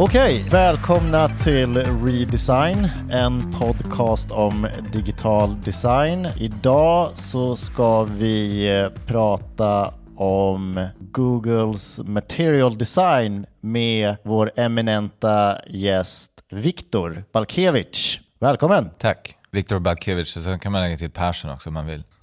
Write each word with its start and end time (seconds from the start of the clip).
Okej, 0.00 0.44
välkomna 0.50 1.28
till 1.28 1.76
Redesign, 1.76 2.88
en 3.10 3.52
podcast 3.52 4.30
om 4.30 4.66
digital 4.92 5.60
design. 5.60 6.28
Idag 6.40 7.10
så 7.10 7.56
ska 7.56 8.04
vi 8.04 8.68
eh, 8.80 8.88
prata 9.06 9.94
om 10.16 10.88
Googles 10.98 12.00
material 12.04 12.78
design 12.78 13.46
med 13.60 14.16
vår 14.22 14.50
eminenta 14.56 15.58
gäst 15.66 16.32
Viktor 16.50 17.24
Balkevich. 17.32 18.20
Välkommen! 18.40 18.90
Tack. 18.98 19.34
Viktor 19.50 19.78
Balkevich, 19.78 20.36
och 20.36 20.42
sen 20.42 20.58
kan 20.58 20.72
man 20.72 20.82
lägga 20.82 20.96
till 20.96 21.10
Persson 21.10 21.50
också 21.50 21.70
om 21.70 21.74
man 21.74 21.86
vill. 21.86 22.02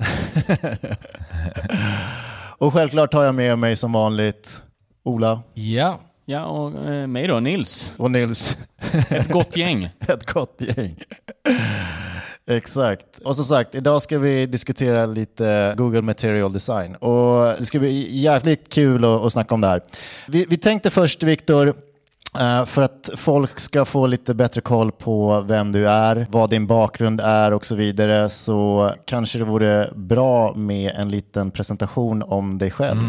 Och 2.58 2.73
självklart 2.73 3.14
har 3.14 3.23
jag 3.23 3.36
med 3.36 3.59
mig 3.59 3.76
som 3.76 3.92
vanligt 3.92 4.62
Ola 5.03 5.42
Ja. 5.53 6.00
Ja, 6.28 6.46
och 6.46 6.90
eh, 6.90 7.08
mig 7.08 7.28
då, 7.28 7.40
Nils. 7.40 7.92
och 7.98 8.12
Nils. 8.12 8.58
Ett 9.10 9.30
gott 9.30 9.58
gäng. 9.58 9.90
Ett 10.00 10.34
gott 10.34 10.62
gäng. 10.78 10.96
Exakt. 12.48 13.18
Och 13.24 13.36
som 13.36 13.46
sagt, 13.46 13.76
idag 13.76 14.02
ska 14.02 14.20
vi 14.20 14.46
diskutera 14.46 15.06
lite 15.06 15.74
Google 15.78 16.02
Material 16.02 16.54
Design. 16.54 16.96
Och 16.96 17.60
det 17.60 17.66
ska 17.66 17.80
bli 17.80 18.18
jäkligt 18.22 18.70
kul 18.70 19.06
att, 19.06 19.22
att 19.22 19.34
snacka 19.34 19.56
om 19.56 19.62
det 19.62 19.68
här. 19.68 19.82
Vi, 20.28 20.46
vi 20.50 20.58
tänkte 20.58 20.90
först, 20.90 21.24
Viktor, 21.24 21.74
eh, 22.40 22.66
för 22.66 22.82
att 22.82 23.10
folk 23.18 23.60
ska 23.60 23.86
få 23.86 24.08
lite 24.08 24.34
bättre 24.34 24.62
koll 24.62 24.92
på 24.92 25.42
vem 25.48 25.72
du 25.72 25.90
är, 25.90 26.28
vad 26.30 26.50
din 26.50 26.68
bakgrund 26.68 27.22
är 27.22 27.54
och 27.54 27.66
så 27.66 27.76
vidare, 27.76 28.30
så 28.30 28.92
kanske 29.06 29.40
det 29.40 29.46
vore 29.46 29.90
bra 29.96 30.54
med 30.56 30.92
en 30.96 31.10
liten 31.10 31.52
presentation 31.52 32.23
om 32.23 32.58
dig 32.58 32.72
själv. 32.72 33.00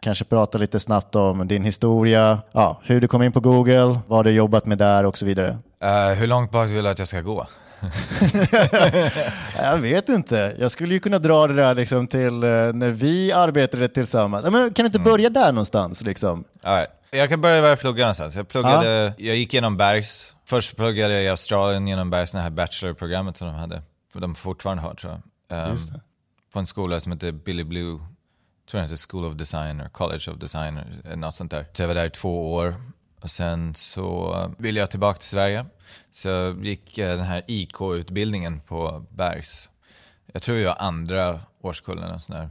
Kanske 0.00 0.24
prata 0.24 0.58
lite 0.58 0.80
snabbt 0.80 1.14
om 1.14 1.48
din 1.48 1.64
historia, 1.64 2.38
ja, 2.52 2.80
hur 2.84 3.00
du 3.00 3.08
kom 3.08 3.22
in 3.22 3.32
på 3.32 3.40
Google, 3.40 3.98
vad 4.06 4.24
du 4.24 4.30
jobbat 4.30 4.66
med 4.66 4.78
där 4.78 5.06
och 5.06 5.18
så 5.18 5.26
vidare. 5.26 5.58
Eh, 5.82 6.08
hur 6.08 6.26
långt 6.26 6.50
bak 6.50 6.70
vill 6.70 6.84
du 6.84 6.90
att 6.90 6.98
jag 6.98 7.08
ska 7.08 7.20
gå? 7.20 7.46
Jag 9.56 9.76
vet 9.76 10.08
inte. 10.08 10.56
Jag 10.58 10.70
skulle 10.70 10.94
ju 10.94 11.00
kunna 11.00 11.18
dra 11.18 11.46
det 11.46 11.54
där 11.54 11.74
liksom 11.74 12.06
till 12.06 12.42
eh, 12.42 12.50
när 12.50 12.90
vi 12.90 13.32
arbetade 13.32 13.88
tillsammans. 13.88 14.44
Men 14.44 14.52
kan 14.52 14.82
du 14.82 14.86
inte 14.86 14.98
börja 14.98 15.30
där 15.30 15.52
någonstans? 15.52 16.02
Liksom? 16.02 16.44
Right. 16.62 16.90
Jag 17.10 17.28
kan 17.28 17.40
börja 17.40 17.60
var 17.60 17.68
jag 17.68 17.80
pluggade 17.80 18.02
någonstans. 18.02 18.36
Jag, 18.36 18.48
pluggade, 18.48 19.12
jag 19.18 19.36
gick 19.36 19.54
genom 19.54 19.76
Bergs. 19.76 20.34
Först 20.48 20.76
pluggade 20.76 21.14
jag 21.14 21.22
i 21.22 21.28
Australien 21.28 21.88
genom 21.88 22.10
Bergs, 22.10 22.32
det 22.32 22.38
här 22.38 22.50
bachelorprogrammet 22.50 23.36
som 23.36 23.46
de 23.46 23.56
hade. 23.56 23.82
De 24.12 24.34
fortfarande 24.34 24.82
har 24.82 24.94
tror 24.94 25.20
jag. 25.48 25.68
Just 25.68 25.92
det. 25.92 26.00
På 26.52 26.58
en 26.58 26.66
skola 26.66 27.00
som 27.00 27.12
heter 27.12 27.32
Billy 27.32 27.64
Blue. 27.64 27.98
Tror 28.70 28.82
jag 28.82 28.88
heter 28.88 29.08
School 29.08 29.24
of 29.24 29.34
Design 29.34 29.80
eller 29.80 29.90
College 29.90 30.30
of 30.30 30.38
Design 30.38 30.78
eller 31.04 31.16
något 31.16 31.34
sånt 31.34 31.50
där. 31.50 31.66
Så 31.72 31.82
jag 31.82 31.88
var 31.88 31.94
där 31.94 32.06
i 32.06 32.10
två 32.10 32.52
år. 32.54 32.74
Och 33.20 33.30
sen 33.30 33.74
så 33.74 34.34
eh, 34.34 34.50
ville 34.58 34.80
jag 34.80 34.90
tillbaka 34.90 35.18
till 35.18 35.28
Sverige. 35.28 35.66
Så 36.10 36.28
jag 36.28 36.64
gick 36.64 36.98
eh, 36.98 37.16
den 37.16 37.26
här 37.26 37.42
IK-utbildningen 37.46 38.60
på 38.60 39.04
Bergs. 39.10 39.70
Jag 40.32 40.42
tror 40.42 40.58
jag 40.58 40.68
var 40.68 40.86
andra 40.86 41.40
årskullen 41.60 42.14
och 42.14 42.22
sån 42.22 42.36
där. 42.36 42.50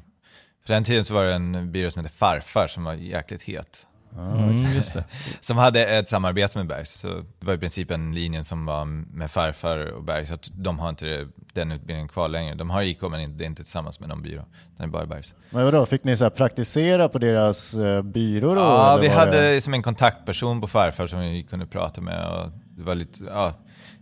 På 0.66 0.74
den 0.74 0.84
tiden 0.84 1.06
så 1.06 1.14
var 1.14 1.24
det 1.24 1.34
en 1.34 1.72
byrå 1.72 1.92
som 1.92 2.04
hette 2.04 2.16
Farfar 2.16 2.68
som 2.68 2.84
var 2.84 2.94
jäkligt 2.94 3.42
het. 3.42 3.87
Mm, 4.18 4.74
just 4.76 4.94
det. 4.94 5.04
Som 5.42 5.58
hade 5.58 5.86
ett 5.86 6.08
samarbete 6.08 6.58
med 6.58 6.68
Bergs. 6.68 6.92
Så 6.92 7.08
det 7.08 7.46
var 7.46 7.54
i 7.54 7.58
princip 7.58 7.92
en 7.92 8.12
linje 8.16 8.44
som 8.44 8.66
var 8.66 8.86
med 8.86 9.32
Farfar 9.32 9.78
och 9.92 10.04
Bergs. 10.04 10.30
Så 10.30 10.38
de 10.52 10.80
har 10.80 10.90
inte 10.90 11.28
den 11.54 11.72
utbildningen 11.72 12.08
kvar 12.08 12.28
längre. 12.30 12.56
De 12.56 12.70
har 12.70 12.82
IK 12.82 13.02
men 13.02 13.20
inte- 13.20 13.38
det 13.38 13.44
är 13.44 13.46
inte 13.46 13.64
tillsammans 13.64 14.00
med 14.00 14.10
någon 14.10 14.22
byrå. 14.22 14.46
Det 14.78 14.84
är 14.84 14.88
bara 14.88 15.06
Bergs. 15.06 15.34
Men 15.50 15.66
vadå, 15.66 15.86
fick 15.86 16.04
ni 16.04 16.18
så 16.18 16.30
praktisera 16.30 17.10
på 17.10 17.18
deras 17.18 17.74
eh, 17.74 18.02
byrå 18.02 18.54
då? 18.56 18.62
Ja, 18.62 18.98
vi 19.02 19.08
hade 19.08 19.54
det- 19.54 19.62
som 19.62 19.74
en 19.74 19.84
kontaktperson 19.84 20.62
på 20.62 20.68
Farfar 20.68 21.08
som 21.08 21.20
vi 21.20 21.44
kunde 21.44 21.66
prata 21.66 22.02
med. 22.02 22.28
Och 22.28 22.52
det, 22.78 22.84
var 22.84 22.96
lite, 22.96 23.24
ja, 23.24 23.54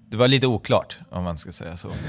det 0.09 0.18
var 0.18 0.28
lite 0.28 0.47
oklart 0.47 0.97
om 1.09 1.24
man 1.24 1.38
ska 1.38 1.52
säga 1.52 1.78
så. 1.78 1.90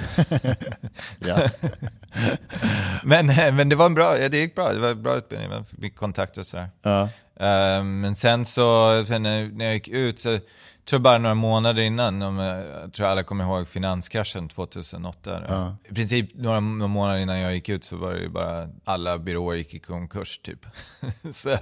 Men, 3.04 3.26
men 3.56 3.68
det 3.68 3.76
var 3.76 3.86
en 3.86 3.94
bra, 3.94 4.18
ja, 4.18 4.28
det 4.28 4.38
gick 4.38 4.54
bra. 4.54 4.72
Det 4.72 4.78
var 4.78 4.90
en 4.90 5.02
bra 5.02 5.16
utbildning. 5.16 5.50
Man 5.50 5.64
fick 5.64 5.96
kontakter 5.96 6.40
och 6.40 6.46
sådär. 6.46 6.68
Ja. 6.82 7.08
Eh, 7.36 7.84
men 7.84 8.14
sen 8.14 8.44
så, 8.44 9.04
sen 9.06 9.22
när, 9.22 9.64
jag 9.64 9.74
gick 9.74 9.88
ut 9.88 10.20
så, 10.20 10.38
tror 10.84 11.00
bara 11.00 11.18
några 11.18 11.34
månader 11.34 11.82
innan, 11.82 12.22
om, 12.22 12.38
jag 12.38 12.66
jag 12.66 12.92
tror 12.92 13.06
alla 13.06 13.22
kommer 13.22 13.44
ihåg 13.44 13.68
finanskraschen 13.68 14.48
2008. 14.48 15.42
Ja. 15.48 15.76
I 15.90 15.94
princip 15.94 16.30
några 16.34 16.60
må- 16.60 16.88
månader 16.88 17.18
innan 17.18 17.38
jag 17.38 17.54
gick 17.54 17.68
ut 17.68 17.84
så 17.84 17.96
var 17.96 18.12
det 18.12 18.20
ju 18.20 18.28
bara, 18.28 18.68
alla 18.84 19.18
byråer 19.18 19.56
gick 19.56 19.74
i 19.74 19.78
konkurs 19.78 20.40
typ. 20.42 20.66
så 21.32 21.58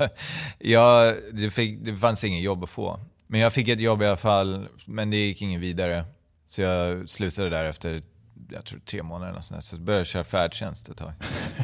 jag, 0.59 1.15
det, 1.33 1.51
fick, 1.51 1.85
det 1.85 1.97
fanns 1.97 2.25
inget 2.25 2.43
jobb 2.43 2.65
att 2.65 2.71
få. 2.71 3.01
Men 3.27 3.41
jag 3.41 3.53
fick 3.53 3.69
ett 3.69 3.81
jobb 3.81 4.03
i 4.03 4.07
alla 4.07 4.17
fall, 4.17 4.69
men 4.85 5.11
det 5.11 5.17
gick 5.17 5.43
ingen 5.43 5.61
vidare. 5.61 6.05
Så 6.47 6.63
jag 6.63 7.09
slutade 7.09 7.51
där 7.51 7.65
efter, 7.65 8.03
jag 8.51 8.65
tror 8.65 8.79
tre 8.79 9.03
månader 9.03 9.31
eller 9.33 9.41
sånt 9.41 9.61
där. 9.61 9.63
Så 9.63 9.77
började 9.77 10.01
jag 10.01 10.07
köra 10.07 10.25
färdtjänst 10.25 10.89
ett 10.89 10.97
tag. 10.97 11.13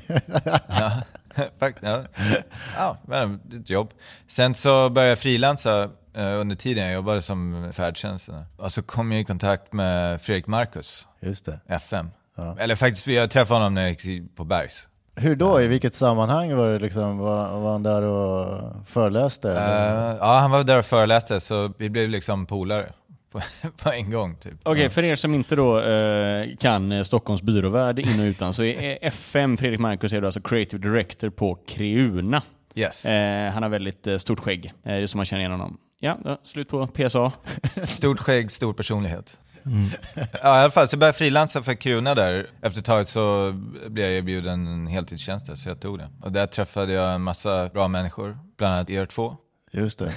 ja, 0.68 0.92
ja. 1.80 2.02
ja, 2.76 2.96
men 3.06 3.40
ett 3.60 3.70
jobb. 3.70 3.90
Sen 4.26 4.54
så 4.54 4.90
började 4.90 5.10
jag 5.10 5.18
frilansa 5.18 5.82
eh, 6.14 6.40
under 6.40 6.56
tiden 6.56 6.84
jag 6.84 6.94
jobbade 6.94 7.22
som 7.22 7.70
färdtjänsten. 7.72 8.44
Och 8.56 8.72
så 8.72 8.82
kom 8.82 9.12
jag 9.12 9.20
i 9.20 9.24
kontakt 9.24 9.72
med 9.72 10.20
Fredrik 10.20 10.46
Marcus, 10.46 11.06
Just 11.20 11.44
det. 11.44 11.60
FM. 11.68 12.10
Eller 12.58 12.74
faktiskt, 12.74 13.06
jag 13.06 13.30
träffade 13.30 13.60
honom 13.60 13.74
när 13.74 13.82
jag 13.82 13.90
gick 13.90 14.36
på 14.36 14.44
Bergs. 14.44 14.86
Hur 15.14 15.36
då? 15.36 15.60
I 15.60 15.66
vilket 15.66 15.94
sammanhang 15.94 16.56
var 16.56 16.68
det 16.68 16.78
liksom? 16.78 17.18
Var, 17.18 17.60
var 17.60 17.72
han 17.72 17.82
där 17.82 18.02
och 18.02 18.72
föreläste? 18.86 19.52
Eh, 19.52 20.16
ja, 20.20 20.38
han 20.38 20.50
var 20.50 20.64
där 20.64 20.78
och 20.78 20.84
föreläste, 20.84 21.40
så 21.40 21.72
vi 21.78 21.90
blev 21.90 22.08
liksom 22.08 22.46
polare 22.46 22.92
på, 23.30 23.40
på 23.76 23.92
en 23.92 24.10
gång. 24.10 24.36
Typ. 24.36 24.54
Okej, 24.62 24.90
för 24.90 25.02
er 25.02 25.16
som 25.16 25.34
inte 25.34 25.56
då 25.56 25.80
eh, 25.80 26.56
kan 26.56 26.92
eh, 26.92 27.02
Stockholms 27.02 27.42
byråvärld 27.42 27.98
in 27.98 28.20
och 28.20 28.24
utan 28.24 28.54
så 28.54 28.62
är 28.62 28.98
FM, 29.02 29.56
Fredrik 29.56 29.80
Marcus, 29.80 30.12
är 30.12 30.20
då 30.20 30.26
alltså 30.26 30.40
Creative 30.40 30.90
Director 30.90 31.30
på 31.30 31.58
Creuna. 31.68 32.42
Yes. 32.74 33.04
Eh, 33.04 33.52
han 33.52 33.62
har 33.62 33.70
väldigt 33.70 34.06
eh, 34.06 34.16
stort 34.16 34.40
skägg, 34.40 34.72
det 34.82 34.90
är 34.90 35.06
som 35.06 35.18
man 35.18 35.24
känner 35.24 35.40
igen 35.40 35.52
honom. 35.52 35.78
Ja, 35.98 36.18
då, 36.24 36.40
slut 36.42 36.68
på 36.68 36.86
PSA. 36.86 37.32
Stort 37.86 38.20
skägg, 38.20 38.50
stor 38.50 38.72
personlighet. 38.72 39.38
Ja, 40.42 40.58
i 40.58 40.60
alla 40.60 40.70
fall 40.70 40.88
så 40.88 40.96
började 40.96 41.08
jag 41.08 41.16
frilansa 41.16 41.62
för 41.62 41.74
Krona 41.74 42.14
där. 42.14 42.46
Efter 42.62 42.80
ett 42.80 42.86
tag 42.86 43.06
så 43.06 43.52
blev 43.88 44.06
jag 44.06 44.18
erbjuden 44.18 44.66
en 44.66 44.86
heltidstjänst 44.86 45.46
där, 45.46 45.56
så 45.56 45.68
jag 45.68 45.80
tog 45.80 45.98
det. 45.98 46.08
Och 46.22 46.32
där 46.32 46.46
träffade 46.46 46.92
jag 46.92 47.14
en 47.14 47.22
massa 47.22 47.68
bra 47.68 47.88
människor, 47.88 48.38
bland 48.58 48.74
annat 48.74 48.90
er 48.90 49.06
två. 49.06 49.36
Just 49.72 49.98
det. 49.98 50.12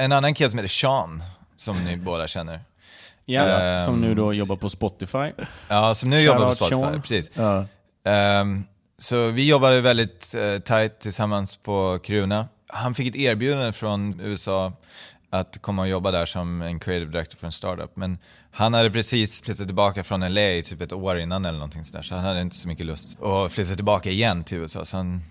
En 0.00 0.12
annan 0.12 0.34
kille 0.34 0.50
som 0.50 0.58
heter 0.58 0.68
Sean, 0.68 1.22
som 1.58 1.84
ni 1.84 1.96
båda 1.96 2.26
känner. 2.28 2.60
Ja, 3.24 3.42
Ehm. 3.42 3.78
som 3.78 4.00
nu 4.00 4.14
då 4.14 4.34
jobbar 4.34 4.56
på 4.56 4.68
Spotify. 4.68 5.32
Ja, 5.68 5.94
som 5.94 6.10
nu 6.10 6.16
Shout 6.16 6.26
jobbar 6.26 6.46
på 6.46 6.54
Spotify. 6.54 6.80
Sean. 6.80 7.02
Precis. 7.02 7.30
Ja. 7.34 7.64
Ehm, 8.04 8.64
så 8.98 9.26
vi 9.30 9.48
jobbade 9.48 9.80
väldigt 9.80 10.34
uh, 10.38 10.58
tight 10.58 11.00
tillsammans 11.00 11.56
på 11.56 11.98
Kruna. 12.02 12.48
Han 12.66 12.94
fick 12.94 13.08
ett 13.08 13.16
erbjudande 13.16 13.72
från 13.72 14.20
USA 14.20 14.72
att 15.30 15.62
komma 15.62 15.82
och 15.82 15.88
jobba 15.88 16.10
där 16.10 16.26
som 16.26 16.62
en 16.62 16.80
creative 16.80 17.10
director 17.12 17.38
för 17.38 17.46
en 17.46 17.52
startup. 17.52 17.96
Men 17.96 18.18
han 18.50 18.74
hade 18.74 18.90
precis 18.90 19.42
flyttat 19.42 19.66
tillbaka 19.66 20.04
från 20.04 20.20
LA 20.34 20.62
typ 20.64 20.80
ett 20.80 20.92
år 20.92 21.18
innan 21.18 21.44
eller 21.44 21.58
någonting 21.58 21.84
sådär. 21.84 22.02
Så 22.02 22.14
han 22.14 22.24
hade 22.24 22.40
inte 22.40 22.56
så 22.56 22.68
mycket 22.68 22.86
lust 22.86 23.22
att 23.22 23.52
flytta 23.52 23.74
tillbaka 23.74 24.10
igen 24.10 24.44
till 24.44 24.58
USA. 24.58 24.84
Så 24.84 24.96
han, 24.96 25.22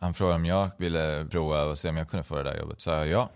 han 0.00 0.14
frågade 0.14 0.36
om 0.36 0.44
jag 0.44 0.70
ville 0.76 1.26
prova 1.30 1.64
och 1.64 1.78
se 1.78 1.88
om 1.88 1.96
jag 1.96 2.08
kunde 2.08 2.24
få 2.24 2.36
det 2.36 2.42
där 2.42 2.58
jobbet. 2.58 2.80
Så 2.80 2.90
jag 2.90 3.08
ja. 3.08 3.30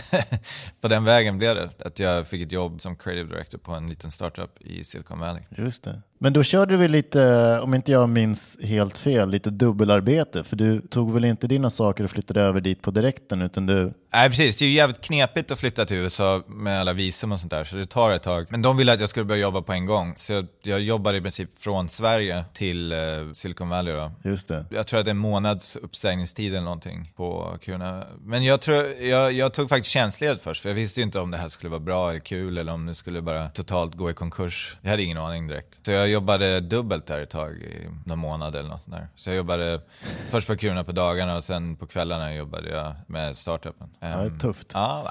på 0.80 0.88
den 0.88 1.04
vägen 1.04 1.38
blev 1.38 1.54
det. 1.54 1.70
Att 1.86 1.98
jag 1.98 2.26
fick 2.26 2.42
ett 2.42 2.52
jobb 2.52 2.80
som 2.80 2.96
creative 2.96 3.28
director 3.28 3.58
på 3.58 3.72
en 3.72 3.88
liten 3.88 4.10
startup 4.10 4.60
i 4.60 4.84
Silicon 4.84 5.18
Valley. 5.18 5.42
Just 5.48 5.84
det. 5.84 6.02
Men 6.20 6.32
då 6.32 6.42
körde 6.42 6.76
vi 6.76 6.88
lite, 6.88 7.60
om 7.62 7.74
inte 7.74 7.92
jag 7.92 8.08
minns 8.08 8.58
helt 8.62 8.98
fel, 8.98 9.30
lite 9.30 9.50
dubbelarbete. 9.50 10.44
För 10.44 10.56
du 10.56 10.80
tog 10.80 11.14
väl 11.14 11.24
inte 11.24 11.46
dina 11.46 11.70
saker 11.70 12.04
och 12.04 12.10
flyttade 12.10 12.42
över 12.42 12.60
dit 12.60 12.82
på 12.82 12.90
direkten, 12.90 13.42
utan 13.42 13.66
du... 13.66 13.92
Nej 14.12 14.28
precis, 14.28 14.56
det 14.56 14.64
är 14.64 14.66
ju 14.66 14.74
jävligt 14.74 15.00
knepigt 15.00 15.50
att 15.50 15.60
flytta 15.60 15.84
till 15.84 15.96
USA 15.96 16.42
med 16.46 16.80
alla 16.80 16.92
visum 16.92 17.32
och 17.32 17.40
sånt 17.40 17.50
där, 17.50 17.64
så 17.64 17.76
det 17.76 17.86
tar 17.86 18.10
ett 18.10 18.22
tag. 18.22 18.46
Men 18.50 18.62
de 18.62 18.76
ville 18.76 18.92
att 18.92 19.00
jag 19.00 19.08
skulle 19.08 19.24
börja 19.24 19.42
jobba 19.42 19.62
på 19.62 19.72
en 19.72 19.86
gång, 19.86 20.12
så 20.16 20.32
jag, 20.32 20.46
jag 20.62 20.80
jobbade 20.80 21.18
i 21.18 21.20
princip 21.20 21.50
från 21.58 21.88
Sverige 21.88 22.44
till 22.54 22.92
eh, 22.92 22.98
Silicon 23.32 23.68
Valley 23.68 23.94
då. 23.94 24.12
Just 24.24 24.48
det. 24.48 24.64
Jag 24.70 24.86
tror 24.86 25.00
att 25.00 25.06
det 25.06 25.08
är 25.08 25.14
en 25.14 25.18
månads 25.18 25.76
uppsägningstid 25.76 26.52
eller 26.52 26.64
någonting 26.64 27.12
på 27.16 27.58
Kiruna. 27.62 28.04
Men 28.22 28.44
jag, 28.44 28.60
tror, 28.60 28.86
jag, 29.00 29.32
jag 29.32 29.54
tog 29.54 29.68
faktiskt 29.68 29.92
tjänstledigt 29.92 30.44
först, 30.44 30.62
för 30.62 30.68
jag 30.68 30.74
visste 30.74 31.00
ju 31.00 31.04
inte 31.04 31.20
om 31.20 31.30
det 31.30 31.38
här 31.38 31.48
skulle 31.48 31.70
vara 31.70 31.80
bra 31.80 32.10
eller 32.10 32.20
kul, 32.20 32.58
eller 32.58 32.72
om 32.72 32.86
det 32.86 32.94
skulle 32.94 33.22
bara 33.22 33.48
totalt 33.48 33.94
gå 33.94 34.10
i 34.10 34.14
konkurs. 34.14 34.76
Jag 34.82 34.90
hade 34.90 35.02
ingen 35.02 35.18
aning 35.18 35.46
direkt. 35.46 35.78
Så 35.86 35.90
jag 35.90 36.07
jobbade 36.10 36.60
dubbelt 36.60 37.06
där 37.06 37.18
ett 37.20 37.30
tag, 37.30 37.56
i 37.56 37.88
någon 38.06 38.18
månad 38.18 38.54
eller 38.56 38.68
något 38.68 38.80
sånt 38.82 38.96
där. 38.96 39.08
Så 39.16 39.30
jag 39.30 39.36
jobbade 39.36 39.80
först 40.30 40.46
på 40.46 40.56
Kiruna 40.56 40.84
på 40.84 40.92
dagarna 40.92 41.36
och 41.36 41.44
sen 41.44 41.76
på 41.76 41.86
kvällarna 41.86 42.34
jobbade 42.34 42.70
jag 42.70 42.94
med 43.06 43.36
startupen. 43.36 43.88
Ja, 44.00 44.06
det 44.06 44.12
är 44.14 44.26
Ehm, 44.26 44.38
tufft. 44.38 44.70
Ja, 44.74 45.10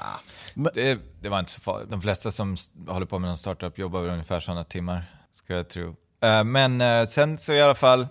det, 0.74 0.98
det 1.20 1.28
var 1.28 1.38
inte 1.38 1.50
så 1.50 1.60
farligt. 1.60 1.90
De 1.90 2.02
flesta 2.02 2.30
som 2.30 2.56
håller 2.88 3.06
på 3.06 3.18
med 3.18 3.28
någon 3.28 3.38
startup 3.38 3.78
jobbar 3.78 4.00
väl 4.00 4.10
ungefär 4.10 4.40
sådana 4.40 4.64
timmar, 4.64 5.04
ska 5.32 5.54
jag 5.54 5.68
tro. 5.68 5.96
Eh, 6.22 6.44
men 6.44 6.80
eh, 6.80 7.04
sen 7.04 7.38
så 7.38 7.52
i 7.52 7.62
alla 7.62 7.74
fall, 7.74 8.06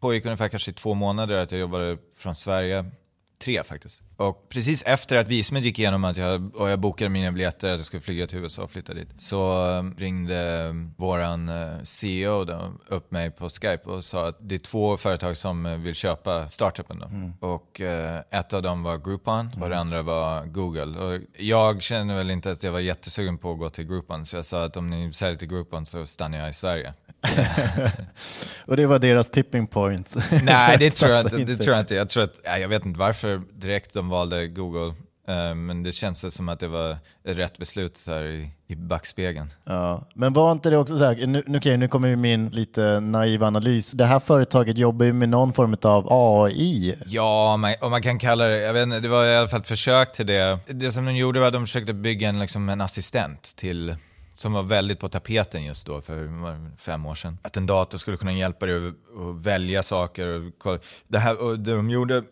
pågick 0.00 0.24
ungefär 0.24 0.48
kanske 0.48 0.70
i 0.70 0.74
två 0.74 0.94
månader 0.94 1.42
att 1.42 1.50
jag 1.52 1.60
jobbade 1.60 1.98
från 2.16 2.34
Sverige. 2.34 2.84
Tre 3.40 3.64
faktiskt. 3.64 4.02
Och 4.16 4.48
precis 4.48 4.82
efter 4.82 5.16
att 5.16 5.28
visumet 5.28 5.64
gick 5.64 5.78
igenom 5.78 6.04
att 6.04 6.16
jag, 6.16 6.56
och 6.56 6.70
jag 6.70 6.78
bokade 6.78 7.08
mina 7.08 7.32
biljetter 7.32 7.72
att 7.72 7.78
jag 7.78 7.86
skulle 7.86 8.00
flyga 8.02 8.26
till 8.26 8.38
USA 8.38 8.62
och 8.62 8.70
flytta 8.70 8.94
dit, 8.94 9.08
så 9.16 9.66
um, 9.66 9.94
ringde 9.98 10.72
våran 10.96 11.48
uh, 11.48 11.84
CEO 11.84 12.44
då, 12.44 12.72
upp 12.88 13.10
mig 13.10 13.30
på 13.30 13.48
Skype 13.48 13.90
och 13.90 14.04
sa 14.04 14.28
att 14.28 14.36
det 14.40 14.54
är 14.54 14.58
två 14.58 14.96
företag 14.96 15.36
som 15.36 15.66
uh, 15.66 15.78
vill 15.78 15.94
köpa 15.94 16.48
startupen. 16.48 16.98
Då. 16.98 17.06
Mm. 17.06 17.32
Och 17.40 17.80
uh, 17.80 18.38
ett 18.38 18.52
av 18.52 18.62
dem 18.62 18.82
var 18.82 18.98
Groupon 18.98 19.46
mm. 19.46 19.62
och 19.62 19.70
det 19.70 19.78
andra 19.78 20.02
var 20.02 20.44
Google. 20.44 20.98
Och 20.98 21.20
jag 21.36 21.82
kände 21.82 22.14
väl 22.14 22.30
inte 22.30 22.50
att 22.50 22.62
jag 22.62 22.72
var 22.72 22.80
jättesugen 22.80 23.38
på 23.38 23.52
att 23.52 23.58
gå 23.58 23.70
till 23.70 23.84
Groupon, 23.84 24.26
så 24.26 24.36
jag 24.36 24.44
sa 24.44 24.64
att 24.64 24.76
om 24.76 24.90
ni 24.90 25.12
säljer 25.12 25.36
till 25.36 25.48
Groupon 25.48 25.86
så 25.86 26.06
stannar 26.06 26.38
jag 26.38 26.50
i 26.50 26.52
Sverige. 26.52 26.94
och 28.66 28.76
det 28.76 28.86
var 28.86 28.98
deras 28.98 29.30
tipping 29.30 29.66
point? 29.66 30.14
Nej, 30.42 30.78
det 30.78 30.90
tror, 30.96 31.10
jag 31.10 31.20
inte, 31.20 31.36
det 31.36 31.56
tror 31.56 31.74
jag 31.74 31.82
inte. 31.82 31.94
Jag, 31.94 32.08
tror 32.08 32.22
att, 32.22 32.40
jag 32.44 32.68
vet 32.68 32.84
inte 32.84 32.98
varför 32.98 33.42
direkt 33.52 33.94
de 33.94 34.08
valde 34.08 34.48
Google. 34.48 34.94
Eh, 35.28 35.54
men 35.54 35.82
det 35.82 35.92
känns 35.92 36.34
som 36.34 36.48
att 36.48 36.60
det 36.60 36.68
var 36.68 36.90
ett 37.24 37.36
rätt 37.36 37.58
beslut 37.58 37.96
så 37.96 38.12
här 38.12 38.50
i, 38.66 38.76
backspegeln. 38.76 39.52
Ja, 39.64 40.08
men 40.14 40.32
var 40.32 40.52
inte 40.52 40.70
det 40.70 40.76
också 40.76 40.98
så 40.98 41.04
här, 41.04 41.26
nu, 41.26 41.44
okay, 41.46 41.76
nu 41.76 41.88
kommer 41.88 42.16
min 42.16 42.48
lite 42.48 43.00
naiva 43.00 43.46
analys. 43.46 43.92
Det 43.92 44.04
här 44.04 44.20
företaget 44.20 44.78
jobbar 44.78 45.06
ju 45.06 45.12
med 45.12 45.28
någon 45.28 45.52
form 45.52 45.76
av 45.82 46.06
AI. 46.10 46.94
Ja, 47.06 47.56
man, 47.56 47.74
och 47.80 47.90
man 47.90 48.02
kan 48.02 48.18
kalla 48.18 48.46
det, 48.46 48.56
jag 48.56 48.72
vet 48.72 48.82
inte, 48.82 49.00
det 49.00 49.08
var 49.08 49.24
i 49.24 49.36
alla 49.36 49.48
fall 49.48 49.60
ett 49.60 49.68
försök 49.68 50.12
till 50.12 50.26
det. 50.26 50.58
Det 50.66 50.92
som 50.92 51.04
de 51.04 51.16
gjorde 51.16 51.40
var 51.40 51.46
att 51.46 51.52
de 51.52 51.66
försökte 51.66 51.92
bygga 51.92 52.28
en, 52.28 52.40
liksom, 52.40 52.68
en 52.68 52.80
assistent 52.80 53.56
till 53.56 53.96
som 54.40 54.52
var 54.52 54.62
väldigt 54.62 55.00
på 55.00 55.08
tapeten 55.08 55.64
just 55.64 55.86
då 55.86 56.00
för 56.00 56.28
fem 56.76 57.06
år 57.06 57.14
sedan. 57.14 57.38
Att 57.42 57.56
en 57.56 57.66
dator 57.66 57.98
skulle 57.98 58.16
kunna 58.16 58.32
hjälpa 58.32 58.66
dig 58.66 58.88
att 58.88 58.94
välja 59.42 59.82
saker. 59.82 60.52
Och, 60.64 60.78
det, 61.08 61.18
här, 61.18 61.42
och 61.42 61.58
det 61.58 61.74
de 61.74 61.90
gjorde 61.90 62.22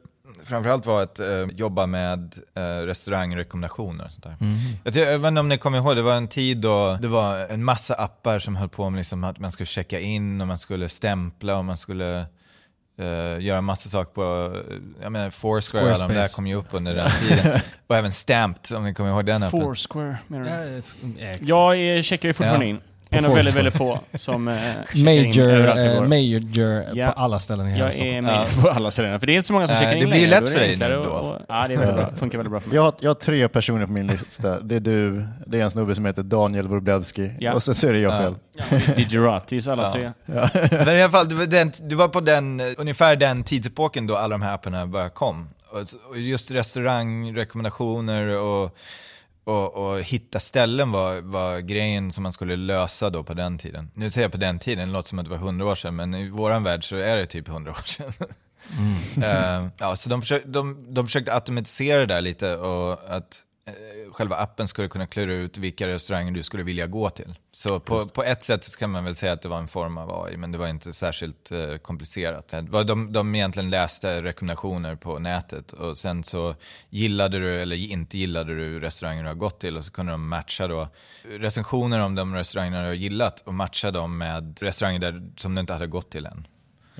framförallt 0.44 0.86
var 0.86 1.02
att 1.02 1.20
eh, 1.20 1.46
jobba 1.52 1.86
med 1.86 2.38
eh, 2.54 2.60
restaurangrekommendationer. 2.62 4.10
Mm. 4.40 4.56
jag, 4.84 4.96
jag 4.96 5.18
vet 5.18 5.28
inte 5.28 5.40
om 5.40 5.48
ni 5.48 5.58
kommer 5.58 5.78
ihåg, 5.78 5.96
det 5.96 6.02
var 6.02 6.16
en 6.16 6.28
tid 6.28 6.58
då 6.58 6.98
det 7.02 7.08
var 7.08 7.38
en 7.38 7.64
massa 7.64 7.94
appar 7.94 8.38
som 8.38 8.56
höll 8.56 8.68
på 8.68 8.90
med 8.90 8.98
liksom 8.98 9.24
att 9.24 9.38
man 9.38 9.52
skulle 9.52 9.66
checka 9.66 10.00
in 10.00 10.40
och 10.40 10.46
man 10.46 10.58
skulle 10.58 10.88
stämpla 10.88 11.58
och 11.58 11.64
man 11.64 11.76
skulle 11.76 12.26
uh, 13.00 13.44
göra 13.44 13.60
massa 13.60 13.88
saker 13.88 14.12
på, 14.12 14.56
jag 15.02 15.12
menar 15.12 15.30
Foursquare 15.30 15.84
och 15.84 15.90
alla 15.90 16.08
de 16.08 16.14
där 16.14 16.36
kom 16.36 16.46
ju 16.46 16.54
upp 16.54 16.66
under 16.70 16.94
den 16.94 17.10
tiden. 17.10 17.60
och 17.86 17.96
även 17.96 18.12
Stamped, 18.12 18.76
om 18.76 18.84
ni 18.84 18.94
kommer 18.94 19.10
ihåg 19.10 19.26
den 19.26 19.42
appen. 19.42 19.60
Foursquare 19.60 20.18
menar 20.26 20.66
du? 20.66 21.38
Ja, 21.40 21.76
jag 21.76 22.04
checkar 22.04 22.28
ju 22.28 22.32
fortfarande 22.32 22.66
ja. 22.66 22.70
in. 22.70 22.80
En 23.10 23.24
av 23.24 23.34
väldigt, 23.34 23.54
väldigt 23.54 23.74
få 23.74 24.00
som 24.14 24.48
eh, 24.48 24.54
Major, 24.94 25.78
eh, 25.78 26.08
major 26.08 26.84
ja. 26.94 27.06
på 27.06 27.12
alla 27.12 27.38
ställen 27.38 27.66
i 27.66 27.70
hela 27.70 27.92
Jag 27.92 28.06
är 28.06 28.22
ja. 28.22 28.46
på 28.62 28.68
alla 28.68 28.90
ställen, 28.90 29.20
för 29.20 29.26
det 29.26 29.32
är 29.32 29.34
inte 29.34 29.46
så 29.46 29.52
många 29.52 29.66
som 29.66 29.76
checkar 29.76 29.94
in 29.94 30.00
Det 30.00 30.06
blir 30.06 30.20
ju 30.20 30.26
lätt 30.26 30.48
för 30.48 30.60
dig 30.60 30.76
nu 30.76 30.88
då. 30.88 31.00
Och, 31.00 31.40
ja, 31.48 31.68
det 31.68 31.74
är 31.74 31.78
väldigt 31.78 31.96
bra. 31.96 32.10
funkar 32.16 32.38
väldigt 32.38 32.50
bra 32.50 32.60
för 32.60 32.68
mig. 32.68 32.76
Jag 32.76 32.82
har, 32.82 32.94
jag 33.00 33.10
har 33.10 33.14
tre 33.14 33.48
personer 33.48 33.86
på 33.86 33.92
min 33.92 34.06
lista. 34.06 34.60
Det 34.60 34.76
är 34.76 34.80
du, 34.80 35.26
det 35.46 35.60
är 35.60 35.64
en 35.64 35.70
snubbe 35.70 35.94
som 35.94 36.06
heter 36.06 36.22
Daniel 36.22 36.68
Wroblewski 36.68 37.30
ja. 37.38 37.52
och 37.52 37.62
sen 37.62 37.74
så 37.74 37.88
är 37.88 37.92
det 37.92 37.98
jag 37.98 38.22
själv. 38.22 38.34
Ja, 38.56 38.64
Digeratis 38.96 39.68
alla 39.68 39.90
tre. 39.90 40.12
Ja. 40.26 40.48
Men 40.70 40.96
i 40.96 41.02
alla 41.02 41.10
fall, 41.10 41.28
du 41.28 41.34
var, 41.34 41.46
den, 41.46 41.72
du 41.82 41.94
var 41.94 42.08
på 42.08 42.20
den, 42.20 42.60
ungefär 42.76 43.16
den 43.16 43.44
tidsepoken 43.44 44.06
då 44.06 44.16
alla 44.16 44.34
de 44.34 44.42
här 44.42 44.54
apparna 44.54 44.86
bara 44.86 45.08
kom. 45.08 45.48
Och 46.10 46.18
just 46.18 46.50
restaurangrekommendationer 46.50 48.26
och 48.26 48.76
och, 49.48 49.74
och, 49.74 50.00
hitta 50.02 50.40
ställen 50.40 50.92
var, 50.92 51.20
var 51.20 51.58
grejen 51.58 52.12
som 52.12 52.22
man 52.22 52.32
skulle 52.32 52.56
lösa 52.56 53.10
då 53.10 53.24
på 53.24 53.34
den 53.34 53.58
tiden. 53.58 53.90
Nu 53.94 54.10
säger 54.10 54.24
jag 54.24 54.32
på 54.32 54.38
den 54.38 54.58
tiden, 54.58 54.88
det 54.88 54.92
låter 54.92 55.08
som 55.08 55.18
att 55.18 55.24
det 55.24 55.30
var 55.30 55.38
hundra 55.38 55.66
år 55.66 55.74
sedan, 55.74 55.96
men 55.96 56.14
i 56.14 56.28
våran 56.28 56.64
värld 56.64 56.88
så 56.88 56.96
är 56.96 57.16
det 57.16 57.26
typ 57.26 57.48
hundra 57.48 57.70
år 57.70 57.86
sedan. 57.86 58.12
Mm. 58.78 59.62
uh, 59.64 59.70
ja, 59.78 59.96
så 59.96 60.08
de, 60.08 60.22
försök, 60.22 60.42
de, 60.46 60.94
de 60.94 61.06
försökte 61.06 61.34
automatisera 61.34 62.00
det 62.00 62.06
där 62.06 62.20
lite 62.20 62.56
och 62.56 63.16
att 63.16 63.42
själva 64.12 64.36
appen 64.36 64.68
skulle 64.68 64.88
kunna 64.88 65.06
klura 65.06 65.32
ut 65.32 65.58
vilka 65.58 65.88
restauranger 65.88 66.32
du 66.32 66.42
skulle 66.42 66.62
vilja 66.62 66.86
gå 66.86 67.10
till. 67.10 67.34
Så 67.52 67.80
på, 67.80 68.08
på 68.08 68.22
ett 68.22 68.42
sätt 68.42 68.64
så 68.64 68.78
kan 68.78 68.90
man 68.90 69.04
väl 69.04 69.14
säga 69.14 69.32
att 69.32 69.42
det 69.42 69.48
var 69.48 69.58
en 69.58 69.68
form 69.68 69.98
av 69.98 70.24
AI, 70.24 70.36
men 70.36 70.52
det 70.52 70.58
var 70.58 70.68
inte 70.68 70.92
särskilt 70.92 71.52
eh, 71.52 71.76
komplicerat. 71.76 72.54
De, 72.86 73.12
de 73.12 73.34
egentligen 73.34 73.70
läste 73.70 74.22
rekommendationer 74.22 74.96
på 74.96 75.18
nätet 75.18 75.72
och 75.72 75.98
sen 75.98 76.24
så 76.24 76.54
gillade 76.90 77.38
du 77.38 77.62
eller 77.62 77.76
inte 77.76 78.18
gillade 78.18 78.54
du 78.54 78.80
restauranger 78.80 79.22
du 79.22 79.28
har 79.28 79.34
gått 79.34 79.60
till 79.60 79.76
och 79.76 79.84
så 79.84 79.92
kunde 79.92 80.12
de 80.12 80.28
matcha 80.28 80.68
då 80.68 80.88
recensioner 81.24 81.98
om 81.98 82.14
de 82.14 82.34
restaurangerna 82.34 82.82
du 82.82 82.86
har 82.86 82.94
gillat 82.94 83.40
och 83.40 83.54
matcha 83.54 83.90
dem 83.90 84.18
med 84.18 84.62
restauranger 84.62 84.98
där, 84.98 85.30
som 85.36 85.54
du 85.54 85.60
inte 85.60 85.72
hade 85.72 85.86
gått 85.86 86.10
till 86.10 86.26
än. 86.26 86.46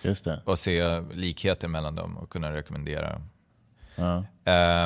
Just 0.03 0.25
det. 0.25 0.43
Och 0.45 0.59
se 0.59 1.01
likheter 1.01 1.69
mellan 1.69 1.95
dem 1.95 2.19
och 2.19 2.31
kunna 2.31 2.53
rekommendera 2.53 3.13
dem. 3.13 3.23
Ja. 3.99 4.25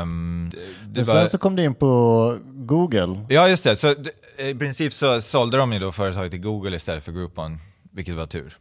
Um, 0.03 0.50
Men 0.94 1.05
sen 1.05 1.29
så 1.29 1.38
kom 1.38 1.56
det 1.56 1.64
in 1.64 1.75
på 1.75 2.38
Google. 2.44 3.26
Ja, 3.29 3.49
just 3.49 3.64
det. 3.64 3.76
Så 3.76 3.94
I 4.38 4.55
princip 4.55 4.93
så 4.93 5.20
sålde 5.20 5.56
de 5.56 5.73
ju 5.73 5.79
då 5.79 5.93
företaget 5.93 6.31
till 6.31 6.41
Google 6.41 6.76
istället 6.76 7.05
för 7.05 7.12
Groupon, 7.12 7.59
vilket 7.93 8.14
var 8.14 8.26
tur, 8.26 8.59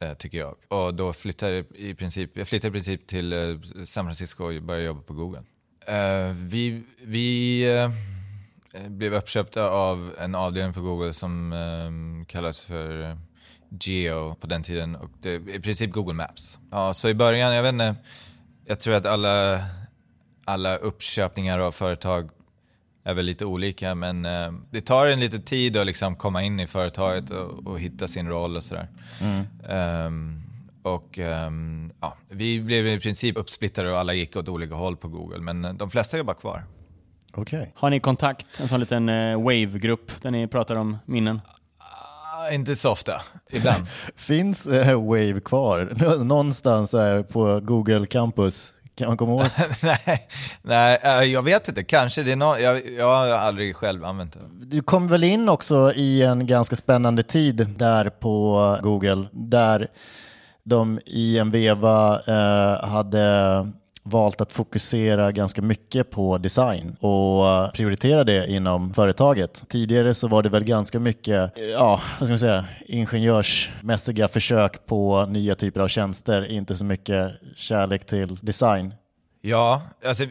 eh, 0.00 0.14
tycker 0.14 0.38
jag. 0.38 0.54
Och 0.68 0.94
då 0.94 1.12
flyttade 1.12 1.64
i 1.74 1.94
princip, 1.94 2.30
jag 2.36 2.48
flyttade 2.48 2.68
i 2.68 2.72
princip 2.72 3.06
till 3.06 3.32
eh, 3.32 3.38
San 3.86 4.04
Francisco 4.04 4.44
och 4.44 4.62
började 4.62 4.86
jobba 4.86 5.02
på 5.02 5.12
Google. 5.12 5.42
Uh, 5.88 6.32
vi 6.36 6.82
vi 7.02 7.66
blev 8.88 9.14
uppköpta 9.14 9.64
av 9.64 10.14
en 10.18 10.34
avdelning 10.34 10.74
på 10.74 10.80
Google 10.80 11.12
som 11.12 12.24
kallas 12.28 12.60
för 12.60 13.18
Geo 13.80 14.34
på 14.34 14.46
den 14.46 14.62
tiden 14.62 14.96
och 14.96 15.10
det 15.20 15.34
i 15.34 15.60
princip 15.60 15.92
Google 15.92 16.14
Maps. 16.14 16.58
Ja, 16.70 16.94
så 16.94 17.08
i 17.08 17.14
början, 17.14 17.54
jag 17.54 17.62
vet 17.62 17.72
inte, 17.72 17.94
jag 18.66 18.80
tror 18.80 18.94
att 18.94 19.06
alla 19.06 19.62
alla 20.44 20.76
uppköpningar 20.76 21.58
av 21.58 21.72
företag 21.72 22.30
är 23.04 23.14
väl 23.14 23.24
lite 23.24 23.44
olika, 23.44 23.94
men 23.94 24.24
eh, 24.24 24.52
det 24.70 24.80
tar 24.80 25.06
en 25.06 25.20
liten 25.20 25.42
tid 25.42 25.76
att 25.76 25.86
liksom 25.86 26.16
komma 26.16 26.42
in 26.42 26.60
i 26.60 26.66
företaget 26.66 27.30
och, 27.30 27.66
och 27.66 27.80
hitta 27.80 28.08
sin 28.08 28.28
roll 28.28 28.56
och 28.56 28.64
sådär. 28.64 28.88
Mm. 29.20 30.06
Um, 30.06 30.42
och 30.82 31.18
um, 31.18 31.92
ja, 32.00 32.16
vi 32.28 32.60
blev 32.60 32.86
i 32.86 33.00
princip 33.00 33.36
uppsplittrade 33.36 33.92
och 33.92 33.98
alla 33.98 34.14
gick 34.14 34.36
åt 34.36 34.48
olika 34.48 34.74
håll 34.74 34.96
på 34.96 35.08
Google, 35.08 35.38
men 35.38 35.78
de 35.78 35.90
flesta 35.90 36.18
jobbar 36.18 36.34
kvar. 36.34 36.64
Okay. 37.34 37.66
Har 37.74 37.90
ni 37.90 38.00
kontakt, 38.00 38.60
en 38.60 38.68
sån 38.68 38.80
liten 38.80 39.08
eh, 39.08 39.42
Wave-grupp 39.42 40.22
där 40.22 40.30
ni 40.30 40.46
pratar 40.46 40.76
om 40.76 40.98
minnen? 41.06 41.40
Uh, 42.48 42.54
inte 42.54 42.76
så 42.76 42.90
ofta, 42.90 43.22
ibland. 43.50 43.86
Finns 44.16 44.66
eh, 44.66 45.02
Wave 45.02 45.40
kvar? 45.40 45.92
Någonstans 46.24 46.92
här 46.92 47.22
på 47.22 47.60
Google 47.60 48.06
Campus 48.06 48.74
kan 48.94 49.08
man 49.08 49.16
komma 49.16 49.34
åt? 49.34 49.50
nej, 49.82 50.28
nej, 50.62 50.98
eh, 51.02 51.22
jag 51.22 51.42
vet 51.42 51.68
inte. 51.68 51.84
Kanske. 51.84 52.22
Det 52.22 52.32
är 52.32 52.36
no 52.36 52.58
jag, 52.58 52.90
jag 52.90 53.06
har 53.06 53.26
aldrig 53.26 53.76
själv 53.76 54.04
använt 54.04 54.32
det. 54.32 54.66
Du 54.66 54.82
kom 54.82 55.08
väl 55.08 55.24
in 55.24 55.48
också 55.48 55.92
i 55.92 56.22
en 56.22 56.46
ganska 56.46 56.76
spännande 56.76 57.22
tid 57.22 57.66
där 57.76 58.10
på 58.10 58.78
Google, 58.82 59.28
där 59.32 59.88
de 60.64 61.00
i 61.06 61.38
en 61.38 61.50
veva 61.50 62.20
eh, 62.26 62.88
hade 62.88 63.66
valt 64.02 64.40
att 64.40 64.52
fokusera 64.52 65.32
ganska 65.32 65.62
mycket 65.62 66.10
på 66.10 66.38
design 66.38 66.96
och 67.00 67.74
prioritera 67.74 68.24
det 68.24 68.46
inom 68.46 68.94
företaget. 68.94 69.64
Tidigare 69.68 70.14
så 70.14 70.28
var 70.28 70.42
det 70.42 70.48
väl 70.48 70.64
ganska 70.64 70.98
mycket, 70.98 71.52
ja, 71.72 72.00
vad 72.18 72.28
ska 72.28 72.32
man 72.32 72.38
säga, 72.38 72.64
ingenjörsmässiga 72.86 74.28
försök 74.28 74.86
på 74.86 75.26
nya 75.26 75.54
typer 75.54 75.80
av 75.80 75.88
tjänster, 75.88 76.52
inte 76.52 76.74
så 76.74 76.84
mycket 76.84 77.32
kärlek 77.56 78.06
till 78.06 78.38
design. 78.42 78.94
Ja, 79.40 79.82
alltså, 80.04 80.24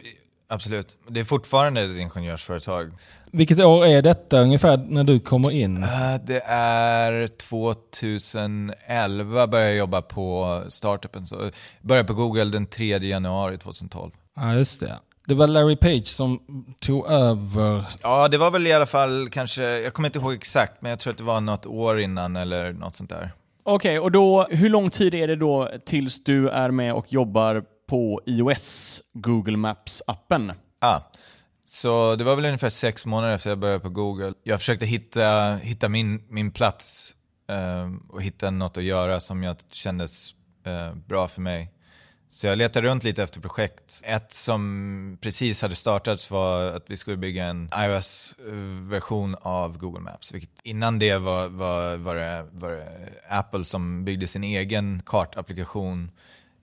absolut. 0.52 0.96
Det 1.08 1.20
är 1.20 1.24
fortfarande 1.24 1.82
ett 1.82 1.96
ingenjörsföretag. 1.96 2.92
Vilket 3.32 3.60
år 3.60 3.86
är 3.86 4.02
detta 4.02 4.40
ungefär 4.40 4.76
när 4.76 5.04
du 5.04 5.20
kommer 5.20 5.50
in? 5.50 5.76
Uh, 5.76 6.14
det 6.24 6.42
är 6.46 7.28
2011 7.28 9.46
började 9.46 9.70
jag 9.70 9.78
jobba 9.78 10.02
på 10.02 10.62
startupen. 10.68 11.26
Så 11.26 11.50
började 11.80 12.06
på 12.06 12.14
Google 12.14 12.44
den 12.44 12.66
3 12.66 12.98
januari 12.98 13.58
2012. 13.58 14.10
Ja, 14.36 14.54
just 14.54 14.80
det. 14.80 14.98
Det 15.26 15.34
var 15.34 15.46
Larry 15.46 15.76
Page 15.76 16.06
som 16.06 16.40
tog 16.80 17.06
över? 17.06 17.84
Ja, 18.02 18.28
det 18.28 18.38
var 18.38 18.50
väl 18.50 18.66
i 18.66 18.72
alla 18.72 18.86
fall 18.86 19.28
kanske, 19.30 19.62
jag 19.62 19.92
kommer 19.92 20.08
inte 20.08 20.18
ihåg 20.18 20.34
exakt, 20.34 20.82
men 20.82 20.90
jag 20.90 20.98
tror 20.98 21.10
att 21.10 21.18
det 21.18 21.24
var 21.24 21.40
något 21.40 21.66
år 21.66 22.00
innan 22.00 22.36
eller 22.36 22.72
något 22.72 22.96
sånt 22.96 23.10
där. 23.10 23.32
Okej, 23.64 23.98
okay, 23.98 23.98
och 23.98 24.12
då, 24.12 24.46
hur 24.50 24.68
lång 24.68 24.90
tid 24.90 25.14
är 25.14 25.28
det 25.28 25.36
då 25.36 25.70
tills 25.86 26.24
du 26.24 26.48
är 26.48 26.70
med 26.70 26.94
och 26.94 27.12
jobbar 27.12 27.64
på 27.92 28.20
iOS 28.26 29.02
Google 29.12 29.56
Maps-appen? 29.56 30.52
Ah, 30.78 31.00
så 31.66 32.16
det 32.16 32.24
var 32.24 32.36
väl 32.36 32.44
ungefär 32.44 32.68
sex 32.68 33.06
månader 33.06 33.34
efter 33.34 33.50
jag 33.50 33.58
började 33.58 33.80
på 33.80 33.88
Google. 33.88 34.34
Jag 34.42 34.58
försökte 34.58 34.86
hitta, 34.86 35.56
hitta 35.56 35.88
min, 35.88 36.24
min 36.28 36.50
plats 36.50 37.14
eh, 37.48 37.90
och 38.08 38.22
hitta 38.22 38.50
något 38.50 38.76
att 38.76 38.84
göra 38.84 39.20
som 39.20 39.42
jag 39.42 39.56
kändes 39.70 40.34
eh, 40.64 40.94
bra 40.94 41.28
för 41.28 41.40
mig. 41.40 41.72
Så 42.28 42.46
jag 42.46 42.58
letade 42.58 42.88
runt 42.88 43.04
lite 43.04 43.22
efter 43.22 43.40
projekt. 43.40 44.00
Ett 44.04 44.34
som 44.34 45.18
precis 45.20 45.62
hade 45.62 45.74
startats 45.74 46.30
var 46.30 46.62
att 46.62 46.84
vi 46.90 46.96
skulle 46.96 47.16
bygga 47.16 47.44
en 47.44 47.70
iOS-version 47.76 49.36
av 49.40 49.78
Google 49.78 50.00
Maps. 50.00 50.34
Vilket 50.34 50.60
innan 50.62 50.98
det 50.98 51.16
var, 51.16 51.48
var, 51.48 51.96
var, 51.96 52.14
det, 52.14 52.46
var 52.52 52.70
det 52.70 53.12
Apple 53.28 53.64
som 53.64 54.04
byggde 54.04 54.26
sin 54.26 54.44
egen 54.44 55.02
kartapplikation 55.06 56.10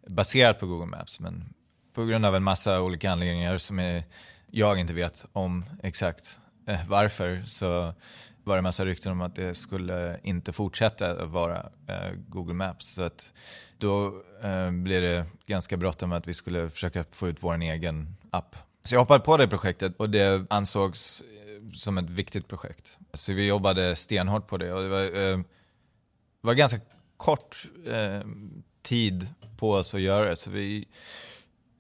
baserat 0.09 0.59
på 0.59 0.67
Google 0.67 0.85
Maps. 0.85 1.19
Men 1.19 1.53
på 1.93 2.05
grund 2.05 2.25
av 2.25 2.35
en 2.35 2.43
massa 2.43 2.81
olika 2.81 3.11
anledningar 3.11 3.57
som 3.57 3.79
är, 3.79 4.03
jag 4.51 4.79
inte 4.79 4.93
vet 4.93 5.25
om 5.33 5.65
exakt 5.83 6.39
eh, 6.67 6.79
varför 6.87 7.43
så 7.45 7.93
var 8.43 8.55
det 8.55 8.59
en 8.59 8.63
massa 8.63 8.85
rykten 8.85 9.11
om 9.11 9.21
att 9.21 9.35
det 9.35 9.55
skulle 9.55 10.19
inte 10.23 10.53
fortsätta 10.53 11.11
att 11.11 11.29
vara 11.29 11.69
eh, 11.87 12.11
Google 12.27 12.53
Maps. 12.53 12.87
Så 12.87 13.01
att 13.01 13.33
då 13.77 14.21
eh, 14.43 14.71
blev 14.71 15.01
det 15.01 15.25
ganska 15.45 15.77
bråttom 15.77 16.11
att 16.11 16.27
vi 16.27 16.33
skulle 16.33 16.69
försöka 16.69 17.05
få 17.11 17.27
ut 17.27 17.37
vår 17.39 17.61
egen 17.61 18.15
app. 18.31 18.55
Så 18.83 18.95
jag 18.95 18.99
hoppade 18.99 19.23
på 19.23 19.37
det 19.37 19.47
projektet 19.47 19.95
och 19.97 20.09
det 20.09 20.45
ansågs 20.49 21.21
eh, 21.21 21.71
som 21.73 21.97
ett 21.97 22.09
viktigt 22.09 22.47
projekt. 22.47 22.97
Så 23.13 23.33
vi 23.33 23.47
jobbade 23.47 23.95
stenhårt 23.95 24.47
på 24.47 24.57
det 24.57 24.73
och 24.73 24.81
det 24.81 24.89
var, 24.89 25.31
eh, 25.31 25.39
var 26.41 26.53
ganska 26.53 26.79
kort 27.17 27.65
eh, 27.87 28.21
tid 28.81 29.27
på 29.59 29.71
oss 29.71 29.93
att 29.93 30.01
göra 30.01 30.29
det. 30.29 30.35
Så 30.35 30.49
vi 30.49 30.87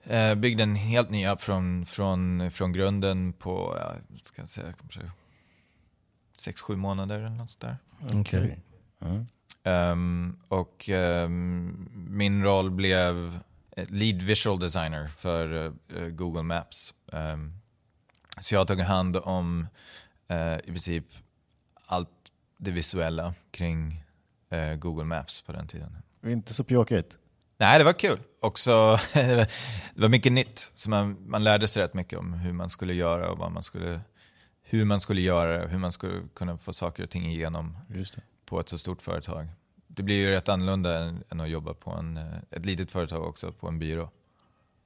eh, 0.03 0.35
byggde 0.35 0.63
en 0.63 0.75
helt 0.75 1.09
ny 1.09 1.25
app 1.25 1.41
från, 1.41 1.85
från, 1.85 2.51
från 2.51 2.73
grunden 2.73 3.33
på, 3.33 3.77
ja, 3.79 3.95
ska 4.23 4.41
jag 4.41 4.49
säga, 4.49 4.73
kanske 4.73 5.11
sex, 6.37 6.61
sju 6.61 6.75
månader 6.75 7.17
eller 7.17 7.29
något 7.29 7.51
sådär. 7.51 7.77
Okej. 8.13 8.59
Ehm, 9.63 10.37
och 10.47 10.89
ehm, 10.89 11.89
min 11.93 12.43
roll 12.43 12.71
blev 12.71 13.39
lead 13.75 14.21
visual 14.21 14.59
designer 14.59 15.07
för 15.07 15.73
eh, 15.95 16.07
Google 16.07 16.43
Maps. 16.43 16.93
Ehm, 17.11 17.53
så 18.39 18.55
jag 18.55 18.67
tog 18.67 18.79
hand 18.79 19.17
om 19.17 19.67
eh, 20.27 20.57
i 20.57 20.67
princip 20.67 21.05
allt 21.85 22.09
det 22.57 22.71
visuella 22.71 23.33
kring 23.51 24.03
eh, 24.49 24.75
Google 24.75 25.05
Maps 25.05 25.41
på 25.41 25.51
den 25.51 25.67
tiden. 25.67 25.97
Det 26.21 26.27
är 26.27 26.31
inte 26.31 26.53
så 26.53 26.63
pjåkigt. 26.63 27.17
Nej, 27.59 27.77
det 27.77 27.83
var 27.83 27.93
kul. 27.93 28.19
Också, 28.39 28.99
det, 29.13 29.47
var, 29.95 30.09
mycket 30.09 30.31
nytt, 30.31 30.71
så 30.75 30.89
man, 30.89 31.17
man 31.27 31.43
lärde 31.43 31.67
sig 31.67 31.83
rätt 31.83 31.93
mycket 31.93 32.19
om 32.19 32.33
hur 32.33 32.53
man 32.53 32.69
skulle 32.69 32.93
göra 32.93 33.31
och 33.31 33.37
vad 33.37 33.51
man 33.51 33.63
skulle, 33.63 34.01
hur 34.63 34.85
man 34.85 34.99
skulle 34.99 35.21
göra 35.21 35.63
och 35.63 35.69
hur 35.69 35.77
man 35.77 35.91
skulle 35.91 36.21
kunna 36.35 36.57
få 36.57 36.73
saker 36.73 37.03
och 37.03 37.09
ting 37.09 37.25
igenom 37.25 37.77
på 38.45 38.59
ett 38.59 38.69
så 38.69 38.77
stort 38.77 39.01
företag. 39.01 39.47
Det 39.87 40.03
blir 40.03 40.15
ju 40.15 40.29
rätt 40.29 40.49
annorlunda 40.49 40.97
än, 40.97 41.23
än 41.29 41.39
att 41.39 41.49
jobba 41.49 41.73
på 41.73 41.91
en, 41.91 42.17
eh, 42.17 42.23
ett 42.51 42.65
litet 42.65 42.91
företag 42.91 43.23
också, 43.23 43.51
på 43.51 43.67
en 43.67 43.79
byrå. 43.79 44.09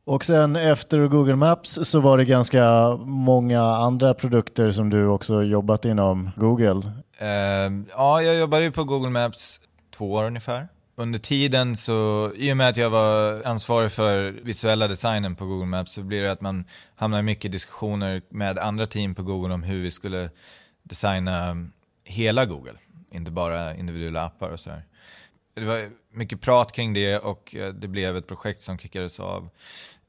Och 0.06 0.26
sen 0.26 0.56
efter 0.56 1.08
Google 1.08 1.36
Maps 1.36 1.80
så 1.84 2.00
var 2.00 2.18
det 2.18 2.26
ganska 2.26 2.98
många 3.06 3.62
andra 3.62 4.14
produkter 4.14 4.72
som 4.72 4.90
du 4.90 5.08
också 5.08 5.44
jobbat 5.44 5.86
inom 5.86 6.30
Google. 6.36 6.92
Ehm, 7.18 7.86
ja, 7.96 8.22
jag 8.22 8.36
jobbade 8.36 8.64
ju 8.64 8.72
på 8.72 8.84
Google 8.84 9.10
Maps 9.10 9.62
två 9.98 10.14
år 10.14 10.26
ungefär. 10.26 10.68
Under 10.96 11.20
tiden 11.20 11.76
så, 11.76 12.32
i 12.36 12.54
och 12.54 12.58
med 12.58 12.70
att 12.70 12.78
jag 12.78 12.90
var 12.90 13.44
ansvarig 13.44 13.92
för 13.92 14.32
visuella 14.32 14.88
designen 14.88 15.36
på 15.36 15.46
Google 15.46 15.66
Maps 15.66 15.94
så 15.94 16.04
blir 16.04 16.22
det 16.22 16.32
att 16.32 16.42
man 16.42 16.66
hamnar 16.96 17.20
i 17.20 17.24
mycket 17.24 17.52
diskussioner 17.52 18.22
med 18.30 18.58
andra 18.58 18.88
team 18.88 19.16
på 19.16 19.24
Google 19.24 19.54
om 19.54 19.64
hur 19.64 19.82
vi 19.82 19.92
skulle 19.92 20.30
designa 20.84 21.68
hela 22.04 22.46
Google, 22.46 22.74
inte 23.12 23.32
bara 23.32 23.76
individuella 23.76 24.24
appar 24.24 24.50
och 24.50 24.60
sådär. 24.60 24.84
Det 25.54 25.66
var 25.66 25.90
mycket 26.12 26.42
prat 26.42 26.72
kring 26.72 26.94
det 26.94 27.18
och 27.18 27.56
eh, 27.56 27.74
det 27.74 27.88
blev 27.88 28.18
ett 28.18 28.28
projekt 28.28 28.62
som 28.62 28.78
kickades 28.78 29.20
av 29.20 29.44
eh, 29.44 29.50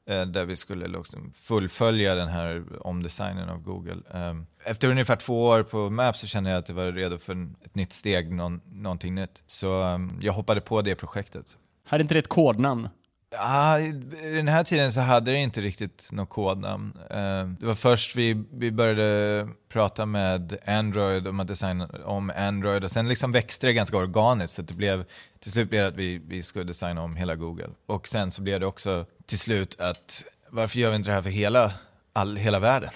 Eh, 0.07 0.25
där 0.25 0.45
vi 0.45 0.55
skulle 0.55 0.87
liksom 0.87 1.31
fullfölja 1.33 2.15
den 2.15 2.27
här 2.27 2.63
omdesignen 2.87 3.49
av 3.49 3.61
Google. 3.61 3.97
Ehm, 4.13 4.45
efter 4.63 4.89
ungefär 4.89 5.15
två 5.15 5.45
år 5.45 5.63
på 5.63 5.89
Maps 5.89 6.19
så 6.19 6.27
kände 6.27 6.49
jag 6.49 6.59
att 6.59 6.65
det 6.65 6.73
var 6.73 6.91
redo 6.91 7.17
för 7.17 7.47
ett 7.65 7.75
nytt 7.75 7.93
steg, 7.93 8.31
någon, 8.31 8.61
någonting 8.65 9.15
nytt. 9.15 9.43
Så 9.47 9.81
ehm, 9.81 10.19
jag 10.21 10.33
hoppade 10.33 10.61
på 10.61 10.81
det 10.81 10.95
projektet. 10.95 11.57
Hade 11.85 12.01
inte 12.01 12.13
det 12.13 12.19
ett 12.19 12.27
kodnamn? 12.27 12.89
I 13.33 13.91
den 14.35 14.47
här 14.47 14.63
tiden 14.63 14.93
så 14.93 14.99
hade 14.99 15.31
det 15.31 15.37
inte 15.37 15.61
riktigt 15.61 16.09
något 16.11 16.29
kodnamn. 16.29 16.97
Ehm, 17.09 17.57
Det 17.59 17.65
var 17.65 17.73
först 17.73 18.15
vi, 18.15 18.43
vi 18.53 18.71
började 18.71 19.47
prata 19.69 20.05
med 20.05 20.57
Android 20.65 21.27
om 21.27 21.39
att 21.39 21.47
designa 21.47 21.89
om 22.05 22.31
Android 22.37 22.83
och 22.83 22.91
sen 22.91 23.07
liksom 23.07 23.31
växte 23.31 23.67
det 23.67 23.73
ganska 23.73 23.97
organiskt 23.97 24.55
så 24.55 24.61
det 24.61 24.73
blev, 24.73 25.05
till 25.39 25.51
slut 25.51 25.69
blev 25.69 25.81
det 25.81 25.87
att 25.87 25.95
vi, 25.95 26.21
vi 26.27 26.43
skulle 26.43 26.65
designa 26.65 27.01
om 27.01 27.15
hela 27.15 27.35
Google. 27.35 27.69
Och 27.85 28.07
sen 28.07 28.31
så 28.31 28.41
blev 28.41 28.59
det 28.59 28.65
också 28.65 29.05
till 29.25 29.39
slut 29.39 29.79
att 29.79 30.23
varför 30.49 30.79
gör 30.79 30.89
vi 30.89 30.95
inte 30.95 31.09
det 31.09 31.13
här 31.13 31.21
för 31.21 31.29
hela, 31.29 31.73
all, 32.13 32.37
hela 32.37 32.59
världen? 32.59 32.89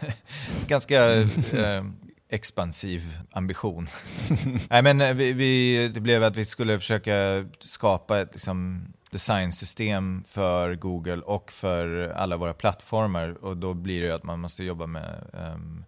ganska 0.66 1.12
eh, 1.14 1.84
expansiv 2.28 3.18
ambition. 3.32 3.86
Nej 4.70 4.82
men 4.82 5.00
eh, 5.00 5.14
vi, 5.14 5.32
vi, 5.32 5.88
det 5.88 6.00
blev 6.00 6.24
att 6.24 6.36
vi 6.36 6.44
skulle 6.44 6.78
försöka 6.78 7.44
skapa 7.60 8.20
ett 8.20 8.30
liksom, 8.32 8.88
designsystem 9.14 10.24
för 10.28 10.74
Google 10.74 11.16
och 11.22 11.52
för 11.52 12.08
alla 12.16 12.36
våra 12.36 12.54
plattformar. 12.54 13.44
Och 13.44 13.56
då 13.56 13.74
blir 13.74 14.02
det 14.02 14.14
att 14.14 14.22
man 14.22 14.40
måste 14.40 14.64
jobba 14.64 14.86
med 14.86 15.24
um, 15.54 15.84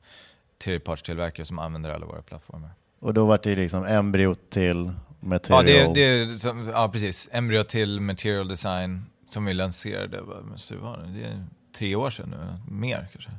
tredjepartstillverkare 0.65 1.47
som 1.47 1.59
använder 1.59 1.91
alla 1.91 2.07
våra 2.07 2.23
plattformar. 2.23 2.71
Och 3.01 3.15
då 3.15 3.27
var 3.27 3.41
det 3.43 3.57
liksom 3.57 3.85
embryot 3.85 4.51
till 4.51 4.91
Ja, 5.21 5.29
material. 5.29 5.67
det, 5.67 5.95
det, 5.95 6.01
är 6.05 6.39
som- 6.39 6.69
ja, 6.69 6.89
precis. 6.93 7.29
Embryo 7.33 7.63
till 7.65 8.01
Material 8.01 8.49
Design 8.49 9.03
som 9.29 9.45
vi 9.45 9.55
lanserade, 9.55 10.21
vad 10.21 10.59
det? 10.99 11.21
Det 11.21 11.25
är 11.27 11.45
tre 11.79 11.95
år 11.95 12.11
sedan 12.11 12.29
nu, 12.31 12.75
mer 12.75 13.09
kanske. 13.13 13.31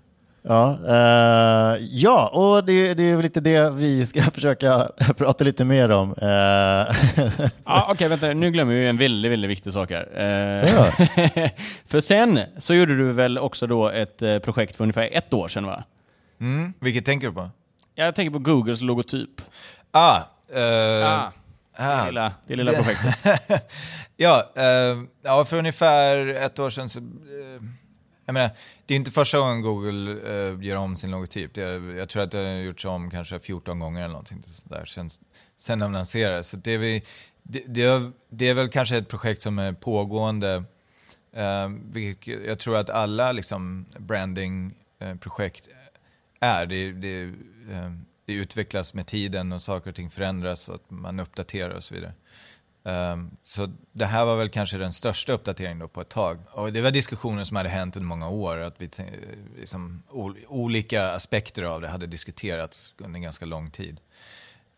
Ja, 0.49 0.77
eh, 0.87 1.77
ja 1.91 2.27
och 2.27 2.63
det, 2.63 2.93
det 2.93 3.03
är 3.03 3.15
väl 3.15 3.23
lite 3.23 3.39
det 3.39 3.69
vi 3.69 4.05
ska 4.05 4.21
försöka 4.33 4.87
prata 5.17 5.43
lite 5.43 5.65
mer 5.65 5.91
om. 5.91 6.13
Eh, 6.21 6.27
Ja, 7.65 7.87
Okej, 7.91 8.07
vänta. 8.07 8.27
Nu 8.33 8.51
glömmer 8.51 8.73
vi 8.73 8.87
en 8.87 8.97
väldigt, 8.97 9.31
väldigt 9.31 9.51
viktig 9.51 9.73
sak 9.73 9.91
här. 9.91 10.09
Eh, 10.15 10.73
Ja. 10.75 10.91
för 11.85 11.99
sen 11.99 12.39
så 12.57 12.73
gjorde 12.73 12.97
du 12.97 13.11
väl 13.13 13.37
också 13.37 13.67
då 13.67 13.89
ett 13.89 14.21
eh, 14.21 14.39
projekt 14.39 14.75
för 14.75 14.83
ungefär 14.83 15.09
ett 15.11 15.33
år 15.33 15.47
sedan 15.47 15.65
va? 15.65 15.83
Mm. 16.41 16.73
Vilket 16.79 17.05
tänker 17.05 17.27
du 17.27 17.33
på? 17.33 17.49
Jag 17.95 18.15
tänker 18.15 18.31
på 18.31 18.39
Googles 18.39 18.81
logotyp. 18.81 19.41
Ah, 19.91 20.19
Ah, 20.55 21.23
ah. 21.77 21.99
det 22.01 22.05
lilla, 22.05 22.31
det 22.47 22.55
lilla 22.55 22.73
projektet. 22.73 23.51
ja, 24.17 24.43
eh, 24.55 24.97
ja, 25.23 25.45
för 25.45 25.57
ungefär 25.57 26.27
ett 26.27 26.59
år 26.59 26.69
sedan 26.69 26.89
så... 26.89 26.99
Jag 28.27 28.33
menar, 28.33 28.49
det 28.85 28.93
är 28.93 28.95
inte 28.95 29.11
första 29.11 29.39
gången 29.39 29.61
Google 29.61 30.11
eh, 30.11 30.63
gör 30.63 30.75
om 30.75 30.97
sin 30.97 31.11
logotyp. 31.11 31.53
Det, 31.53 31.61
jag 31.97 32.09
tror 32.09 32.23
att 32.23 32.31
det 32.31 32.37
har 32.37 32.45
gjorts 32.45 32.85
om 32.85 33.11
kanske 33.11 33.39
14 33.39 33.79
gånger 33.79 33.99
eller 33.99 34.11
någonting 34.11 34.43
sådär 34.47 34.85
sen, 34.85 35.09
sen 35.57 35.79
de 35.79 35.93
lanserade. 35.93 36.43
Så 36.43 36.57
det 36.57 36.71
är, 36.71 36.77
vi, 36.77 37.03
det, 37.43 37.63
det, 37.67 37.83
är, 37.83 38.11
det 38.29 38.49
är 38.49 38.53
väl 38.53 38.69
kanske 38.69 38.97
ett 38.97 39.07
projekt 39.07 39.41
som 39.41 39.59
är 39.59 39.71
pågående. 39.71 40.63
Eh, 41.31 41.69
vilket 41.91 42.45
jag 42.45 42.59
tror 42.59 42.77
att 42.77 42.89
alla 42.89 43.31
liksom, 43.31 43.85
brandingprojekt 43.97 45.67
eh, 45.67 46.47
är. 46.47 46.65
Det, 46.65 46.91
det, 46.91 47.23
eh, 47.71 47.91
det 48.25 48.33
utvecklas 48.33 48.93
med 48.93 49.07
tiden 49.07 49.51
och 49.51 49.61
saker 49.61 49.89
och 49.89 49.95
ting 49.95 50.09
förändras 50.09 50.69
och 50.69 50.75
att 50.75 50.91
man 50.91 51.19
uppdaterar 51.19 51.75
och 51.75 51.83
så 51.83 51.95
vidare. 51.95 52.13
Um, 52.87 53.31
så 53.43 53.69
det 53.91 54.05
här 54.05 54.25
var 54.25 54.37
väl 54.37 54.49
kanske 54.49 54.77
den 54.77 54.93
största 54.93 55.33
uppdateringen 55.33 55.79
då 55.79 55.87
på 55.87 56.01
ett 56.01 56.09
tag. 56.09 56.37
Och 56.51 56.73
det 56.73 56.81
var 56.81 56.91
diskussioner 56.91 57.43
som 57.43 57.57
hade 57.57 57.69
hänt 57.69 57.95
under 57.95 58.07
många 58.07 58.29
år. 58.29 58.57
Att 58.57 58.81
vi, 58.81 58.89
liksom, 59.59 60.03
ol- 60.09 60.45
olika 60.47 61.11
aspekter 61.11 61.63
av 61.63 61.81
det 61.81 61.87
hade 61.87 62.07
diskuterats 62.07 62.93
under 62.97 63.19
ganska 63.19 63.45
lång 63.45 63.71
tid. 63.71 63.99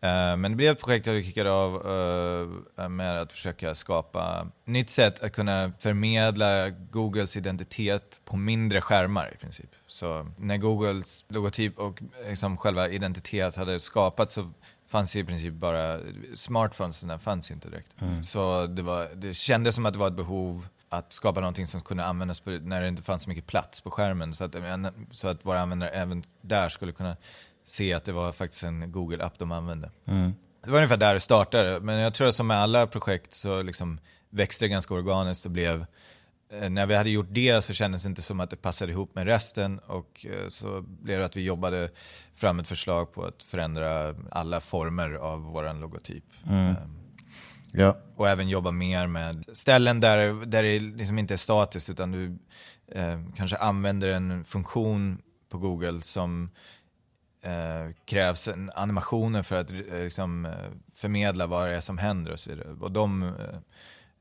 Uh, 0.04 0.36
men 0.36 0.42
det 0.42 0.56
blev 0.56 0.72
ett 0.72 0.80
projekt 0.80 1.04
där 1.04 1.12
vi 1.12 1.24
kickade 1.24 1.50
av 1.50 1.86
uh, 1.86 2.88
med 2.88 3.20
att 3.20 3.32
försöka 3.32 3.74
skapa 3.74 4.46
nytt 4.64 4.90
sätt 4.90 5.22
att 5.22 5.32
kunna 5.32 5.72
förmedla 5.78 6.70
Googles 6.70 7.36
identitet 7.36 8.20
på 8.24 8.36
mindre 8.36 8.80
skärmar 8.80 9.32
i 9.34 9.36
princip. 9.36 9.70
Så 9.86 10.26
när 10.38 10.56
Googles 10.56 11.24
logotyp 11.28 11.78
och 11.78 12.02
liksom 12.28 12.56
själva 12.56 12.88
identitet 12.88 13.56
hade 13.56 13.80
skapats 13.80 14.34
så 14.34 14.50
fanns 14.90 15.16
ju 15.16 15.20
i 15.20 15.24
princip 15.24 15.54
bara, 15.54 15.98
smartphones 16.34 17.04
fanns 17.22 17.50
ju 17.50 17.54
inte 17.54 17.68
direkt. 17.68 17.88
Så 18.22 18.66
det, 18.66 18.82
var, 18.82 19.08
det 19.14 19.34
kändes 19.34 19.74
som 19.74 19.86
att 19.86 19.92
det 19.92 19.98
var 19.98 20.08
ett 20.08 20.16
behov 20.16 20.66
att 20.88 21.12
skapa 21.12 21.40
någonting 21.40 21.66
som 21.66 21.80
kunde 21.80 22.04
användas 22.04 22.40
på, 22.40 22.50
när 22.50 22.80
det 22.80 22.88
inte 22.88 23.02
fanns 23.02 23.22
så 23.22 23.28
mycket 23.28 23.46
plats 23.46 23.80
på 23.80 23.90
skärmen. 23.90 24.34
Så 24.34 24.44
att, 24.44 24.56
så 25.12 25.28
att 25.28 25.46
våra 25.46 25.60
användare 25.60 25.90
även 25.90 26.22
där 26.40 26.68
skulle 26.68 26.92
kunna 26.92 27.16
se 27.64 27.94
att 27.94 28.04
det 28.04 28.12
var 28.12 28.32
faktiskt 28.32 28.62
en 28.62 28.92
Google-app 28.92 29.38
de 29.38 29.52
använde. 29.52 29.90
Det 30.64 30.70
var 30.70 30.76
ungefär 30.76 30.96
där 30.96 31.14
det 31.14 31.20
startade, 31.20 31.80
men 31.80 31.98
jag 31.98 32.14
tror 32.14 32.28
att 32.28 32.34
som 32.34 32.46
med 32.46 32.56
alla 32.56 32.86
projekt 32.86 33.34
så 33.34 33.62
liksom 33.62 34.00
växte 34.30 34.64
det 34.64 34.68
ganska 34.68 34.94
organiskt 34.94 35.44
och 35.44 35.50
blev 35.50 35.86
när 36.50 36.86
vi 36.86 36.94
hade 36.94 37.10
gjort 37.10 37.28
det 37.30 37.62
så 37.62 37.72
kändes 37.72 38.02
det 38.02 38.08
inte 38.08 38.22
som 38.22 38.40
att 38.40 38.50
det 38.50 38.56
passade 38.56 38.92
ihop 38.92 39.14
med 39.14 39.26
resten 39.26 39.78
och 39.78 40.26
eh, 40.26 40.48
så 40.48 40.82
blev 40.82 41.18
det 41.18 41.24
att 41.24 41.36
vi 41.36 41.42
jobbade 41.42 41.90
fram 42.34 42.60
ett 42.60 42.66
förslag 42.66 43.12
på 43.12 43.24
att 43.24 43.42
förändra 43.42 44.14
alla 44.30 44.60
former 44.60 45.12
av 45.12 45.42
vår 45.42 45.80
logotyp. 45.80 46.24
Eh, 46.50 46.72
ja. 47.72 47.96
och 48.16 48.28
även 48.28 48.48
jobba 48.48 48.70
mer 48.70 49.06
med 49.06 49.44
ställen 49.52 50.00
där, 50.00 50.46
där 50.46 50.62
det 50.62 50.80
liksom 50.80 51.18
inte 51.18 51.34
är 51.34 51.38
statiskt 51.38 51.90
utan 51.90 52.10
du 52.12 52.38
eh, 52.92 53.20
kanske 53.36 53.56
använder 53.56 54.08
en 54.08 54.44
funktion 54.44 55.22
på 55.48 55.58
Google 55.58 56.02
som 56.02 56.50
eh, 57.42 57.94
krävs 58.04 58.48
en 58.48 58.70
animationer 58.74 59.42
för 59.42 59.56
att 59.56 59.70
eh, 59.70 59.76
liksom, 59.78 60.46
eh, 60.46 60.70
förmedla 60.94 61.46
vad 61.46 61.68
det 61.68 61.76
är 61.76 61.80
som 61.80 61.98
händer 61.98 62.32
och 62.32 62.40
så 62.40 62.50
vidare. 62.50 62.68
Och 62.80 62.92
de, 62.92 63.32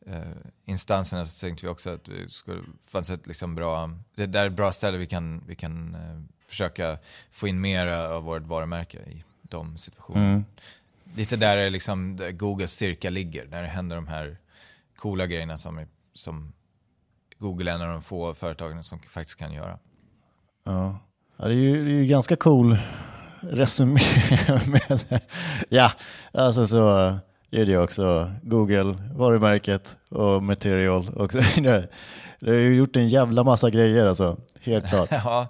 eh, 0.05 0.21
instanserna 0.65 1.25
så 1.25 1.39
tänkte 1.39 1.65
vi 1.65 1.71
också 1.71 1.89
att 1.89 2.05
det 2.05 2.31
skulle, 2.31 2.63
fanns 2.87 3.09
ett 3.09 3.27
liksom 3.27 3.55
bra, 3.55 3.91
det 4.15 4.25
där 4.25 4.43
är 4.43 4.47
ett 4.47 4.53
bra 4.53 4.71
ställe 4.71 4.97
vi 4.97 5.05
kan, 5.05 5.43
vi 5.47 5.55
kan 5.55 5.95
eh, 5.95 6.21
försöka 6.47 6.97
få 7.31 7.47
in 7.47 7.61
mer 7.61 7.87
av 7.87 8.23
vårt 8.23 8.43
varumärke 8.43 8.97
i 8.97 9.23
de 9.41 9.77
situationerna. 9.77 10.29
Mm. 10.29 10.45
Lite 11.15 11.35
där 11.35 11.57
är 11.57 11.69
liksom 11.69 12.17
där 12.17 12.31
Googles 12.31 12.71
styrka 12.71 13.09
ligger, 13.09 13.47
när 13.47 13.61
det 13.61 13.67
händer 13.67 13.95
de 13.95 14.07
här 14.07 14.37
coola 14.95 15.27
grejerna 15.27 15.57
som, 15.57 15.85
som 16.13 16.53
Google 17.37 17.71
är 17.71 17.75
en 17.75 17.81
av 17.81 17.87
de 17.87 18.01
få 18.01 18.33
företagen 18.33 18.83
som 18.83 18.99
faktiskt 18.99 19.39
kan 19.39 19.53
göra. 19.53 19.79
Ja. 20.63 20.99
Ja, 21.37 21.47
det, 21.47 21.53
är 21.53 21.57
ju, 21.57 21.85
det 21.85 21.91
är 21.91 21.95
ju 21.95 22.05
ganska 22.05 22.35
cool 22.35 22.77
resumé. 23.41 24.01
med, 24.67 25.21
ja, 25.69 25.91
alltså 26.33 26.67
så 26.67 27.17
det 27.49 27.71
ju 27.71 27.81
också 27.81 28.31
Google, 28.41 28.95
varumärket 29.15 29.97
och 30.09 30.43
material. 30.43 31.09
Och 31.15 31.31
det 32.39 32.51
har 32.51 32.53
ju 32.53 32.75
gjort 32.75 32.95
en 32.95 33.09
jävla 33.09 33.43
massa 33.43 33.69
grejer 33.69 34.05
alltså, 34.05 34.37
helt 34.61 34.89
klart. 34.89 35.09
ja, 35.11 35.47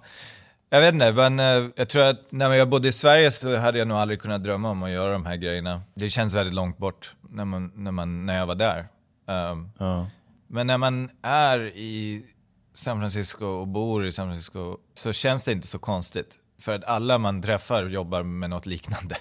jag 0.69 0.81
vet 0.81 0.93
inte, 0.93 1.11
men 1.11 1.39
eh, 1.39 1.69
jag 1.75 1.89
tror 1.89 2.03
att 2.03 2.19
när 2.29 2.53
jag 2.53 2.69
bodde 2.69 2.87
i 2.87 2.91
Sverige 2.91 3.31
så 3.31 3.55
hade 3.55 3.79
jag 3.79 3.87
nog 3.87 3.97
aldrig 3.97 4.21
kunnat 4.21 4.43
drömma 4.43 4.69
om 4.69 4.83
att 4.83 4.91
göra 4.91 5.11
de 5.11 5.25
här 5.25 5.35
grejerna. 5.35 5.81
Det 5.93 6.09
känns 6.09 6.33
väldigt 6.33 6.55
långt 6.55 6.77
bort 6.77 7.15
när, 7.29 7.45
man, 7.45 7.71
när, 7.75 7.91
man, 7.91 8.25
när 8.25 8.37
jag 8.37 8.45
var 8.45 8.55
där. 8.55 8.87
Um, 9.27 9.71
Ja. 9.77 10.07
Men 10.51 10.67
när 10.67 10.77
man 10.77 11.09
är 11.21 11.59
i 11.59 12.25
San 12.73 12.99
Francisco 12.99 13.45
och 13.45 13.67
bor 13.67 14.05
i 14.05 14.11
San 14.11 14.27
Francisco 14.27 14.77
så 14.93 15.13
känns 15.13 15.45
det 15.45 15.51
inte 15.51 15.67
så 15.67 15.79
konstigt. 15.79 16.35
För 16.59 16.75
att 16.75 16.83
alla 16.83 17.17
man 17.17 17.41
träffar 17.41 17.83
jobbar 17.83 18.23
med 18.23 18.49
något 18.49 18.65
liknande. 18.65 19.17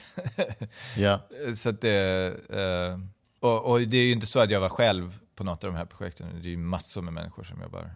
Ja. 0.97 1.21
så 1.57 1.69
att 1.69 1.81
det, 1.81 2.27
eh, 2.51 2.99
och, 3.41 3.65
och 3.65 3.81
det 3.81 3.97
är 3.97 4.05
ju 4.05 4.13
inte 4.13 4.27
så 4.27 4.41
att 4.41 4.51
jag 4.51 4.61
var 4.61 4.69
själv 4.69 5.19
på 5.35 5.45
något 5.45 5.65
av 5.65 5.71
de 5.73 5.77
här 5.77 5.85
projekten. 5.85 6.29
Det 6.43 6.49
är 6.49 6.51
ju 6.51 6.57
massor 6.57 7.03
med 7.03 7.13
människor 7.13 7.45
som 7.45 7.63
jobbar 7.63 7.91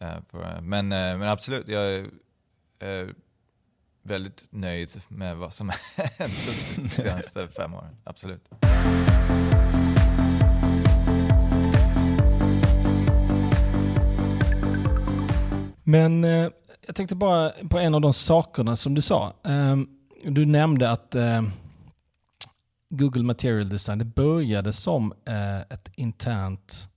eh, 0.00 0.20
på. 0.30 0.38
Men, 0.62 0.92
eh, 0.92 1.18
men 1.18 1.22
absolut, 1.22 1.68
jag 1.68 1.82
är 1.82 2.10
eh, 2.78 3.08
väldigt 4.02 4.44
nöjd 4.50 5.02
med 5.08 5.36
vad 5.36 5.54
som 5.54 5.68
har 5.96 6.04
hänt 6.04 6.18
de 6.76 6.88
senaste 6.88 7.48
fem 7.48 7.74
åren. 7.74 7.96
Absolut. 8.04 8.48
Men 15.84 16.24
eh, 16.24 16.50
jag 16.90 16.94
tänkte 16.96 17.14
bara 17.14 17.50
på 17.68 17.78
en 17.78 17.94
av 17.94 18.00
de 18.00 18.12
sakerna 18.12 18.76
som 18.76 18.94
du 18.94 19.00
sa. 19.00 19.32
Eh, 19.44 19.76
du 20.24 20.46
nämnde 20.46 20.90
att 20.90 21.14
eh, 21.14 21.42
Google 22.88 23.22
Material 23.22 23.68
Design, 23.68 23.98
det 23.98 24.04
började 24.04 24.72
som 24.72 25.12
eh, 25.24 25.60
ett 25.60 25.90
internt, 25.96 26.88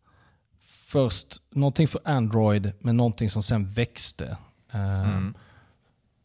först 0.86 1.42
någonting 1.50 1.88
för 1.88 2.02
Android, 2.06 2.72
men 2.80 2.98
någonting 2.98 3.30
som 3.30 3.44
sen 3.44 3.70
växte. 3.70 4.38
eh, 4.74 5.10
Mm. 5.10 5.34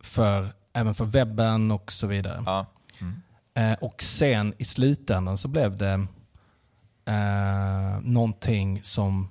för, 0.00 0.48
även 0.72 0.94
för 0.94 1.04
webben 1.04 1.70
och 1.70 1.92
så 1.92 2.06
vidare. 2.06 2.42
Ja. 2.46 2.66
Mm. 2.98 3.76
Och 3.80 4.02
sen 4.02 4.54
i 4.58 4.64
slutändan 4.64 5.38
så 5.38 5.48
blev 5.48 5.76
det 5.76 6.06
eh, 7.04 8.00
någonting 8.02 8.82
som 8.82 9.28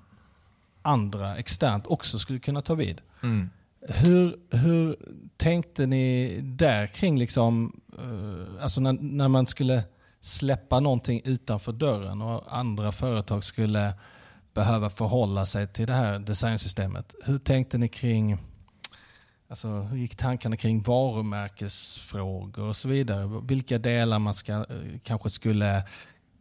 andra 0.82 1.36
externt 1.38 1.88
också 1.88 2.20
skulle 2.20 2.39
kunna 2.39 2.62
ta 2.62 2.74
vid. 2.75 3.01
Mm. 3.24 3.50
Hur, 3.89 4.36
hur 4.58 4.96
tänkte 5.38 5.86
ni 5.86 6.39
där 6.41 6.88
kring 6.88 7.20
liksom, 7.20 7.82
eh, 7.98 8.63
alltså 8.63 8.82
när, 8.82 8.94
när 8.94 9.27
man 9.27 9.48
skulle 9.48 9.84
släppa 10.20 10.79
någonting 10.79 11.22
utanför 11.25 11.72
dörren 11.72 12.22
och 12.22 12.58
andra 12.58 12.91
företag 12.91 13.44
skulle 13.44 13.94
behöva 14.53 14.89
förhålla 14.89 15.46
sig 15.46 15.67
till 15.67 15.88
det 15.88 15.94
här 15.94 16.20
designsystemet. 16.20 17.16
Hur 17.24 17.38
tänkte 17.38 17.77
ni 17.77 17.88
kring, 17.88 18.38
alltså 19.50 19.68
hur 19.68 19.98
gick 19.98 20.16
tankarna 20.16 20.57
kring 20.57 20.81
varumärkesfrågor 20.81 22.64
och 22.64 22.75
så 22.75 22.88
vidare? 22.88 23.42
Vilka 23.44 23.77
delar 23.77 24.20
man 24.20 24.33
ska, 24.33 24.53
eh, 24.53 24.66
kanske 25.03 25.29
skulle 25.29 25.77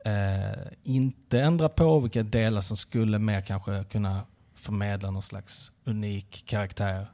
eh, 0.05 0.73
inte 0.83 1.40
ändra 1.40 1.68
på, 1.68 2.01
vilka 2.01 2.23
delar 2.23 2.61
som 2.61 2.77
skulle 2.77 3.18
mer 3.18 3.40
kanske 3.40 3.85
kunna 3.85 4.20
förmedla 4.55 5.11
någon 5.11 5.23
slags 5.23 5.73
unik 5.85 6.44
karaktär 6.47 7.07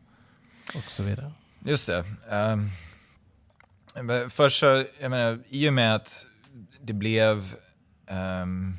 och 0.75 0.91
så 0.91 1.03
vidare. 1.03 1.33
Just 1.65 1.87
det. 1.87 2.05
Um, 2.31 2.71
först 4.31 4.61
så, 4.61 4.85
jag 5.01 5.11
menar, 5.11 5.39
i 5.49 5.69
och 5.69 5.75
med 5.75 5.95
att 5.95 6.27
det 6.81 6.93
blev 6.93 7.55
um, 8.43 8.79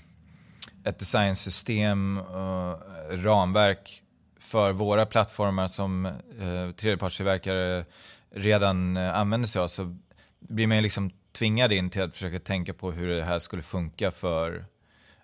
ett 0.83 0.99
designsystem 0.99 2.17
och 2.17 2.81
ramverk 3.09 4.03
för 4.39 4.71
våra 4.71 5.05
plattformar 5.05 5.67
som 5.67 6.05
uh, 6.05 6.71
tredjepartstillverkare 6.71 7.85
redan 8.31 8.97
uh, 8.97 9.17
använder 9.17 9.47
sig 9.47 9.61
av 9.61 9.67
så 9.67 9.97
blir 10.39 10.67
man 10.67 10.77
ju 10.77 10.83
liksom 10.83 11.11
tvingad 11.31 11.71
in 11.73 11.89
till 11.89 12.01
att 12.01 12.13
försöka 12.13 12.39
tänka 12.39 12.73
på 12.73 12.91
hur 12.91 13.07
det 13.07 13.23
här 13.23 13.39
skulle 13.39 13.61
funka 13.61 14.11
för 14.11 14.65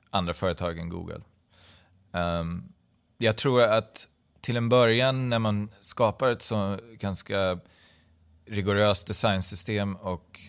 andra 0.10 0.34
företag 0.34 0.78
än 0.78 0.90
Google. 0.90 1.22
Um, 2.12 2.74
jag 3.18 3.38
tror 3.38 3.62
att 3.62 4.08
till 4.42 4.58
en 4.58 4.70
början 4.70 5.30
när 5.30 5.40
man 5.40 5.70
skapar 5.80 6.32
ett 6.32 6.42
så 6.42 6.80
ganska 6.94 7.60
rigoröst 8.46 9.08
designsystem 9.08 9.96
och 9.96 10.40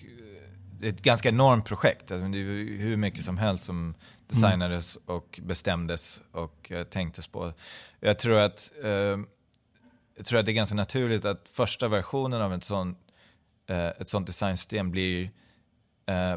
det 0.81 0.87
är 0.87 0.91
ett 0.93 1.03
ganska 1.03 1.29
enormt 1.29 1.65
projekt. 1.65 2.11
Alltså, 2.11 2.29
Det 2.29 2.39
är 2.39 2.79
hur 2.79 2.97
mycket 2.97 3.25
som 3.25 3.39
helst 3.39 3.65
som 3.65 3.95
designades 4.27 4.99
och 5.07 5.41
bestämdes 5.43 6.23
och 6.33 6.73
eh, 6.73 6.85
tänktes 6.85 7.29
på. 7.29 7.53
Jag 8.01 8.19
tror 8.19 8.39
att 8.39 8.73
eh, 8.85 9.19
jag 10.17 10.27
tror 10.27 10.39
att 10.39 10.47
det 10.47 10.53
är 10.53 10.55
ganska 10.55 10.75
naturligt 10.75 11.25
att 11.25 11.49
första 11.49 11.89
versionen 11.89 12.43
av 12.43 12.55
ett 12.55 12.65
sånt, 12.65 12.99
eh, 13.67 13.89
ett 13.89 14.09
sånt 14.09 14.27
designsystem 14.27 14.91
blir 14.91 15.31
eh, 16.07 16.37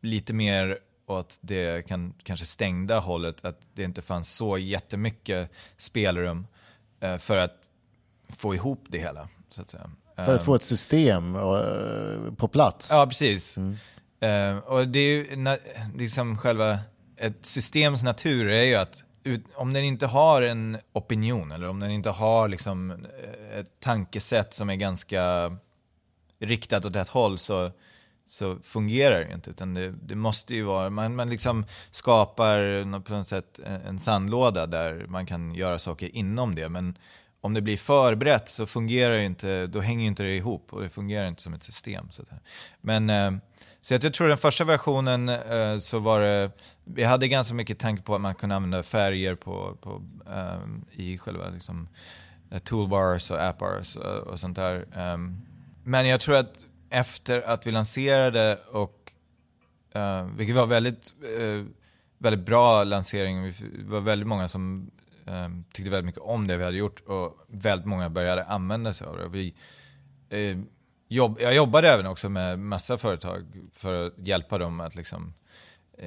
lite 0.00 0.32
mer 0.32 0.78
åt 1.10 1.38
det 1.40 1.86
kan, 1.86 2.14
kanske 2.22 2.46
stängda 2.46 2.98
hållet, 2.98 3.44
att 3.44 3.60
det 3.74 3.82
inte 3.82 4.02
fanns 4.02 4.32
så 4.32 4.58
jättemycket 4.58 5.50
spelrum 5.76 6.46
eh, 7.00 7.18
för 7.18 7.36
att 7.36 7.56
få 8.28 8.54
ihop 8.54 8.84
det 8.88 8.98
hela. 8.98 9.28
Så 9.50 9.62
att 9.62 9.70
säga. 9.70 9.90
För 10.16 10.34
att 10.34 10.44
få 10.44 10.54
ett 10.54 10.62
system 10.62 11.36
eh, 11.36 12.34
på 12.36 12.48
plats. 12.48 12.90
Ja, 12.92 13.06
precis. 13.06 13.58
Eh, 14.20 14.56
och 14.58 14.88
det 14.88 14.98
är 14.98 15.08
ju 15.08 15.56
liksom 15.96 16.38
själva, 16.38 16.78
ett 17.16 17.46
systems 17.46 18.02
natur 18.02 18.48
är 18.48 18.62
ju 18.62 18.74
att 18.74 19.04
om 19.54 19.72
den 19.72 19.84
inte 19.84 20.06
har 20.06 20.42
en 20.42 20.78
opinion 20.92 21.52
eller 21.52 21.68
om 21.68 21.80
den 21.80 21.90
inte 21.90 22.10
har 22.10 22.48
liksom 22.48 22.90
eh, 22.90 23.58
ett 23.58 23.80
tankesätt 23.80 24.54
som 24.54 24.70
är 24.70 24.74
ganska 24.74 25.56
riktat 26.40 26.84
åt 26.84 26.96
ett 26.96 27.08
håll 27.08 27.38
så, 27.38 27.70
så 28.28 28.58
fungerar 28.62 29.20
det 29.20 29.28
ju 29.28 29.34
inte. 29.34 29.50
Utan 29.50 29.74
det, 29.74 29.94
det 30.02 30.14
måste 30.14 30.54
ju 30.54 30.62
vara, 30.62 30.90
man, 30.90 31.16
man 31.16 31.30
liksom 31.30 31.64
skapar 31.90 32.82
på 33.00 33.12
något 33.12 33.26
sätt 33.26 33.60
en 33.86 33.98
sandlåda 33.98 34.66
där 34.66 35.06
man 35.08 35.26
kan 35.26 35.54
göra 35.54 35.78
saker 35.78 36.16
inom 36.16 36.54
det. 36.54 36.68
Men 36.68 36.98
om 37.40 37.54
det 37.54 37.60
blir 37.60 37.76
för 37.76 38.14
brett 38.14 38.48
så 38.48 38.66
fungerar 38.66 39.14
det 39.14 39.24
inte, 39.24 39.66
då 39.66 39.80
hänger 39.80 40.06
inte 40.06 40.22
det 40.22 40.36
ihop 40.36 40.72
och 40.72 40.82
det 40.82 40.88
fungerar 40.88 41.28
inte 41.28 41.42
som 41.42 41.54
ett 41.54 41.62
system. 41.62 42.10
Så, 42.10 42.22
att, 42.22 42.28
men, 42.80 43.10
eh, 43.10 43.32
så 43.80 43.94
att 43.94 44.02
jag 44.02 44.14
tror 44.14 44.28
den 44.28 44.38
första 44.38 44.64
versionen 44.64 45.28
eh, 45.28 45.78
så 45.78 45.98
var 45.98 46.20
det, 46.20 46.50
vi 46.84 47.04
hade 47.04 47.28
ganska 47.28 47.54
mycket 47.54 47.78
tanke 47.78 48.02
på 48.02 48.14
att 48.14 48.20
man 48.20 48.34
kunde 48.34 48.54
använda 48.54 48.82
färger 48.82 49.34
på, 49.34 49.76
på, 49.80 50.02
eh, 50.26 51.02
i 51.04 51.18
själva 51.18 51.48
liksom, 51.48 51.88
toolbars 52.64 53.30
och 53.30 53.42
appbars 53.44 53.96
och, 53.96 54.40
sånt 54.40 54.56
där. 54.56 54.86
Men 55.84 56.08
jag 56.08 56.20
tror 56.20 56.36
att 56.36 56.66
efter 56.90 57.42
att 57.42 57.66
vi 57.66 57.70
lanserade 57.70 58.58
och, 58.72 59.12
uh, 59.96 60.36
vilket 60.36 60.56
var 60.56 60.66
väldigt, 60.66 61.12
eh, 61.38 61.64
väldigt 62.18 62.46
bra 62.46 62.84
lansering, 62.84 63.54
det 63.78 63.84
var 63.84 64.00
väldigt 64.00 64.28
många 64.28 64.48
som 64.48 64.90
eh, 65.26 65.48
tyckte 65.72 65.90
väldigt 65.90 66.06
mycket 66.06 66.20
om 66.20 66.46
det 66.46 66.56
vi 66.56 66.64
hade 66.64 66.76
gjort 66.76 67.00
och 67.00 67.44
väldigt 67.46 67.86
många 67.86 68.10
började 68.10 68.44
använda 68.44 68.94
sig 68.94 69.06
av 69.06 69.16
det. 69.16 69.28
Vi, 69.28 69.54
eh, 70.28 70.58
jobb, 71.08 71.38
jag 71.40 71.54
jobbade 71.54 71.88
även 71.88 72.06
också 72.06 72.28
med 72.28 72.58
massa 72.58 72.98
företag 72.98 73.44
för 73.72 74.06
att 74.06 74.18
hjälpa 74.18 74.58
dem 74.58 74.80
att 74.80 74.94
liksom, 74.94 75.34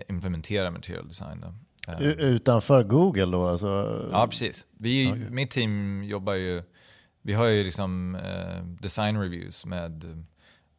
implementera 0.08 0.72
material 0.72 1.08
design. 1.08 1.42
Då. 1.42 1.54
Utanför 2.04 2.84
Google 2.84 3.26
då? 3.26 3.48
Alltså, 3.48 4.10
Ja, 4.12 4.28
precis. 4.28 4.66
Vi, 4.78 5.14
Mitt 5.30 5.52
team 5.52 6.04
jobbar 6.04 6.34
ju, 6.34 6.64
vi 7.22 7.34
har 7.34 7.46
ju 7.46 7.64
liksom 7.64 8.16
eh, 8.16 8.64
design 8.64 9.22
reviews 9.22 9.66
med 9.66 10.26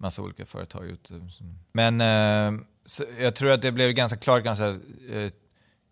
massa 0.02 0.22
olika 0.22 0.46
företag 0.46 0.86
ute. 0.86 1.28
Men 1.72 2.00
eh, 2.00 2.64
så 2.86 3.04
jag 3.18 3.34
tror 3.34 3.50
att 3.50 3.62
det 3.62 3.72
blev 3.72 3.92
ganska 3.92 4.18
klart 4.18 4.44
ganska 4.44 4.68
eh, 5.10 5.32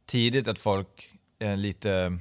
tidigt 0.06 0.48
att 0.48 0.58
folk 0.58 1.10
eh, 1.38 1.56
lite 1.56 2.18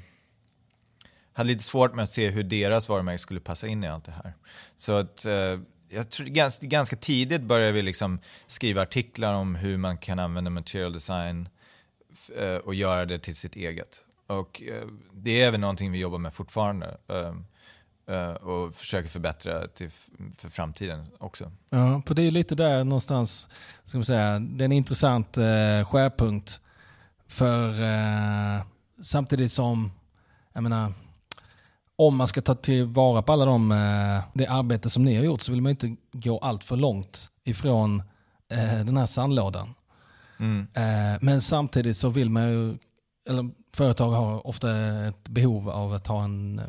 hade 1.34 1.48
lite 1.48 1.64
svårt 1.64 1.96
med 1.96 2.04
att 2.04 2.10
se 2.10 2.30
hur 2.30 2.44
deras 2.44 2.90
varumärke 2.90 3.18
skulle 3.18 3.40
passa 3.40 3.68
in 3.68 3.84
i 3.84 3.88
allt 3.88 4.06
det 4.06 4.12
här. 4.12 4.34
Så 4.76 4.92
att 4.92 5.26
eh, 5.26 5.60
jag 5.90 6.10
tror 6.10 6.28
ganska, 6.28 6.68
ganska 6.68 6.96
tidigt 6.96 7.42
började 7.42 7.72
vi 7.72 7.82
liksom 7.82 8.20
skriva 8.48 8.82
artiklar 8.82 9.34
om 9.34 9.56
hur 9.56 9.78
man 9.78 9.98
kan 9.98 10.20
använda 10.20 10.50
material 10.50 10.94
design 10.94 11.50
eh, 12.38 12.56
och 12.56 12.76
göra 12.76 13.06
det 13.06 13.20
till 13.20 13.36
sitt 13.36 13.56
eget. 13.56 14.06
Och 14.28 14.62
eh, 14.62 14.88
det 15.14 15.42
är 15.42 15.52
väl 15.52 15.60
någonting 15.60 15.92
vi 15.92 16.00
jobbar 16.00 16.18
med 16.18 16.34
fortfarande. 16.34 16.98
Eh, 17.08 17.36
eh, 18.10 18.32
och 18.32 18.76
försöker 18.76 19.10
förbättra 19.10 19.68
till, 19.68 19.90
för 20.38 20.50
framtiden 20.50 21.06
också. 21.18 21.52
Ja, 21.70 22.02
för 22.06 22.16
det 22.16 22.22
är 22.22 22.32
lite 22.32 22.56
där 22.56 22.84
någonstans, 22.84 23.48
ska 23.86 23.98
man 23.98 24.06
säga, 24.06 24.40
det 24.40 24.64
är 24.64 24.66
en 24.66 24.72
intressant 24.72 25.38
eh, 25.38 25.86
skärpunkt. 25.86 26.62
För 27.28 27.70
eh, 27.82 28.62
samtidigt 29.02 29.52
som, 29.52 29.92
jag 30.54 30.64
menar, 30.64 30.94
om 31.96 32.16
man 32.16 32.28
ska 32.28 32.42
ta 32.42 32.56
tillvara 32.56 33.22
på 33.22 33.34
alla 33.34 33.46
de, 33.46 33.72
eh, 33.72 34.24
det 34.34 34.48
arbete 34.48 34.90
som 34.90 35.04
ni 35.04 35.16
har 35.16 35.24
gjort 35.24 35.42
så 35.42 35.52
vill 35.52 35.62
man 35.62 35.70
inte 35.70 35.96
gå 36.12 36.38
allt 36.38 36.64
för 36.64 36.76
långt 36.76 37.32
ifrån 37.44 38.04
eh, 38.52 38.86
den 38.86 38.98
här 38.98 39.06
sandlådan. 39.06 39.74
Mm. 40.40 40.68
Eh, 40.74 41.20
men 41.22 41.42
samtidigt 41.42 41.98
så 41.98 42.10
vill 42.10 42.30
man 42.30 42.50
ju, 42.50 42.78
eller 43.30 43.50
företag 43.74 44.12
har 44.12 44.48
ofta 44.48 44.72
ett 45.08 45.30
behov 45.30 45.70
av 45.70 45.94
att 45.94 46.08
ha 46.08 46.24
en 46.24 46.62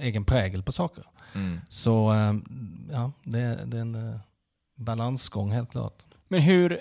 egen 0.00 0.24
prägel 0.24 0.62
på 0.62 0.72
saker. 0.72 1.04
Mm. 1.34 1.60
Så 1.68 2.12
eh, 2.12 2.34
ja, 2.92 3.12
det, 3.24 3.58
det 3.66 3.76
är 3.76 3.80
en 3.80 3.94
eh, 3.94 4.20
balansgång 4.76 5.52
helt 5.52 5.70
klart. 5.70 6.02
Men 6.28 6.40
hur, 6.40 6.80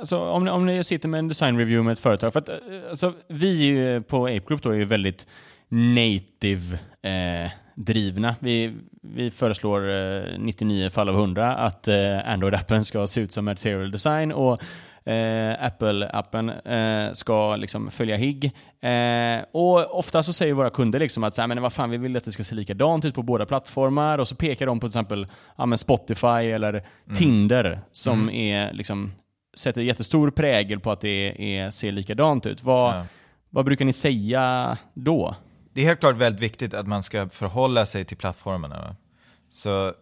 alltså, 0.00 0.18
om, 0.18 0.44
ni, 0.44 0.50
om 0.50 0.66
ni 0.66 0.84
sitter 0.84 1.08
med 1.08 1.18
en 1.18 1.28
design 1.28 1.58
review 1.58 1.84
med 1.84 1.92
ett 1.92 1.98
företag, 1.98 2.32
för 2.32 2.40
att 2.40 2.48
eh, 2.48 2.56
alltså, 2.90 3.12
vi 3.28 3.76
eh, 3.86 4.00
på 4.00 4.24
Ape 4.24 4.42
Group 4.48 4.62
då 4.62 4.70
är 4.70 4.74
ju 4.74 4.84
väldigt 4.84 5.26
native 5.68 6.78
eh, 7.02 7.50
drivna. 7.74 8.36
Vi, 8.40 8.74
vi 9.02 9.30
föreslår 9.30 9.90
eh, 9.90 10.38
99 10.38 10.90
fall 10.90 11.08
av 11.08 11.14
100 11.14 11.56
att 11.56 11.88
eh, 11.88 11.94
Android-appen 11.94 12.82
ska 12.82 13.06
se 13.06 13.20
ut 13.20 13.32
som 13.32 13.44
Material 13.44 13.90
Design 13.90 14.32
och 14.32 14.62
eh, 15.06 15.66
Apple-appen 15.66 16.50
eh, 17.08 17.12
ska 17.12 17.56
liksom 17.56 17.90
följa 17.90 18.16
HIG. 18.16 18.44
Eh, 18.80 19.44
och 19.52 19.98
ofta 19.98 20.22
så 20.22 20.32
säger 20.32 20.54
våra 20.54 20.70
kunder 20.70 20.98
liksom 20.98 21.24
att 21.24 21.34
så 21.34 21.42
här, 21.42 21.46
men 21.46 21.62
vad 21.62 21.72
fan, 21.72 21.90
vi 21.90 21.96
vill 21.96 22.16
att 22.16 22.24
det 22.24 22.32
ska 22.32 22.44
se 22.44 22.54
likadant 22.54 23.04
ut 23.04 23.14
på 23.14 23.22
båda 23.22 23.46
plattformar 23.46 24.18
och 24.18 24.28
så 24.28 24.34
pekar 24.34 24.66
de 24.66 24.80
på 24.80 24.86
till 24.86 24.90
exempel 24.90 25.26
ja, 25.56 25.76
Spotify 25.76 26.26
eller 26.26 26.82
Tinder 27.14 27.80
som 27.92 28.30
är 28.30 28.72
liksom 28.72 29.12
sätter 29.56 29.80
jättestor 29.82 30.30
prägel 30.30 30.80
på 30.80 30.90
att 30.90 31.00
det 31.00 31.56
är, 31.58 31.70
ser 31.70 31.92
likadant 31.92 32.46
ut. 32.46 32.62
Vad, 32.62 32.94
Ja. 32.94 33.06
vad 33.50 33.64
brukar 33.64 33.84
ni 33.84 33.92
säga 33.92 34.78
då? 34.94 35.34
Det 35.74 35.80
är 35.80 35.84
helt 35.84 36.00
klart 36.00 36.16
väldigt 36.16 36.42
viktigt 36.42 36.74
att 36.74 36.86
man 36.86 37.02
ska 37.02 37.28
förhålla 37.28 37.86
sig 37.86 38.04
till 38.04 38.16
plattformarna. 38.16 38.76
va? 38.78 38.96
Så 39.50 39.92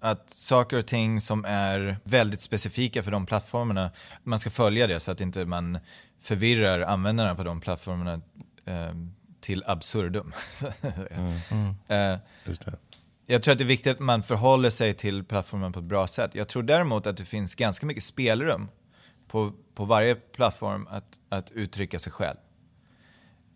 att 0.00 0.30
saker 0.30 0.78
och 0.78 0.86
ting 0.86 1.20
som 1.20 1.44
är 1.44 1.96
väldigt 2.04 2.40
specifika 2.40 3.02
för 3.02 3.10
de 3.10 3.26
plattformarna, 3.26 3.90
man 4.22 4.38
ska 4.38 4.50
följa 4.50 4.86
det 4.86 5.00
så 5.00 5.10
att 5.10 5.20
inte 5.20 5.44
man 5.44 5.78
förvirrar 6.20 6.80
användarna 6.80 7.34
på 7.34 7.44
de 7.44 7.60
plattformarna 7.60 8.20
eh, 8.64 8.92
till 9.40 9.64
absurdum. 9.66 10.32
Eh, 11.88 12.18
jag 13.26 13.42
tror 13.42 13.52
att 13.52 13.58
det 13.58 13.64
är 13.64 13.66
viktigt 13.66 13.92
att 13.92 14.00
man 14.00 14.22
förhåller 14.22 14.70
sig 14.70 14.94
till 14.94 15.24
plattformen 15.24 15.72
på 15.72 15.78
ett 15.78 15.84
bra 15.84 16.06
sätt. 16.06 16.34
Jag 16.34 16.48
tror 16.48 16.62
däremot 16.62 17.06
att 17.06 17.16
det 17.16 17.24
finns 17.24 17.54
ganska 17.54 17.86
mycket 17.86 18.04
spelrum 18.04 18.68
på, 19.28 19.52
på 19.74 19.84
varje 19.84 20.14
plattform 20.14 20.86
att, 20.90 21.18
att 21.28 21.50
uttrycka 21.50 21.98
sig 21.98 22.12
själv. 22.12 22.36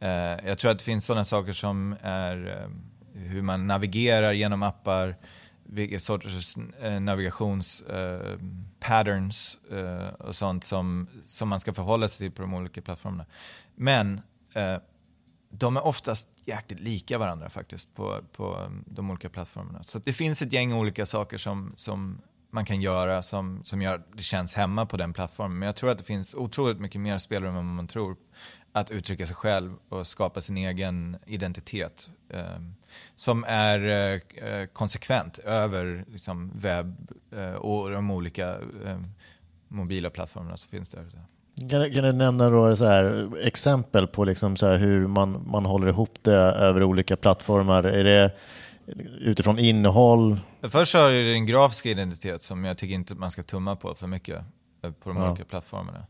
Eh, 0.01 0.09
jag 0.49 0.59
tror 0.59 0.71
att 0.71 0.79
det 0.79 0.85
finns 0.85 1.07
sådana 1.07 1.25
saker 1.25 1.53
som 1.53 1.97
är 2.03 2.63
eh, 2.63 2.71
hur 3.21 3.43
man 3.43 3.67
navigerar 3.67 4.33
genom 4.33 4.63
appar, 4.63 5.17
vilka 5.73 6.01
sorters 6.01 6.57
eh, 6.81 7.01
navigations 7.01 7.83
eh, 7.83 8.39
patterns 8.81 9.59
eh, 9.71 10.09
och 10.09 10.37
sånt 10.37 10.65
som, 10.65 11.07
som 11.27 11.49
man 11.49 11.61
ska 11.61 11.73
förhålla 11.73 12.09
sig 12.09 12.19
till 12.19 12.37
på 12.37 12.43
de 12.43 12.55
olika 12.55 12.83
plattformarna. 12.83 13.27
Men 13.75 14.21
eh, 14.55 14.77
de 15.51 15.77
är 15.77 15.87
oftast 15.87 16.29
jäkligt 16.45 16.81
lika 16.81 17.19
varandra 17.19 17.51
faktiskt 17.51 17.95
på, 17.95 18.21
på 18.33 18.57
um, 18.57 18.85
de 18.87 19.11
olika 19.11 19.29
plattformarna. 19.29 19.83
Så 19.83 19.99
det 19.99 20.13
finns 20.13 20.43
ett 20.43 20.53
gäng 20.53 20.73
olika 20.73 21.07
saker 21.07 21.39
som, 21.39 21.73
som 21.77 22.21
man 22.51 22.65
kan 22.65 22.81
göra 22.81 23.23
som, 23.23 23.61
som 23.65 23.83
gör 23.83 23.95
att 23.95 24.17
det 24.17 24.23
känns 24.23 24.55
hemma 24.55 24.87
på 24.87 24.97
den 24.97 25.13
plattformen. 25.13 25.59
Men 25.59 25.67
jag 25.67 25.77
tror 25.77 25.91
att 25.91 25.99
det 25.99 26.05
finns 26.05 26.35
otroligt 26.35 26.81
mycket 26.81 27.01
mer 27.01 27.19
spelrum 27.19 27.49
än 27.49 27.55
vad 27.55 27.65
man 27.65 27.87
tror 27.87 28.17
att 28.73 28.91
uttrycka 28.91 29.27
sig 29.27 29.37
själv 29.37 29.75
och 29.89 30.07
skapa 30.07 30.41
sin 30.41 30.57
egen 30.57 31.17
identitet. 31.27 32.11
Eh, 32.33 32.41
som 33.15 33.45
är 33.49 33.89
eh, 33.89 34.45
eh, 34.51 34.67
konsekvent 34.73 35.39
över 35.39 36.05
liksom, 36.09 36.51
webb 36.55 37.11
eh, 37.37 37.53
och 37.53 37.91
de 37.91 38.11
olika 38.11 38.49
eh, 38.87 38.99
mobila 39.69 40.11
plattformarna 40.11 40.57
som 40.57 40.71
finns 40.71 40.91
där. 40.91 41.07
Kan, 41.71 41.91
kan 41.95 42.05
du 42.05 42.13
nämna 42.13 42.51
då 42.51 42.77
så 42.77 42.85
här, 42.87 43.31
exempel 43.47 44.07
på 44.07 44.25
liksom 44.25 44.57
så 44.57 44.69
hur 44.69 45.07
man, 45.07 45.43
man 45.47 45.65
håller 45.65 45.89
ihop 45.89 46.19
det 46.23 46.35
över 46.37 46.83
olika 46.83 47.17
plattformar? 47.17 47.83
Är 47.85 48.05
det 48.05 48.31
utifrån 49.21 49.59
innehåll? 49.59 50.41
Först 50.63 50.95
har 50.95 51.11
du 51.11 51.33
din 51.33 51.47
grafiska 51.47 51.89
identitet 51.91 52.43
som 52.43 52.65
jag 52.65 52.79
tycker 52.79 52.95
inte 52.95 53.13
att 53.13 53.19
man 53.19 53.31
ska 53.31 53.43
tumma 53.43 53.77
på 53.77 53.95
för 53.95 54.07
mycket 54.07 54.45
på 54.81 55.09
de 55.11 55.17
Ja. 55.17 55.31
olika 55.31 55.45
plattformarna. 55.45 56.07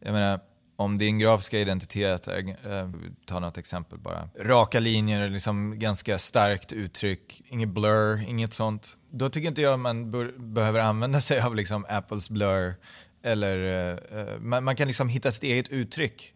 Jag 0.00 0.12
menar, 0.12 0.40
om 0.80 0.98
din 0.98 1.18
grafiska 1.18 1.58
identitet, 1.58 2.26
är, 2.26 2.48
eh, 2.48 2.90
ta 3.26 3.40
något 3.40 3.58
exempel 3.58 3.98
bara. 3.98 4.28
Raka 4.38 4.80
linjer, 4.80 5.28
liksom 5.28 5.78
ganska 5.78 6.18
starkt 6.18 6.72
uttryck, 6.72 7.42
inget 7.48 7.68
blur, 7.68 8.22
inget 8.28 8.52
sånt. 8.52 8.96
Då 9.10 9.28
tycker 9.28 9.48
inte 9.48 9.62
jag 9.62 9.80
man 9.80 10.10
behöver 10.54 10.80
använda 10.80 11.20
sig 11.20 11.40
av 11.40 11.54
liksom 11.54 11.86
Apples 11.88 12.30
blur. 12.30 12.74
Eller 13.22 13.58
eh, 13.58 14.18
eh, 14.20 14.40
man, 14.40 14.64
man 14.64 14.76
kan 14.76 14.86
liksom 14.86 15.08
hitta 15.08 15.32
sitt 15.32 15.42
eget 15.42 15.68
uttryck 15.68 16.34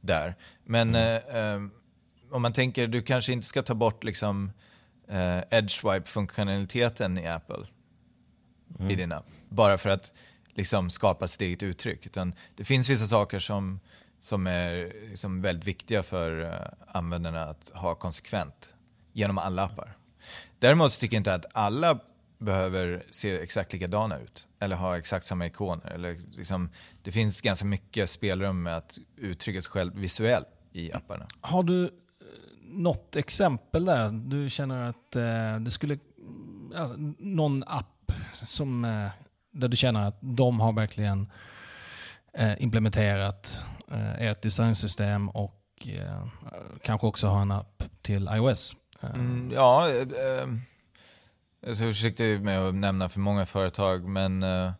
där. 0.00 0.34
Men 0.64 0.94
eh, 0.94 1.16
eh, 1.16 1.60
om 2.30 2.42
man 2.42 2.52
tänker, 2.52 2.86
du 2.86 3.02
kanske 3.02 3.32
inte 3.32 3.46
ska 3.46 3.62
ta 3.62 3.74
bort 3.74 4.04
liksom 4.04 4.52
eh, 5.08 5.38
edge 5.50 5.70
swipe-funktionaliteten 5.70 7.18
i 7.18 7.26
Apple 7.26 7.66
i 8.90 8.94
din 8.94 9.12
app. 9.12 9.26
Bara 9.48 9.78
för 9.78 9.90
att 9.90 10.12
liksom 10.56 10.90
skapa 10.90 11.28
sitt 11.28 11.40
eget 11.40 11.62
uttryck. 11.62 12.06
Utan 12.06 12.34
det 12.56 12.64
finns 12.64 12.88
vissa 12.88 13.06
saker 13.06 13.38
som, 13.38 13.80
som 14.20 14.46
är 14.46 14.92
liksom 15.10 15.42
väldigt 15.42 15.64
viktiga 15.64 16.02
för 16.02 16.44
eh, 16.44 16.96
användarna 16.96 17.42
att 17.42 17.70
ha 17.74 17.94
konsekvent 17.94 18.74
genom 19.12 19.38
alla 19.38 19.64
appar. 19.64 19.96
Däremot 20.58 20.92
så 20.92 21.00
tycker 21.00 21.16
jag 21.16 21.20
inte 21.20 21.34
att 21.34 21.46
alla 21.52 21.98
behöver 22.38 23.04
se 23.10 23.38
exakt 23.38 23.72
likadana 23.72 24.18
ut 24.18 24.46
eller 24.58 24.76
ha 24.76 24.98
exakt 24.98 25.26
samma 25.26 25.46
ikoner. 25.46 25.86
Eller 25.86 26.20
liksom, 26.32 26.68
det 27.02 27.12
finns 27.12 27.40
ganska 27.40 27.66
mycket 27.66 28.10
spelrum 28.10 28.62
med 28.62 28.76
att 28.76 28.98
uttrycka 29.16 29.62
sig 29.62 29.70
själv 29.70 29.94
visuellt 29.94 30.48
i 30.72 30.92
apparna. 30.92 31.26
Har 31.40 31.62
du 31.62 31.84
eh, 31.84 31.90
något 32.62 33.16
exempel 33.16 33.84
där? 33.84 34.10
Du 34.10 34.50
känner 34.50 34.88
att 34.88 35.16
eh, 35.16 35.60
det 35.60 35.70
skulle... 35.70 35.98
Alltså, 36.74 36.96
någon 37.18 37.64
app 37.66 38.12
som, 38.32 38.84
eh, 38.84 39.08
där 39.60 39.68
du 39.68 39.76
känner 39.76 40.08
att 40.08 40.18
de 40.20 40.60
har 40.60 40.72
verkligen 40.72 41.32
eh, 42.32 42.62
implementerat 42.62 43.64
eh, 43.92 44.26
ert 44.26 44.42
designsystem 44.42 45.28
och 45.28 45.62
eh, 45.84 46.26
kanske 46.82 47.06
också 47.06 47.26
har 47.26 47.40
en 47.40 47.50
app 47.50 47.82
till 48.02 48.28
iOS. 48.32 48.76
Eh, 49.02 49.10
mm, 49.10 49.50
ja, 49.54 49.90
eh, 49.90 49.96
eh 49.96 50.48
jag 51.60 51.70
är 51.70 51.74
försiktig 51.74 52.40
med 52.40 52.60
att 52.60 52.74
nämna 52.74 53.08
för 53.08 53.20
många 53.20 53.46
företag, 53.46 54.08
men 54.08 54.42
eh, 54.42 54.72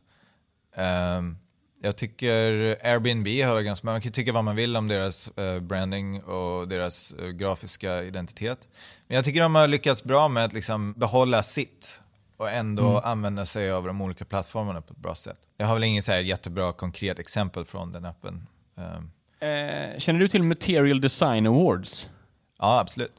eh, 0.77 1.23
jag 1.83 1.97
tycker 1.97 2.53
Airbnb 2.83 3.27
har 3.45 3.61
ganska, 3.61 3.87
man 3.87 4.01
kan 4.01 4.13
tycka 4.13 4.33
vad 4.33 4.45
man 4.45 4.57
vill 4.57 4.77
om 4.77 4.89
deras 4.89 5.29
eh, 5.29 5.61
branding 5.61 6.23
och 6.23 6.69
deras 6.69 7.13
eh, 7.13 7.29
grafiska 7.29 8.03
identitet. 8.03 8.59
Men 9.07 9.15
jag 9.15 9.25
tycker 9.25 9.41
de 9.41 9.55
har 9.55 9.69
lyckats 9.69 10.05
bra 10.05 10.29
med 10.29 10.45
att 10.45 10.53
liksom 10.53 10.93
behålla 10.93 11.43
sitt 11.43 12.01
och 12.37 12.51
ändå 12.51 12.99
använda 12.99 13.47
sig 13.47 13.71
av 13.71 13.87
de 13.87 14.01
olika 14.01 14.25
plattformarna 14.25 14.81
på 14.81 14.93
ett 14.93 14.99
bra 14.99 15.15
sätt. 15.15 15.41
Jag 15.57 15.67
har 15.67 15.75
väl 15.75 15.85
inget 15.85 16.05
så 16.05 16.13
här 16.13 16.21
jättebra 16.21 16.73
konkret 16.73 17.19
exempel 17.19 17.65
från 17.65 17.93
den 17.93 18.05
appen. 18.05 18.47
Eh, 18.79 18.85
Eh, 19.41 19.99
känner 19.99 20.21
du 20.21 20.29
till 20.29 20.43
Material 20.43 21.01
Design 21.01 21.47
Awards? 21.47 22.11
ja, 22.59 22.81
absolut. 22.81 23.13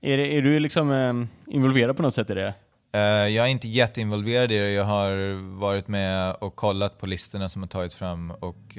Är, 0.00 0.16
det, 0.16 0.36
är 0.36 0.42
du 0.42 0.60
liksom 0.60 0.90
eh, 0.90 1.54
involverad 1.54 1.96
på 1.96 2.02
något 2.02 2.14
sätt 2.14 2.30
i 2.30 2.34
det? 2.34 2.54
Eh, 2.92 3.00
jag 3.28 3.46
är 3.46 3.50
inte 3.50 3.68
jätteinvolverad 3.68 4.52
i 4.52 4.58
det. 4.58 4.70
Jag 4.70 4.84
har 4.84 5.34
varit 5.58 5.88
med 5.88 6.32
och 6.34 6.56
kollat 6.56 6.98
på 6.98 7.06
listorna 7.06 7.48
som 7.48 7.62
har 7.62 7.68
tagits 7.68 7.96
fram 7.96 8.30
och 8.30 8.78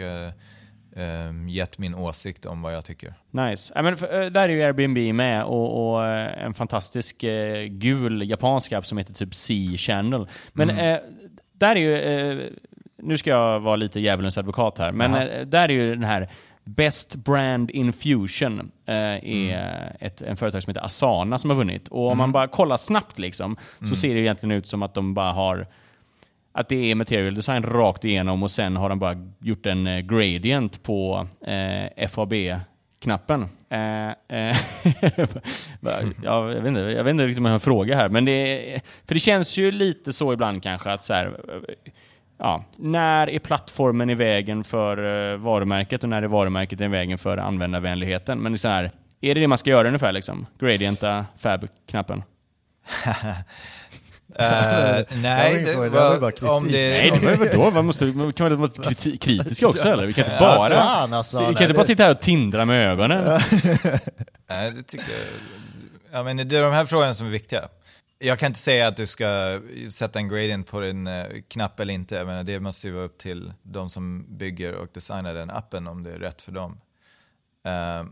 eh, 0.96 1.50
gett 1.50 1.78
min 1.78 1.96
åsikt 1.96 2.46
om 2.46 2.62
vad 2.62 2.74
jag 2.76 2.86
tycker. 2.86 3.14
Nice. 3.32 3.74
Ja, 3.76 3.82
men 3.82 3.98
för, 3.98 4.22
eh, 4.22 4.30
där 4.30 4.50
är 4.50 4.54
ju 4.54 4.64
Airbnb 4.64 5.16
med 5.16 5.44
och, 5.44 5.94
och 5.94 6.06
eh, 6.06 6.46
en 6.46 6.54
fantastisk 6.54 7.24
eh, 7.24 7.66
gul 7.66 8.30
japansk 8.30 8.72
app 8.72 8.86
som 8.86 8.98
heter 8.98 9.14
typ 9.14 9.36
C-channel. 9.36 10.28
Men 10.54 10.70
eh, 10.70 11.00
där 11.54 11.76
är 11.76 11.80
ju, 11.80 11.98
eh, 11.98 12.50
nu 12.98 13.18
ska 13.18 13.30
jag 13.30 13.60
vara 13.60 13.76
lite 13.76 14.00
djävulens 14.00 14.38
advokat 14.38 14.78
här, 14.78 14.92
men 14.92 15.16
eh, 15.16 15.46
där 15.46 15.70
är 15.70 15.74
ju 15.74 15.96
den 15.96 16.04
här 16.04 16.30
Best 16.66 17.16
Brand 17.16 17.72
Infusion 17.72 18.72
eh, 18.86 18.96
är 18.96 19.96
ett 20.00 20.22
en 20.22 20.38
företag 20.38 20.64
som 20.64 20.70
heter 20.72 20.86
Asana 20.86 21.38
som 21.38 21.50
har 21.50 21.58
vunnit. 21.58 21.88
Och 21.88 22.08
om 22.08 22.18
man 22.18 22.32
bara 22.32 22.48
kollar 22.48 22.78
snabbt 22.78 23.20
liksom, 23.20 23.58
så 23.90 23.96
ser 23.96 24.14
det 24.14 24.20
egentligen 24.20 24.58
ut 24.58 24.68
som 24.68 24.84
att 24.84 24.94
de 24.94 25.14
bara 25.14 25.32
har 25.32 25.68
att 26.54 26.70
det 26.70 26.92
är 26.92 26.96
material 26.96 27.36
design 27.36 27.64
rakt 27.64 28.06
igenom 28.06 28.44
och 28.44 28.52
sen 28.52 28.76
har 28.76 28.90
de 28.90 29.00
bara 29.00 29.16
gjort 29.40 29.66
en 29.66 29.88
eh, 29.88 30.00
gradient 30.00 30.84
på 30.84 31.28
eh, 31.48 32.08
FAB-knappen. 32.08 33.48
Eh, 33.70 34.08
eh, 34.10 34.58
jag, 36.24 36.46
vet 36.46 36.68
inte, 36.68 36.80
jag 36.80 37.04
vet 37.04 37.12
inte 37.12 37.26
riktigt 37.26 37.40
om 37.40 37.46
jag 37.46 37.52
har 37.52 37.56
en 37.56 37.60
fråga 37.60 37.96
här, 37.96 38.10
men 38.10 38.26
det, 38.26 38.82
för 39.06 39.14
det 39.14 39.20
känns 39.20 39.58
ju 39.58 39.72
lite 39.72 40.14
så 40.14 40.34
ibland 40.34 40.64
kanske 40.64 40.92
att 40.92 41.04
så 41.04 41.14
här, 41.14 41.38
ja, 42.38 42.64
när 42.78 43.30
är 43.30 43.40
plattformen 43.40 44.10
i 44.10 44.16
vägen 44.16 44.64
för 44.64 45.00
uh, 45.00 45.38
varumärket 45.38 46.04
och 46.04 46.10
när 46.10 46.22
är 46.22 46.28
varumärket 46.28 46.82
i 46.82 46.88
vägen 46.88 47.18
för 47.18 47.38
användarvänligheten? 47.38 48.40
Men 48.40 48.58
så 48.58 48.68
här, 48.68 48.92
är 49.22 49.36
det 49.36 49.42
det 49.42 49.48
man 49.48 49.58
ska 49.58 49.70
göra 49.70 49.88
ungefär? 49.88 50.12
Liksom? 50.12 50.46
Gradienta 50.60 51.26
fab-knappen? 51.38 52.24
Uh, 54.40 55.22
nej, 55.22 55.64
det, 55.64 55.76
var, 55.76 56.20
bara 56.20 56.32
kritik. 56.32 56.50
Om 56.50 56.68
det, 56.68 56.90
nej, 56.90 57.12
det 57.22 57.28
var 57.28 57.36
vadå? 57.36 57.72
Man 57.72 57.86
måste, 57.86 58.06
man 58.06 58.34
kan 58.34 58.50
väl 58.50 58.58
vara 58.58 58.94
kritiska 59.20 59.68
också 59.68 59.88
eller? 59.88 60.06
Vi 60.06 60.14
kan 60.14 60.26
inte 60.26 60.38
bara, 60.40 60.74
ja, 60.74 61.08
alltså, 61.12 61.50
vi 61.50 61.56
kan 61.56 61.64
inte 61.64 61.74
bara 61.74 61.84
sitta 61.84 62.04
här 62.04 62.12
och 62.12 62.22
tindra 62.22 62.66
med 62.66 62.92
ögonen. 62.92 63.24
nej, 64.50 64.72
det 64.72 64.84
tycker 64.84 65.12
jag. 65.12 65.22
Ja, 66.12 66.24
men 66.24 66.38
det 66.38 66.58
är 66.58 66.64
de 66.64 66.74
här 66.74 66.86
frågorna 66.86 67.14
som 67.14 67.28
är 67.28 67.32
viktiga. 67.32 67.68
Jag 68.20 68.40
kan 68.40 68.48
inte 68.48 68.60
säga 68.60 68.88
att 68.88 68.98
du 68.98 69.08
ska 69.08 69.62
sätta 69.90 70.20
en 70.20 70.28
gradient 70.28 70.68
på 70.68 70.80
din 70.80 71.08
eh, 71.08 71.26
knapp 71.48 71.80
eller 71.80 71.94
inte. 71.94 72.16
Jag 72.16 72.28
menar, 72.28 72.44
det 72.44 72.60
måste 72.60 72.88
ju 72.88 72.94
vara 72.94 73.06
upp 73.06 73.18
till 73.18 73.54
de 73.64 73.90
som 73.90 74.26
bygger 74.38 74.74
och 74.74 74.88
designar 74.94 75.34
den 75.34 75.50
appen 75.50 75.88
om 75.88 76.04
det 76.04 76.12
är 76.12 76.20
rätt 76.20 76.42
för 76.42 76.52
dem. 76.52 76.82
Uh, 77.68 78.10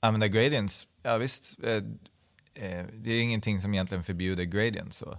använda 0.00 0.28
gradients, 0.28 0.86
ja 1.02 1.16
visst. 1.16 1.58
Uh, 1.64 1.70
uh, 1.70 2.84
det 2.92 3.10
är 3.10 3.20
ingenting 3.20 3.60
som 3.60 3.74
egentligen 3.74 4.04
förbjuder 4.04 4.44
gradients. 4.44 4.96
Så. 4.96 5.18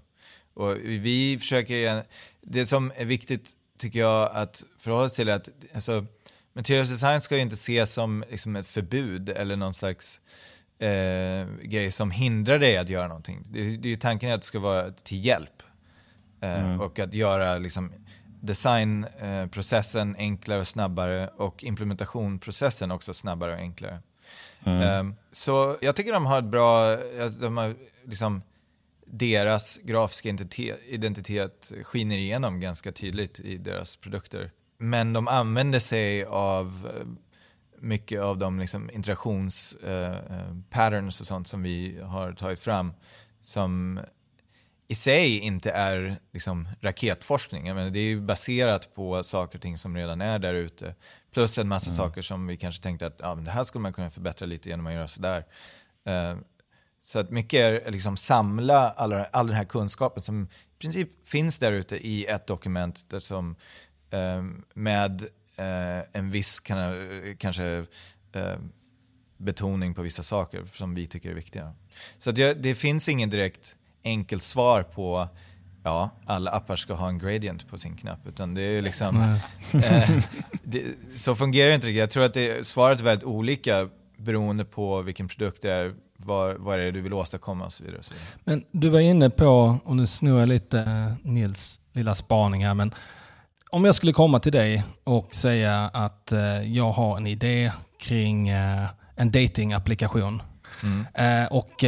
Och 0.56 0.76
vi 0.78 1.38
försöker, 1.40 2.04
det 2.42 2.66
som 2.66 2.92
är 2.96 3.06
viktigt 3.06 3.52
tycker 3.78 4.00
jag 4.00 4.32
att 4.34 4.64
förhålla 4.80 5.10
sig 5.10 5.16
till 5.16 5.30
är 5.30 5.36
att 5.36 5.50
alltså, 5.76 6.06
materials 6.54 6.90
design 6.90 7.22
ska 7.22 7.36
ju 7.36 7.42
inte 7.42 7.54
ses 7.54 7.94
som 7.94 8.24
liksom, 8.30 8.56
ett 8.56 8.68
förbud 8.68 9.30
eller 9.30 9.56
någon 9.56 9.74
slags 9.74 10.20
eh, 10.80 11.48
grej 11.62 11.92
som 11.92 12.12
hindrar 12.12 12.60
dig 12.60 12.78
att 12.78 12.90
göra 12.90 13.08
någonting. 13.08 13.44
Det, 13.50 13.78
det 13.78 13.88
är 13.88 13.90
ju 13.90 13.96
tanken 13.96 14.32
att 14.32 14.42
det 14.42 14.48
ska 14.48 14.60
vara 14.60 14.92
till 14.92 15.26
hjälp. 15.26 15.64
Eh, 16.42 16.66
mm. 16.66 16.82
Och 16.82 17.00
att 17.00 17.14
göra 17.14 17.58
liksom, 17.58 17.92
designprocessen 18.42 20.16
enklare 20.16 20.60
och 20.60 20.68
snabbare 20.68 21.28
och 21.28 21.64
implementationprocessen 21.64 22.92
också 22.92 23.14
snabbare 23.14 23.54
och 23.54 23.60
enklare. 23.60 24.00
Mm. 24.64 25.10
Eh, 25.10 25.16
så 25.32 25.78
jag 25.82 25.96
tycker 25.96 26.14
de 26.14 26.26
har 26.26 26.40
ett 26.40 26.46
bra, 26.46 26.98
de 27.40 27.58
har 27.58 27.76
liksom, 28.06 28.42
deras 29.18 29.80
grafiska 29.84 30.30
identitet, 30.88 31.72
skiner 31.84 32.18
igenom 32.18 32.60
ganska 32.60 32.92
tydligt 32.92 33.40
i 33.40 33.58
deras 33.58 33.96
produkter. 33.96 34.52
Men 34.78 35.14
de 35.14 35.28
använder 35.28 35.80
sig 35.80 36.26
av 36.26 36.92
eh, 36.96 37.06
mycket 37.80 38.22
av 38.22 38.38
de 38.38 38.60
liksom 38.60 38.92
interaktionspatterns 38.92 40.94
eh, 40.94 41.02
uh, 41.02 41.08
och 41.08 41.14
sånt 41.28 41.48
som 41.48 41.64
vi 41.64 42.02
har 42.02 42.34
tagit 42.34 42.60
fram 42.60 42.94
som 43.42 44.00
i 44.88 44.96
sig 44.96 45.40
inte 45.40 45.72
är 45.72 46.18
liksom 46.32 46.70
raketforskning. 46.82 47.68
Jag 47.68 47.76
menar, 47.76 47.90
det 47.90 48.00
är 48.00 48.04
ju 48.04 48.22
baserat 48.22 48.96
på 48.96 49.24
saker 49.24 49.58
och 49.58 49.62
ting 49.62 49.78
som 49.78 49.96
redan 49.96 50.22
är 50.22 50.40
där 50.40 50.54
ute. 50.54 50.96
Plus 51.34 51.58
en 51.58 51.68
massa 51.68 51.90
mm. 51.90 51.98
saker 51.98 52.22
som 52.22 52.48
vi 52.48 52.58
kanske 52.58 52.84
tänkte 52.84 53.08
att 53.08 53.20
ja, 53.20 53.36
men 53.36 53.44
det 53.44 53.52
här 53.52 53.64
skulle 53.64 53.82
man 53.82 53.94
kunna 53.94 54.10
förbättra 54.10 54.46
lite 54.46 54.70
genom 54.70 54.88
att 54.88 54.94
göra 54.94 55.08
sådär. 55.08 55.46
Uh, 56.10 56.38
så 57.06 57.20
att 57.20 57.30
mycket 57.30 57.60
är 57.60 57.92
liksom 57.92 58.18
samla 58.18 58.90
alla, 58.90 59.26
all 59.26 59.48
den 59.48 59.56
här 59.56 59.66
kunskapen 59.66 60.24
som 60.24 60.44
i 60.44 60.80
princip 60.80 61.10
finns 61.28 61.60
där 61.60 61.72
ute 61.72 62.08
i 62.08 62.26
ett 62.26 62.48
dokument 62.48 63.06
där 63.10 63.20
som, 63.20 63.56
uh, 64.14 64.44
med 64.74 65.22
eh, 65.56 66.00
en 66.14 66.32
viss 66.32 66.60
kan, 66.60 66.78
kanske 67.38 67.86
eh, 68.34 68.56
betoning 69.38 69.94
på 69.94 70.02
vissa 70.02 70.24
saker 70.24 70.66
som 70.74 70.96
vi 70.96 71.08
tycker 71.08 71.30
är 71.30 71.34
viktiga. 71.34 71.74
Så 72.20 72.32
det, 72.32 72.54
det 72.54 72.76
finns 72.76 73.10
ingen 73.10 73.30
direkt 73.30 73.76
enkelt 74.04 74.44
svar 74.44 74.84
på 74.84 75.28
ja, 75.84 76.10
alla 76.26 76.52
appar 76.52 76.76
ska 76.76 76.94
ha 76.94 77.08
en 77.08 77.20
gradient 77.20 77.68
på 77.68 77.78
sin 77.78 77.96
knapp. 77.96 78.28
Utan 78.28 78.54
det 78.54 78.62
är 78.62 78.82
liksom, 78.82 79.22
eh, 79.74 80.24
det, 80.64 80.84
så 81.16 81.36
fungerar 81.36 81.70
det 81.70 81.76
inte 81.76 81.88
riktigt. 81.88 82.00
Jag 82.00 82.10
tror 82.10 82.24
att 82.24 82.34
det, 82.34 82.68
svaret 82.68 83.00
är 83.00 83.04
väldigt 83.04 83.26
olika 83.26 83.90
beroende 84.18 84.66
på 84.66 85.02
vilken 85.02 85.28
produkt 85.28 85.62
det 85.62 85.72
är, 85.72 85.96
vad, 86.26 86.58
vad 86.58 86.80
är 86.80 86.84
det 86.84 86.92
du 86.92 87.02
vill 87.02 87.14
åstadkomma 87.14 87.66
och 87.66 87.74
så 87.74 87.84
vidare. 87.84 88.00
Och 88.00 88.06
så 88.06 88.14
vidare. 88.14 88.28
Men 88.44 88.64
du 88.72 88.90
var 88.90 89.00
inne 89.00 89.30
på, 89.30 89.78
och 89.84 89.96
nu 89.96 90.08
snurrar 90.08 90.40
jag 90.40 90.50
lite 90.50 91.16
Nils 91.24 91.82
lilla 91.94 92.16
spaning 92.16 92.66
här, 92.66 92.74
men 92.74 92.94
om 93.70 93.86
jag 93.86 93.96
skulle 93.96 94.14
komma 94.14 94.40
till 94.40 94.52
dig 94.52 94.84
och 95.04 95.36
säga 95.36 95.90
att 95.94 96.32
eh, 96.32 96.74
jag 96.74 96.92
har 96.92 97.18
en 97.18 97.28
idé 97.28 97.72
kring 98.00 98.50
eh, 98.50 98.86
en 99.16 99.32
datingapplikation. 99.32 100.42
Mm. 100.84 101.06
Eh, 101.14 101.48
och 101.52 101.84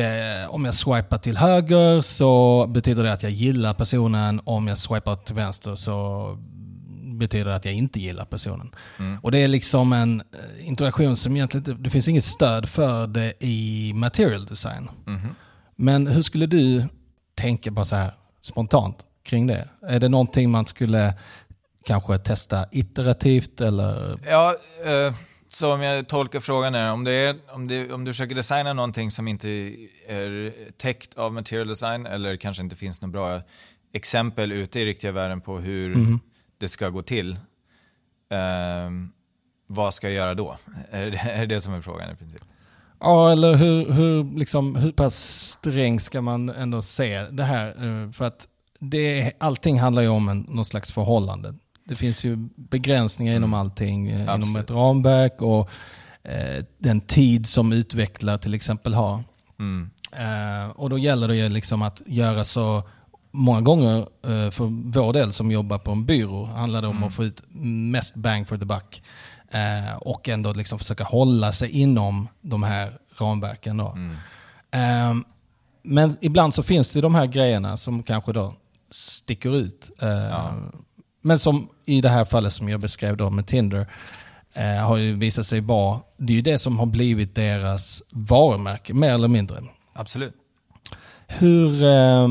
om 0.50 0.66
jag 0.66 0.74
swipar 0.74 1.18
till 1.18 1.38
höger 1.38 2.02
så 2.02 2.66
betyder 2.68 3.04
det 3.04 3.14
att 3.14 3.24
jag 3.24 3.32
gillar 3.32 3.74
personen. 3.74 4.42
Om 4.44 4.68
jag 4.68 4.78
swipar 4.78 5.16
till 5.16 5.36
vänster 5.36 5.76
så 5.76 6.38
betyder 7.18 7.52
att 7.52 7.66
jag 7.66 7.74
inte 7.74 8.00
gillar 8.00 8.26
personen. 8.26 8.76
Mm. 9.00 9.20
Och 9.20 9.32
det 9.32 9.38
är 9.38 9.48
liksom 9.48 9.94
en 9.94 10.22
eh, 10.22 10.68
interaktion 10.68 11.16
som 11.16 11.36
egentligen 11.36 11.70
inte, 11.70 11.84
det 11.84 11.90
finns 11.90 12.08
inget 12.08 12.24
stöd 12.24 12.70
för 12.70 13.08
det 13.08 13.34
i 13.40 13.92
material 13.96 14.46
design. 14.46 14.90
Mm. 15.08 15.22
Men 15.76 16.08
hur 16.08 16.22
skulle 16.22 16.46
du 16.46 16.84
tänka 17.36 17.72
bara 17.72 17.86
så 17.86 17.96
här 17.96 18.12
spontant 18.42 18.98
kring 19.24 19.48
det? 19.48 19.68
Är 19.82 20.00
det 20.00 20.10
någonting 20.10 20.52
man 20.52 20.66
skulle 20.66 21.14
kanske 21.86 22.18
testa 22.18 22.66
iterativt 22.72 23.62
eller? 23.62 24.20
Ja, 24.26 24.56
eh, 24.86 25.14
så 25.50 25.74
om 25.74 25.82
jag 25.82 26.08
tolkar 26.08 26.40
frågan 26.40 26.76
är, 26.76 26.92
om, 26.92 27.04
det 27.04 27.12
är 27.12 27.36
om, 27.50 27.68
det, 27.68 27.94
om 27.94 28.06
du 28.06 28.14
försöker 28.14 28.36
designa 28.36 28.74
någonting 28.74 29.12
som 29.12 29.28
inte 29.28 29.50
är 30.08 30.54
täckt 30.78 31.18
av 31.18 31.34
material 31.34 31.68
design 31.68 32.06
eller 32.06 32.36
kanske 32.36 32.64
inte 32.64 32.76
finns 32.76 33.02
några 33.02 33.12
bra 33.12 33.42
exempel 33.94 34.52
ute 34.52 34.80
i 34.80 34.86
riktiga 34.86 35.12
världen 35.12 35.42
på 35.42 35.60
hur 35.60 35.96
mm. 35.96 36.20
Det 36.58 36.68
ska 36.68 36.90
gå 36.90 37.02
till. 37.02 37.32
Eh, 38.30 38.90
vad 39.68 39.94
ska 39.94 40.08
jag 40.08 40.16
göra 40.16 40.36
då? 40.36 40.58
Är 40.92 41.12
det, 41.12 41.18
är 41.18 41.48
det 41.48 41.62
som 41.62 41.74
är 41.74 41.82
frågan 41.82 42.12
i 42.12 42.16
princip? 42.16 42.42
Ja, 43.00 43.32
eller 43.32 43.56
hur, 43.56 43.92
hur, 43.92 44.38
liksom, 44.38 44.76
hur 44.76 44.92
pass 44.92 45.16
sträng 45.50 46.00
ska 46.00 46.22
man 46.22 46.50
ändå 46.50 46.82
se 46.82 47.24
det 47.24 47.44
här? 47.44 47.68
Eh, 47.68 48.12
för 48.12 48.26
att 48.26 48.48
det, 48.80 49.34
allting 49.40 49.80
handlar 49.80 50.02
ju 50.02 50.08
om 50.08 50.30
en, 50.30 50.40
någon 50.50 50.66
slags 50.66 50.92
förhållande 50.92 51.54
det 51.88 51.96
finns 51.96 52.24
ju 52.24 52.36
begränsningar 52.56 53.32
mm. 53.32 53.44
inom 53.44 53.54
allting, 53.54 54.10
eh, 54.10 54.22
Absolut. 54.22 54.46
inom 54.46 54.56
ett 54.56 54.72
ramverk 54.72 55.42
och 55.42 55.70
eh, 56.24 56.66
den 56.78 57.02
tid 57.02 57.48
som 57.48 57.74
utvecklare 57.74 58.38
till 58.38 58.54
exempel 58.54 58.94
har. 58.94 59.24
Mm. 59.60 59.90
Eh, 60.12 60.70
och 60.70 60.90
då 60.90 60.98
gäller 60.98 61.28
det 61.28 61.36
ju 61.36 61.50
liksom 61.50 61.82
att 61.82 62.02
göra 62.06 62.44
så 62.44 62.84
Många 63.38 63.62
gånger 63.62 63.98
eh, 63.98 64.52
för 64.52 64.92
vår 64.92 65.14
del 65.14 65.32
som 65.32 65.52
jobbar 65.52 65.78
på 65.78 65.92
en 65.92 66.06
byrå 66.06 66.46
handlar 66.46 66.82
det 66.82 66.88
om 66.88 66.98
mm. 66.98 67.08
att 67.08 67.14
få 67.14 67.24
ut 67.24 67.42
mest 67.92 68.16
bang 68.16 68.48
for 68.48 68.58
the 68.58 68.66
buck. 68.66 69.04
Eh, 69.52 69.98
och 69.98 70.30
ändå 70.30 70.54
liksom 70.54 70.80
försöka 70.80 71.04
hålla 71.04 71.52
sig 71.52 71.70
inom 71.70 72.28
de 72.42 72.64
här 72.64 72.98
ramverken. 73.18 73.78
Då. 73.78 73.96
Mm. 73.96 74.16
Eh, 74.72 75.24
men 75.84 76.18
ibland 76.22 76.54
så 76.54 76.64
finns 76.64 76.94
det 76.94 77.02
de 77.02 77.16
här 77.16 77.26
grejerna 77.26 77.78
som 77.78 78.04
kanske 78.04 78.34
då 78.34 78.54
sticker 78.90 79.56
ut. 79.56 79.92
Ja. 80.00 80.54
Men 81.22 81.40
som 81.40 81.70
i 81.86 82.02
det 82.02 82.10
här 82.10 82.26
fallet 82.26 82.54
som 82.54 82.70
jag 82.70 82.82
beskrev 82.82 83.18
då 83.18 83.30
med 83.30 83.48
Tinder, 83.48 83.88
eh, 84.54 84.88
har 84.88 84.98
ju 84.98 85.16
visat 85.16 85.46
sig 85.46 85.62
vara, 85.62 86.00
det 86.18 86.34
är 86.34 86.36
ju 86.36 86.42
det 86.42 86.58
som 86.58 86.80
har 86.80 86.86
blivit 86.86 87.36
deras 87.36 88.04
varumärke, 88.10 88.94
mer 88.94 89.14
eller 89.14 89.28
mindre. 89.28 89.58
Absolut. 89.94 90.34
Hur, 91.28 91.84
eh, 91.84 92.28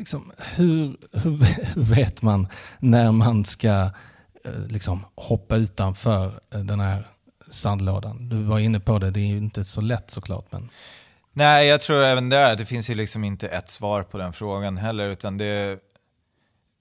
liksom, 0.00 0.32
hur, 0.38 0.96
hur, 1.12 1.38
vet 1.94 2.22
man 2.22 2.48
när 2.78 3.12
man 3.12 3.44
ska 3.44 3.68
eh, 4.44 4.66
liksom, 4.68 5.04
hoppa 5.14 5.56
utanför 5.56 6.40
eh, 6.54 6.60
den 6.60 6.80
här 6.80 7.06
sandlådan? 7.50 8.28
Du 8.28 8.42
var 8.42 8.58
inne 8.58 8.80
på 8.80 8.98
det, 8.98 9.10
det 9.10 9.20
är 9.20 9.26
ju 9.26 9.36
inte 9.36 9.64
så 9.64 9.80
lätt 9.80 10.10
såklart. 10.10 10.52
Men... 10.52 10.70
Nej, 11.32 11.66
jag 11.66 11.80
tror 11.80 12.02
även 12.02 12.28
där, 12.28 12.56
det 12.56 12.66
finns 12.66 12.90
ju 12.90 12.94
liksom 12.94 13.24
inte 13.24 13.48
ett 13.48 13.68
svar 13.68 14.02
på 14.02 14.18
den 14.18 14.32
frågan 14.32 14.76
heller, 14.76 15.08
utan 15.08 15.38
det 15.38 15.80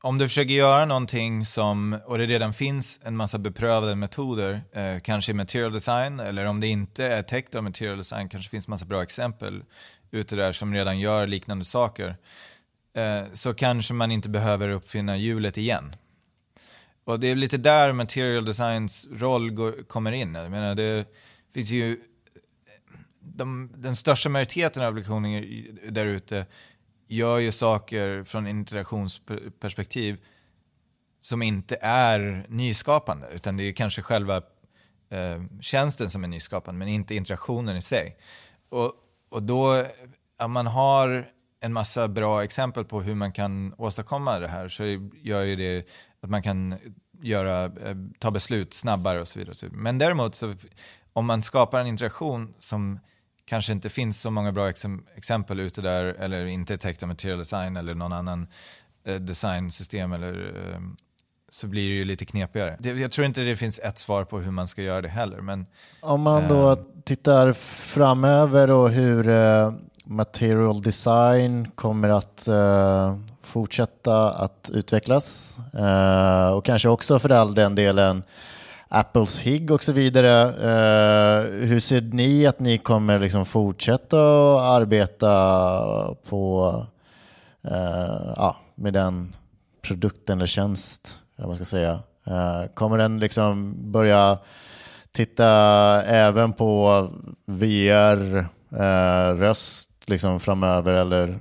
om 0.02 0.18
du 0.18 0.28
försöker 0.28 0.54
göra 0.54 0.86
någonting 0.86 1.46
som, 1.46 2.00
och 2.06 2.18
det 2.18 2.26
redan 2.26 2.54
finns 2.54 3.00
en 3.04 3.16
massa 3.16 3.38
beprövade 3.38 3.96
metoder, 3.96 4.62
eh, 4.72 5.00
kanske 5.00 5.32
i 5.32 5.36
material 5.36 5.74
design, 5.74 6.20
eller 6.20 6.46
om 6.46 6.60
det 6.60 6.68
inte 6.68 7.06
är 7.06 7.24
täckt 7.24 7.56
av 7.56 7.64
material 7.64 7.98
design, 7.98 8.30
kanske 8.30 8.50
finns 8.50 8.68
massa 8.68 8.86
bra 8.86 9.04
exempel 9.04 9.64
ute 10.12 10.36
där 10.36 10.54
som 10.54 10.74
redan 10.74 11.00
gör 11.00 11.28
liknande 11.28 11.66
saker, 11.66 12.16
Eh, 12.94 13.24
så 13.34 13.54
kanske 13.54 13.94
man 13.94 14.12
inte 14.12 14.30
behöver 14.30 14.70
uppfinna 14.70 15.18
hjulet 15.18 15.58
igen. 15.58 15.96
Och 17.04 17.20
det 17.20 17.28
är 17.28 17.36
lite 17.36 17.58
där 17.58 17.94
material 17.94 18.46
designs 18.46 19.08
roll 19.12 19.52
går, 19.52 19.84
kommer 19.88 20.12
in. 20.12 20.36
Jag 20.36 20.52
menar, 20.52 20.76
det 20.76 21.06
finns 21.54 21.70
ju, 21.70 22.02
de, 23.20 23.72
den 23.76 23.96
största 23.96 24.30
majoriteten 24.30 24.84
av 24.84 24.96
lektioner 24.96 25.66
där 25.92 26.06
ute 26.06 26.46
gör 27.08 27.38
ju 27.38 27.52
saker 27.52 28.24
från 28.24 28.48
interaktionsperspektiv 28.48 30.18
som 31.20 31.42
inte 31.42 31.78
är 31.82 32.46
nyskapande, 32.50 33.28
utan 33.34 33.58
det 33.58 33.64
är 33.64 33.74
kanske 33.74 34.02
själva 34.02 34.38
eh, 35.10 35.44
tjänsten 35.62 36.10
som 36.10 36.24
är 36.24 36.28
nyskapande, 36.28 36.80
men 36.80 36.88
inte 36.88 37.16
interaktionen 37.16 37.78
i 37.78 37.82
sig. 37.82 38.18
Och, 38.70 38.94
och 39.30 39.44
då, 39.44 39.86
om 40.40 40.52
man 40.52 40.68
har 40.68 41.28
en 41.60 41.74
massa 41.74 42.08
bra 42.08 42.44
exempel 42.44 42.86
på 42.86 43.02
hur 43.02 43.16
man 43.16 43.32
kan 43.32 43.74
åstadkomma 43.78 44.40
det 44.40 44.48
här, 44.48 44.70
så 44.70 44.84
gör 45.22 45.44
ju 45.44 45.56
det 45.56 45.88
att 46.22 46.30
man 46.30 46.44
kan 46.44 46.76
göra, 47.22 47.66
eh, 47.66 47.96
ta 48.20 48.32
beslut 48.32 48.74
snabbare 48.74 49.22
och 49.22 49.28
så 49.28 49.40
vidare. 49.40 49.70
Men 49.72 49.98
däremot, 49.98 50.36
så, 50.36 50.56
om 51.14 51.26
man 51.26 51.44
skapar 51.44 51.80
en 51.80 51.88
interaktion 51.88 52.54
som 52.60 53.00
kanske 53.46 53.72
inte 53.72 53.90
finns 53.90 54.22
så 54.22 54.32
många 54.32 54.52
bra 54.52 54.70
exempel 55.16 55.60
ute 55.60 55.82
där, 55.82 56.04
eller 56.06 56.46
inte 56.46 56.78
täckt 56.78 57.04
av 57.04 57.10
material 57.10 57.40
design 57.40 57.78
eller 57.78 57.96
någon 57.96 58.14
annan 58.14 58.48
eh, 59.04 59.16
designsystem 59.16 60.14
eller 60.14 60.34
eh, 60.74 60.80
så 61.50 61.68
blir 61.68 61.90
det 61.90 61.96
ju 61.96 62.06
lite 62.06 62.26
knepigare. 62.26 62.78
jag 62.82 63.12
tror 63.12 63.26
inte 63.26 63.42
det 63.42 63.56
finns 63.56 63.80
ett 63.80 63.98
svar 63.98 64.24
på 64.24 64.40
hur 64.40 64.52
man 64.52 64.68
ska 64.68 64.82
göra 64.82 65.02
det 65.02 65.10
heller. 65.10 65.42
Men, 65.42 65.66
Om 66.02 66.22
man 66.22 66.48
då 66.48 66.72
äh, 66.72 66.78
tittar 67.04 67.54
framöver 67.54 68.72
och 68.72 68.90
hur 68.90 69.30
äh, 69.30 69.72
material 70.10 70.82
design 70.82 71.72
kommer 71.76 72.10
att 72.10 72.48
äh, 72.48 73.16
fortsätta 73.42 74.32
att 74.32 74.70
utvecklas 74.74 75.58
eh, 75.74 76.50
och 76.50 76.66
kanske 76.66 76.90
också 76.90 77.20
för 77.20 77.30
all 77.30 77.56
den 77.56 77.76
delen 77.76 78.24
Apples 78.88 79.40
HIG 79.40 79.72
och 79.72 79.84
så 79.84 79.92
vidare. 79.92 80.42
Eh, 80.42 81.68
hur 81.68 81.80
ser 81.80 82.02
ni 82.02 82.48
att 82.48 82.60
ni 82.60 82.78
kommer 82.78 83.20
liksom 83.20 83.46
fortsätta 83.46 84.18
att 84.56 84.62
arbeta 84.62 86.16
på, 86.30 86.86
ja, 88.36 88.58
med 88.76 88.94
den 88.94 89.36
produkten 89.82 90.38
eller 90.38 90.48
tjänst 90.48 91.20
eller 91.38 91.48
man 91.48 91.56
ska 91.56 91.66
säga. 91.66 92.00
Kommer 92.74 92.98
den 92.98 93.20
liksom 93.20 93.76
börja 93.92 94.38
titta 95.12 95.48
även 96.04 96.54
på 96.54 97.08
VR, 97.46 98.38
eh, 98.72 99.36
röst 99.36 99.89
liksom 100.10 100.40
framöver 100.40 100.94
eller 100.94 101.40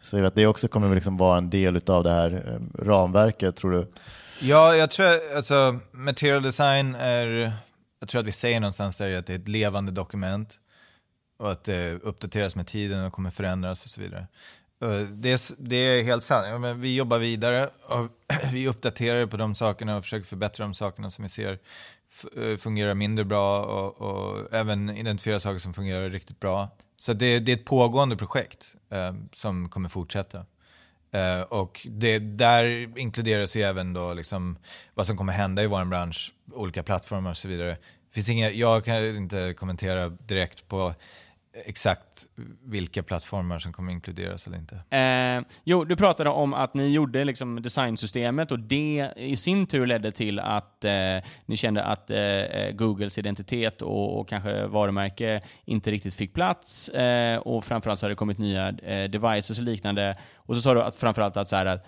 så 0.00 0.24
att 0.24 0.34
det 0.34 0.46
också 0.46 0.68
kommer 0.68 0.94
liksom 0.94 1.16
vara 1.16 1.38
en 1.38 1.50
del 1.50 1.80
av 1.86 2.04
det 2.04 2.10
här 2.10 2.32
eh, 2.46 2.84
ramverket 2.84 3.56
tror 3.56 3.72
du? 3.72 3.92
Ja, 4.40 4.76
jag 4.76 4.90
tror 4.90 5.06
alltså 5.36 5.78
material 5.92 6.42
design 6.42 6.94
är, 6.94 7.52
jag 8.00 8.08
tror 8.08 8.20
att 8.20 8.26
vi 8.26 8.32
säger 8.32 8.60
någonstans 8.60 8.98
där 8.98 9.18
att 9.18 9.26
det 9.26 9.32
är 9.32 9.38
ett 9.38 9.48
levande 9.48 9.92
dokument 9.92 10.58
och 11.38 11.52
att 11.52 11.64
det 11.64 11.92
uppdateras 12.02 12.56
med 12.56 12.66
tiden 12.66 13.04
och 13.04 13.12
kommer 13.12 13.30
förändras 13.30 13.84
och 13.84 13.90
så 13.90 14.00
vidare. 14.00 14.26
Det 15.10 15.30
är, 15.30 15.62
det 15.62 15.76
är 15.76 16.02
helt 16.02 16.22
sant. 16.24 16.46
Ja, 16.50 16.72
vi 16.72 16.96
jobbar 16.96 17.18
vidare 17.18 17.70
och 17.88 18.08
vi 18.52 18.68
uppdaterar 18.68 19.26
på 19.26 19.36
de 19.36 19.54
sakerna 19.54 19.96
och 19.96 20.02
försöker 20.04 20.26
förbättra 20.26 20.64
de 20.64 20.74
sakerna 20.74 21.10
som 21.10 21.22
vi 21.22 21.28
ser 21.28 21.58
eh, 22.36 22.56
fungerar 22.56 22.94
mindre 22.94 23.24
bra 23.24 23.64
och, 23.64 24.00
och 24.00 24.54
även 24.54 24.96
identifiera 24.96 25.40
saker 25.40 25.58
som 25.58 25.74
fungerar 25.74 26.10
riktigt 26.10 26.40
bra. 26.40 26.68
Så 26.96 27.12
det, 27.12 27.38
det 27.38 27.52
är 27.52 27.56
ett 27.56 27.64
pågående 27.64 28.16
projekt 28.16 28.74
eh, 28.90 29.14
som 29.32 29.68
kommer 29.68 29.88
fortsätta. 29.88 30.46
Eh, 31.10 31.40
och 31.40 31.86
det, 31.90 32.18
där 32.18 32.64
inkluderas 32.98 33.56
ju 33.56 33.62
även 33.62 33.92
då 33.92 34.14
liksom 34.14 34.58
vad 34.94 35.06
som 35.06 35.16
kommer 35.16 35.32
hända 35.32 35.62
i 35.62 35.66
vår 35.66 35.84
bransch, 35.84 36.34
olika 36.52 36.82
plattformar 36.82 37.30
och 37.30 37.36
så 37.36 37.48
vidare. 37.48 37.76
Finns 38.12 38.28
inga, 38.28 38.50
jag 38.50 38.84
kan 38.84 39.16
inte 39.16 39.54
kommentera 39.54 40.08
direkt 40.08 40.68
på 40.68 40.94
exakt 41.64 42.26
vilka 42.64 43.02
plattformar 43.02 43.58
som 43.58 43.72
kommer 43.72 43.92
inkluderas 43.92 44.46
eller 44.46 44.58
inte. 44.58 44.96
Eh, 44.96 45.56
jo, 45.64 45.84
du 45.84 45.96
pratade 45.96 46.30
om 46.30 46.54
att 46.54 46.74
ni 46.74 46.88
gjorde 46.88 47.24
liksom 47.24 47.62
designsystemet 47.62 48.52
och 48.52 48.58
det 48.58 49.12
i 49.16 49.36
sin 49.36 49.66
tur 49.66 49.86
ledde 49.86 50.12
till 50.12 50.38
att 50.38 50.84
eh, 50.84 50.92
ni 51.46 51.56
kände 51.56 51.84
att 51.84 52.10
eh, 52.10 52.18
eh, 52.18 52.72
Googles 52.72 53.18
identitet 53.18 53.82
och, 53.82 54.20
och, 54.20 54.28
kanske 54.28 54.66
varumärke 54.66 55.40
inte 55.64 55.90
riktigt 55.90 56.14
fick 56.14 56.34
plats 56.34 56.88
eh, 56.88 57.38
och 57.38 57.64
framförallt 57.64 58.00
så 58.00 58.06
har 58.06 58.10
det 58.10 58.16
kommit 58.16 58.38
nya 58.38 58.68
eh, 58.68 59.10
devices 59.10 59.58
och 59.58 59.64
liknande. 59.64 60.14
Och 60.36 60.54
så 60.54 60.60
sa 60.60 60.74
du 60.74 60.82
att 60.82 60.96
framförallt 60.96 61.36
att, 61.36 61.48
så 61.48 61.56
här, 61.56 61.66
att, 61.66 61.86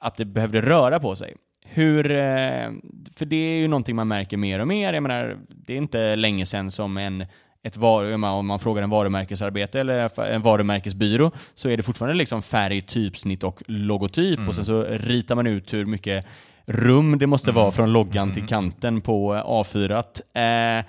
att 0.00 0.16
det 0.16 0.24
behövde 0.24 0.60
röra 0.60 1.00
på 1.00 1.16
sig. 1.16 1.36
Hur, 1.64 2.10
eh, 2.10 2.70
för 3.16 3.24
det 3.24 3.36
är 3.36 3.58
ju 3.58 3.68
någonting 3.68 3.96
man 3.96 4.08
märker 4.08 4.36
mer 4.36 4.58
och 4.58 4.68
mer. 4.68 4.92
Jag 4.92 5.02
menar, 5.02 5.38
det 5.48 5.72
är 5.72 5.76
inte 5.76 6.16
länge 6.16 6.46
sedan 6.46 6.70
som 6.70 6.96
en 6.96 7.26
ett 7.62 7.76
var 7.76 8.12
om 8.12 8.46
man 8.46 8.58
frågar 8.58 8.82
en 8.82 8.90
varumärkesarbete 8.90 9.80
eller 9.80 10.22
en 10.24 10.42
varumärkesbyrå 10.42 11.30
så 11.54 11.68
är 11.68 11.76
det 11.76 11.82
fortfarande 11.82 12.14
liksom 12.14 12.42
färg, 12.42 12.82
typsnitt 12.82 13.44
och 13.44 13.62
logotyp 13.66 14.38
mm. 14.38 14.48
och 14.48 14.54
sen 14.54 14.64
så 14.64 14.82
ritar 14.84 15.34
man 15.34 15.46
ut 15.46 15.74
hur 15.74 15.86
mycket 15.86 16.26
rum 16.66 17.18
det 17.18 17.26
måste 17.26 17.50
mm. 17.50 17.62
vara 17.62 17.70
från 17.70 17.92
loggan 17.92 18.22
mm. 18.22 18.34
till 18.34 18.46
kanten 18.46 19.00
på 19.00 19.34
A4. 19.34 20.78
Eh, 20.78 20.84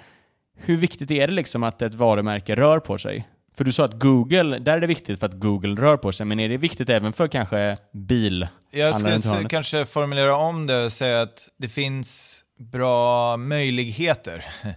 hur 0.57 0.77
viktigt 0.77 1.11
är 1.11 1.27
det 1.27 1.33
liksom 1.33 1.63
att 1.63 1.81
ett 1.81 1.95
varumärke 1.95 2.55
rör 2.55 2.79
på 2.79 2.97
sig? 2.97 3.27
För 3.57 3.63
du 3.63 3.71
sa 3.71 3.85
att 3.85 3.99
Google, 3.99 4.59
där 4.59 4.77
är 4.77 4.81
det 4.81 4.87
viktigt 4.87 5.19
för 5.19 5.27
att 5.27 5.33
Google 5.33 5.81
rör 5.81 5.97
på 5.97 6.11
sig, 6.11 6.25
men 6.25 6.39
är 6.39 6.49
det 6.49 6.57
viktigt 6.57 6.89
även 6.89 7.13
för 7.13 7.27
kanske 7.27 7.77
bil? 7.93 8.47
Jag 8.71 8.95
skulle 8.95 9.49
kanske 9.49 9.85
formulera 9.85 10.35
om 10.35 10.67
det 10.67 10.85
och 10.85 10.91
säga 10.91 11.21
att 11.21 11.49
det 11.57 11.69
finns 11.69 12.39
bra 12.57 13.37
möjligheter 13.37 14.45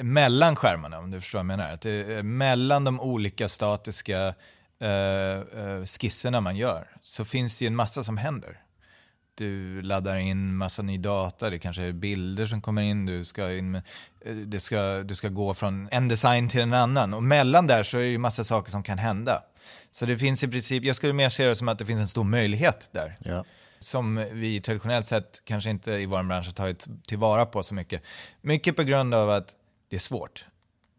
mellan 0.00 0.56
skärmarna, 0.56 0.98
om 0.98 1.10
du 1.10 1.20
förstår 1.20 1.38
vad 1.38 1.40
jag 1.40 1.58
menar. 1.58 1.72
Att 1.72 2.24
mellan 2.24 2.84
de 2.84 3.00
olika 3.00 3.48
statiska 3.48 4.34
eh, 4.82 5.60
eh, 5.60 5.84
skisserna 5.84 6.40
man 6.40 6.56
gör 6.56 6.88
så 7.02 7.24
finns 7.24 7.58
det 7.58 7.64
ju 7.64 7.66
en 7.66 7.76
massa 7.76 8.04
som 8.04 8.16
händer. 8.16 8.58
Du 9.34 9.82
laddar 9.82 10.16
in 10.16 10.56
massa 10.56 10.82
ny 10.82 10.98
data, 10.98 11.50
det 11.50 11.58
kanske 11.58 11.82
är 11.82 11.92
bilder 11.92 12.46
som 12.46 12.62
kommer 12.62 12.82
in, 12.82 13.06
du 13.06 13.24
ska, 13.24 13.52
in 13.52 13.70
med, 13.70 13.82
eh, 14.20 14.34
det 14.34 14.60
ska, 14.60 15.02
du 15.02 15.14
ska 15.14 15.28
gå 15.28 15.54
från 15.54 15.88
en 15.90 16.08
design 16.08 16.48
till 16.48 16.60
en 16.60 16.74
annan. 16.74 17.14
Och 17.14 17.22
mellan 17.22 17.66
där 17.66 17.82
så 17.82 17.96
är 17.96 18.02
det 18.02 18.08
ju 18.08 18.18
massa 18.18 18.44
saker 18.44 18.70
som 18.70 18.82
kan 18.82 18.98
hända. 18.98 19.42
Så 19.92 20.06
det 20.06 20.18
finns 20.18 20.44
i 20.44 20.48
princip, 20.48 20.84
jag 20.84 20.96
skulle 20.96 21.12
mer 21.12 21.28
se 21.28 21.46
det 21.46 21.56
som 21.56 21.68
att 21.68 21.78
det 21.78 21.86
finns 21.86 22.00
en 22.00 22.08
stor 22.08 22.24
möjlighet 22.24 22.90
där. 22.92 23.14
Ja 23.20 23.44
som 23.78 24.26
vi 24.32 24.60
traditionellt 24.60 25.06
sett 25.06 25.42
kanske 25.44 25.70
inte 25.70 25.92
i 25.92 26.06
vår 26.06 26.22
bransch 26.22 26.46
har 26.46 26.52
tagit 26.52 26.86
tillvara 27.06 27.46
på 27.46 27.62
så 27.62 27.74
mycket. 27.74 28.02
Mycket 28.40 28.76
på 28.76 28.82
grund 28.82 29.14
av 29.14 29.30
att 29.30 29.54
det 29.92 29.96
är 29.96 30.00
svårt. 30.00 30.46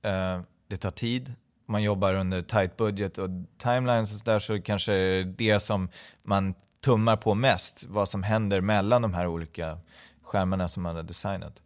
Uh, 0.05 0.41
det 0.67 0.77
tar 0.77 0.91
tid, 0.91 1.33
man 1.65 1.83
jobbar 1.83 2.13
under 2.13 2.41
tight 2.41 2.77
budget 2.77 3.17
och 3.17 3.29
timelines 3.57 4.19
och 4.19 4.25
där 4.25 4.39
så 4.39 4.61
kanske 4.61 5.23
det 5.23 5.59
som 5.59 5.89
man 6.23 6.55
tummar 6.83 7.17
på 7.17 7.33
mest, 7.35 7.85
vad 7.89 8.09
som 8.09 8.23
händer 8.23 8.61
mellan 8.61 9.01
de 9.01 9.13
här 9.13 9.27
olika 9.27 9.79
skärmarna 10.21 10.67
som 10.67 10.83
man 10.83 10.95
har 10.95 11.03
designat. 11.03 11.61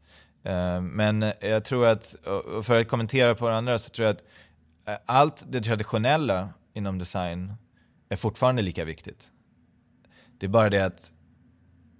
Uh, 0.45 0.81
men 0.81 1.33
jag 1.39 1.65
tror 1.65 1.85
att, 1.85 2.13
och 2.55 2.65
för 2.65 2.79
att 2.79 2.87
kommentera 2.87 3.35
på 3.35 3.49
det 3.49 3.55
andra, 3.57 3.79
så 3.79 3.89
tror 3.89 4.05
jag 4.05 4.15
att 4.15 4.23
eh, 4.85 4.97
allt 5.05 5.45
det 5.47 5.61
traditionella 5.61 6.49
inom 6.73 6.97
design 6.97 7.53
är 8.09 8.15
fortfarande 8.15 8.61
lika 8.61 8.85
viktigt. 8.85 9.31
Det 10.37 10.45
är 10.45 10.49
bara 10.49 10.69
det 10.69 10.85
att 10.85 11.11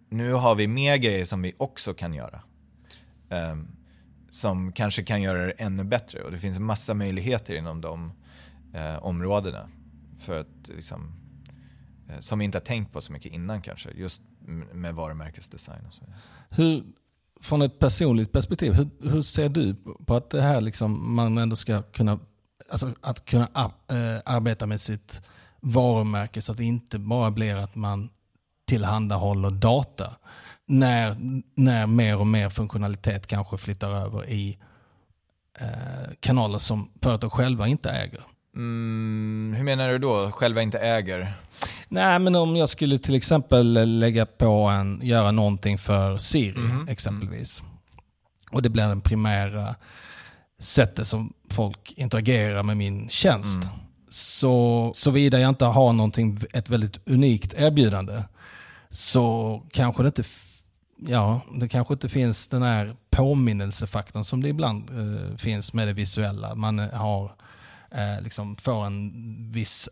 nu 0.10 0.34
har 0.34 0.56
vi 0.56 0.68
mer 0.68 0.98
grejer 0.98 1.26
som 1.26 1.42
vi 1.42 1.54
också 1.58 1.94
kan 1.94 2.14
göra. 2.14 2.42
Um, 3.30 3.77
som 4.38 4.72
kanske 4.72 5.04
kan 5.04 5.22
göra 5.22 5.46
det 5.46 5.52
ännu 5.52 5.84
bättre. 5.84 6.24
Och 6.24 6.32
det 6.32 6.38
finns 6.38 6.58
en 6.58 6.64
massa 6.64 6.94
möjligheter 6.94 7.56
inom 7.56 7.82
de 7.82 8.12
eh, 8.74 9.04
områdena. 9.04 9.70
För 10.20 10.40
att, 10.40 10.68
liksom, 10.68 11.12
eh, 12.10 12.20
som 12.20 12.40
vi 12.40 12.46
inte 12.46 12.58
har 12.58 12.66
tänkt 12.66 12.94
på 12.94 13.02
så 13.02 13.12
mycket 13.12 13.34
innan 13.34 13.62
kanske. 13.62 13.92
Just 13.92 14.22
med 14.74 14.96
varumärkesdesign 14.96 15.86
och 15.88 15.94
så. 15.94 16.04
Hur, 16.50 16.84
från 17.42 17.62
ett 17.62 17.80
personligt 17.80 18.32
perspektiv, 18.32 18.74
hur, 18.74 18.90
hur, 19.10 19.22
ser 19.22 19.50
du 19.50 19.76
på 20.06 20.16
att 20.16 20.30
det 20.30 20.42
här 20.42 20.62
liksom, 20.62 21.16
man 21.16 21.38
ändå 21.38 21.56
ska 21.56 21.82
kunna, 21.82 22.20
alltså 22.72 22.94
att 23.02 23.26
kunna 23.26 23.48
ar 23.54 23.72
äh, 23.92 24.36
arbeta 24.36 24.66
med 24.66 24.82
sitt 24.82 25.22
varumärke 25.62 26.42
så 26.42 26.52
att 26.52 26.58
det 26.58 26.64
inte 26.64 27.00
bara 27.00 27.32
blir 27.32 27.56
att 27.56 27.76
man 27.76 28.10
tillhandahåller 28.68 29.52
data 29.52 30.16
när, 30.68 31.16
när 31.56 31.88
mer 31.88 32.20
och 32.20 32.28
mer 32.28 32.50
funktionalitet 32.50 33.28
kanske 33.28 33.58
flyttar 33.58 33.92
över 33.92 34.30
i 34.30 34.58
eh, 35.60 36.14
kanaler 36.20 36.60
som 36.60 36.90
företag 37.02 37.32
själva 37.32 37.68
inte 37.68 37.90
äger. 37.90 38.22
Mm, 38.56 39.54
hur 39.58 39.64
menar 39.64 39.90
du 39.90 39.98
då, 39.98 40.32
själva 40.32 40.62
inte 40.62 40.80
äger? 40.80 41.34
Nej, 41.88 42.20
men 42.20 42.36
om 42.36 42.56
jag 42.56 42.70
skulle 42.70 43.00
till 43.00 43.16
exempel 43.16 44.00
lägga 44.00 44.26
på 44.26 44.54
en, 44.64 45.00
göra 45.04 45.32
någonting 45.32 45.78
för 45.78 46.18
Siri 46.18 46.60
mm. 46.60 46.88
exempelvis. 46.88 47.64
Och 48.52 48.62
det 48.62 48.70
blir 48.70 48.84
den 48.84 49.02
primära 49.02 49.76
sättet 50.60 51.08
som 51.08 51.34
folk 51.50 51.94
interagerar 51.96 52.64
med 52.64 52.78
min 52.78 53.10
tjänst. 53.10 53.64
Mm. 53.64 53.78
Så 54.10 54.92
såvida 54.94 55.40
jag 55.40 55.50
inte 55.50 55.66
har 55.66 55.94
någonting, 55.94 56.40
ett 56.54 56.70
väldigt 56.70 57.08
unikt 57.08 57.54
erbjudande 57.58 58.24
så 58.90 59.62
kanske 59.72 60.04
det 60.04 60.08
inte 60.08 60.24
ja, 61.06 61.42
det 61.60 61.68
kanske 61.68 61.94
inte 61.94 62.10
finns 62.10 62.48
den 62.48 62.62
här 62.62 62.96
påminnelsefaktorn 63.10 64.24
som 64.24 64.44
det 64.44 64.50
ibland 64.50 64.90
eh, 64.90 65.38
finns 65.38 65.74
med 65.74 65.88
det 65.88 65.94
visuella. 65.94 66.56
Man 66.56 66.80
eh, 66.80 66.90
har, 66.90 67.32
eh, 67.92 68.22
liksom 68.24 68.56
får 68.56 68.86
en 68.86 69.12
viss 69.52 69.90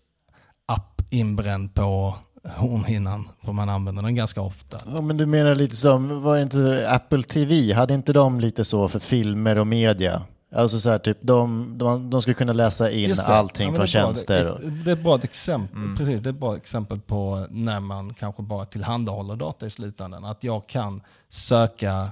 app 0.67 1.01
inbränd 1.09 1.73
på 1.73 2.15
hornhinnan, 2.55 3.29
för 3.41 3.53
man 3.53 3.69
använder 3.69 4.03
den 4.03 4.15
ganska 4.15 4.41
ofta. 4.41 4.79
Ja, 4.93 5.01
men 5.01 5.17
du 5.17 5.25
menar 5.25 5.55
lite 5.55 5.75
som, 5.75 6.21
var 6.21 6.35
det 6.35 6.41
inte 6.41 6.85
Apple 6.89 7.23
TV, 7.23 7.73
hade 7.73 7.93
inte 7.93 8.13
de 8.13 8.39
lite 8.39 8.65
så 8.65 8.87
för 8.87 8.99
filmer 8.99 9.59
och 9.59 9.67
media? 9.67 10.21
Alltså 10.51 10.79
så 10.79 10.89
här, 10.89 10.99
typ, 10.99 11.17
de, 11.21 11.73
de, 11.77 12.09
de 12.09 12.21
skulle 12.21 12.33
kunna 12.33 12.53
läsa 12.53 12.91
in 12.91 13.09
Just 13.09 13.27
det. 13.27 13.33
allting 13.35 13.65
Ja, 13.65 13.71
men 13.71 13.75
från 13.75 13.85
det 13.85 13.97
är 13.99 14.03
bra. 14.03 14.13
tjänster. 14.13 14.45
Det, 14.45 14.51
Och, 14.51 14.59
det, 14.61 14.83
det 14.83 14.91
är 14.91 14.95
ett 14.95 15.03
bra 15.03 15.19
exempel, 15.23 15.77
Mm. 15.77 15.97
precis, 15.97 16.21
det 16.21 16.29
är 16.29 16.33
ett 16.33 16.39
bra 16.39 16.57
exempel 16.57 16.99
på 16.99 17.47
när 17.49 17.79
man 17.79 18.13
kanske 18.13 18.41
bara 18.43 18.65
tillhandahåller 18.65 19.35
data 19.35 19.65
i 19.65 19.69
slutändan. 19.69 20.25
Att 20.25 20.43
jag 20.43 20.67
kan 20.67 21.01
söka 21.29 22.09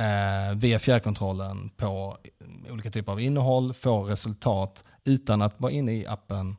eh, 0.00 0.56
via 0.56 0.78
fjärrkontrollen 0.78 1.68
på 1.76 2.16
olika 2.70 2.90
typer 2.90 3.12
av 3.12 3.20
innehåll, 3.20 3.74
få 3.74 4.02
resultat 4.04 4.84
utan 5.04 5.42
att 5.42 5.54
vara 5.60 5.72
inne 5.72 5.92
i 5.92 6.06
appen 6.06 6.56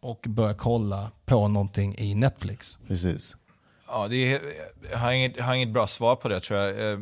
och 0.00 0.24
börja 0.28 0.54
kolla 0.54 1.10
på 1.26 1.48
någonting 1.48 1.94
i 1.98 2.14
Netflix. 2.14 2.78
precis. 2.88 3.36
Ja, 3.88 4.08
det 4.08 4.16
är, 4.34 4.40
jag, 4.90 4.98
har 4.98 5.12
inget, 5.12 5.36
jag 5.36 5.44
har 5.44 5.54
inget 5.54 5.72
bra 5.72 5.86
svar 5.86 6.16
på 6.16 6.28
det 6.28 6.40
tror 6.40 6.58
jag. 6.60 6.92
Eh, 6.92 6.98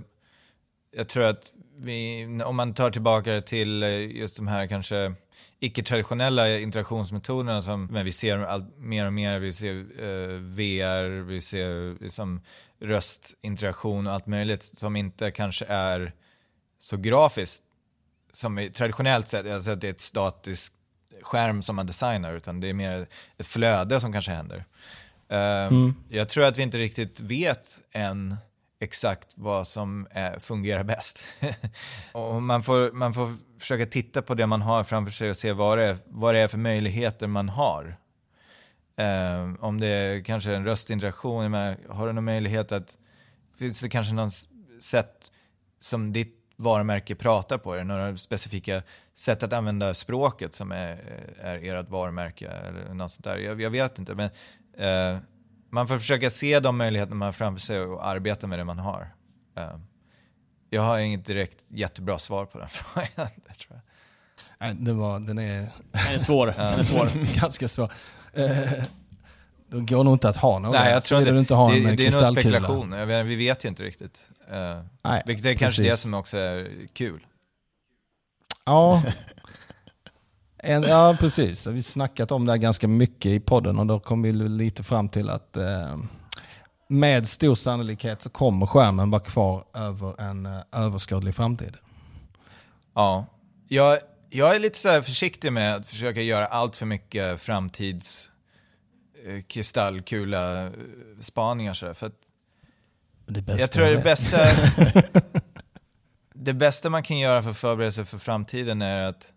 Jag 0.96 1.08
tror 1.08 1.24
att 1.24 1.52
vi, 1.84 2.26
om 2.44 2.56
man 2.56 2.74
tar 2.74 2.90
tillbaka 2.90 3.40
till 3.40 3.82
eh, 3.82 3.90
just 4.00 4.36
de 4.36 4.48
här 4.48 4.66
kanske 4.66 5.14
icke-traditionella 5.60 6.58
interaktionsmetoderna 6.58 7.62
som 7.62 7.86
men 7.86 8.04
vi 8.04 8.12
ser 8.12 8.38
allt 8.38 8.78
mer 8.78 9.06
och 9.06 9.12
mer, 9.12 9.38
vi 9.38 9.52
ser 9.52 9.74
eh, 9.78 10.38
VR, 10.38 11.22
vi 11.22 11.40
ser 11.40 12.02
liksom 12.04 12.40
röstinteraktion 12.80 14.06
och 14.06 14.12
allt 14.12 14.26
möjligt 14.26 14.62
som 14.62 14.96
inte 14.96 15.30
kanske 15.30 15.64
är 15.64 16.12
så 16.78 16.96
grafiskt 16.96 17.62
som 18.32 18.56
vi, 18.56 18.70
traditionellt 18.70 19.28
sett, 19.28 19.46
alltså 19.46 19.70
att 19.70 19.80
det 19.80 19.86
är 19.86 19.90
ett 19.92 20.00
statiskt 20.00 20.74
skärm 21.22 21.62
som 21.62 21.76
man 21.76 21.86
designar, 21.86 22.34
utan 22.34 22.60
det 22.60 22.68
är 22.68 22.74
mer 22.74 23.06
ett 23.38 23.46
flöde 23.46 24.00
som 24.00 24.12
kanske 24.12 24.30
händer. 24.30 24.64
Eh, 25.28 25.68
Jag 26.08 26.28
tror 26.28 26.44
att 26.44 26.58
vi 26.58 26.62
inte 26.62 26.78
riktigt 26.78 27.20
vet 27.20 27.78
än 27.92 28.36
exakt 28.82 29.32
vad 29.34 29.66
som 29.68 30.06
är, 30.10 30.38
fungerar 30.38 30.84
bäst. 30.84 31.24
och 32.12 32.42
man, 32.42 32.62
får, 32.62 32.92
man 32.92 33.14
får 33.14 33.34
försöka 33.58 33.86
titta 33.86 34.22
på 34.22 34.34
det 34.34 34.46
man 34.46 34.62
har 34.62 34.84
framför 34.84 35.12
sig 35.12 35.30
och 35.30 35.36
se 35.36 35.52
vad 35.52 35.78
det 35.78 35.84
är, 35.84 35.96
vad 36.06 36.34
det 36.34 36.40
är 36.40 36.48
för 36.48 36.58
möjligheter 36.58 37.26
man 37.26 37.48
har. 37.48 37.96
Eh, 38.96 39.54
om 39.60 39.80
det 39.80 39.86
är 39.86 40.24
kanske 40.24 40.54
en 40.54 40.64
röstinteraktion, 40.64 41.50
menar, 41.50 41.76
har 41.88 42.06
du 42.06 42.12
någon 42.12 42.24
möjlighet 42.24 42.72
att, 42.72 42.96
finns 43.58 43.80
det 43.80 43.88
kanske 43.88 44.14
något 44.14 44.32
sätt 44.80 45.32
som 45.78 46.12
ditt 46.12 46.38
varumärke 46.56 47.14
pratar 47.14 47.58
på 47.58 47.74
det, 47.74 47.84
några 47.84 48.16
specifika 48.16 48.82
sätt 49.14 49.42
att 49.42 49.52
använda 49.52 49.94
språket 49.94 50.54
som 50.54 50.72
är, 50.72 50.98
är 51.40 51.74
ert 51.74 51.88
varumärke 51.88 52.48
eller 52.48 52.94
något 52.94 53.10
sånt 53.10 53.24
där. 53.24 53.36
Jag, 53.36 53.60
jag 53.60 53.70
vet 53.70 53.98
inte, 53.98 54.14
men 54.14 54.30
eh, 54.76 55.18
man 55.72 55.88
får 55.88 55.98
försöka 55.98 56.30
se 56.30 56.60
de 56.60 56.76
möjligheter 56.76 57.14
man 57.14 57.26
har 57.26 57.32
framför 57.32 57.60
sig 57.60 57.80
och 57.80 58.06
arbeta 58.06 58.46
med 58.46 58.58
det 58.58 58.64
man 58.64 58.78
har. 58.78 59.14
Eh, 59.56 59.76
jag 60.70 60.82
har 60.82 60.98
inget 60.98 61.26
direkt 61.26 61.64
jättebra 61.68 62.18
svar 62.18 62.46
på 62.46 62.58
den 62.58 62.68
frågan. 62.72 63.08
tror 63.16 63.68
jag. 63.68 63.80
Nej, 64.60 64.74
det 64.78 64.92
var, 64.92 65.20
den 65.20 65.38
är 65.38 65.68
Den 65.90 66.14
är 66.14 66.18
svår. 66.18 66.46
Den 66.56 66.78
är 66.78 66.82
svår. 66.82 67.40
ganska 67.40 67.68
svår. 67.68 67.92
Eh, 68.32 68.72
det 69.66 69.80
går 69.80 70.04
nog 70.04 70.14
inte 70.14 70.28
att 70.28 70.36
ha 70.36 70.58
någon. 70.58 70.72
Nej, 70.72 70.92
jag 70.92 71.02
tror 71.02 71.20
inte, 71.20 71.32
inte 71.34 71.54
har 71.54 71.72
det, 71.72 71.84
en 71.84 71.96
det 71.96 72.06
är 72.06 72.12
nog 72.12 72.24
spekulation. 72.24 73.06
Vet, 73.06 73.26
vi 73.26 73.36
vet 73.36 73.64
ju 73.64 73.68
inte 73.68 73.82
riktigt. 73.82 74.28
Eh, 74.50 74.82
Nej, 75.02 75.22
vilket 75.26 75.46
är 75.46 75.54
kanske 75.54 75.82
det 75.82 75.88
precis. 75.88 76.02
som 76.02 76.14
också 76.14 76.36
är 76.36 76.86
kul. 76.92 77.26
Ja. 78.64 79.02
En, 80.64 80.82
ja, 80.82 81.16
precis. 81.20 81.66
Vi 81.66 81.74
har 81.74 81.82
snackat 81.82 82.30
om 82.32 82.46
det 82.46 82.52
här 82.52 82.58
ganska 82.58 82.88
mycket 82.88 83.26
i 83.26 83.40
podden 83.40 83.78
och 83.78 83.86
då 83.86 84.00
kom 84.00 84.22
vi 84.22 84.32
lite 84.32 84.82
fram 84.82 85.08
till 85.08 85.30
att 85.30 85.56
eh, 85.56 85.98
med 86.88 87.26
stor 87.26 87.54
sannolikhet 87.54 88.22
så 88.22 88.30
kommer 88.30 88.66
skärmen 88.66 89.10
vara 89.10 89.22
kvar 89.22 89.64
över 89.74 90.20
en 90.20 90.46
eh, 90.46 90.60
överskådlig 90.72 91.34
framtid. 91.34 91.76
Ja, 92.94 93.26
jag, 93.68 93.98
jag 94.30 94.56
är 94.56 94.60
lite 94.60 94.78
så 94.78 94.88
här 94.88 95.02
försiktig 95.02 95.52
med 95.52 95.76
att 95.76 95.88
försöka 95.88 96.20
göra 96.20 96.46
allt 96.46 96.76
för 96.76 96.86
mycket 96.86 97.40
framtids 97.40 98.30
eh, 99.26 99.42
kristallkula 99.42 100.66
eh, 100.66 100.70
spaningar 101.20 101.74
så 101.74 101.86
här, 101.86 101.94
för 101.94 102.06
att 102.06 102.16
Det 103.26 103.42
bästa 103.42 103.60
jag 103.60 103.72
tror 103.72 103.86
det 103.86 104.02
bästa 104.02 104.38
det 106.34 106.54
bästa 106.54 106.90
man 106.90 107.02
kan 107.02 107.18
göra 107.18 107.42
för 107.42 107.50
att 107.50 107.56
förbereda 107.56 107.92
sig 107.92 108.04
för 108.04 108.18
framtiden 108.18 108.82
är 108.82 109.08
att 109.08 109.31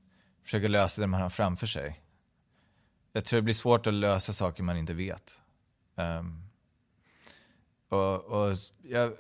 Försöker 0.46 0.70
lösa 0.70 1.02
det 1.02 1.08
man 1.08 1.22
har 1.22 1.30
framför 1.30 1.68
sig. 1.68 2.02
Jag 3.14 3.26
tror 3.26 3.38
det 3.38 3.42
blir 3.42 3.54
svårt 3.54 3.88
att 3.88 3.94
lösa 3.94 4.34
saker 4.34 4.64
man 4.64 4.78
inte 4.78 4.94
vet. 4.94 5.42
Um, 5.96 6.50
och, 7.90 8.24
och 8.24 8.56
jag, 8.84 9.14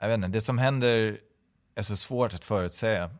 jag 0.00 0.08
vet 0.08 0.14
inte, 0.14 0.28
det 0.28 0.40
som 0.40 0.58
händer 0.58 1.20
är 1.74 1.82
så 1.82 1.96
svårt 1.96 2.34
att 2.34 2.44
förutsäga. 2.44 3.10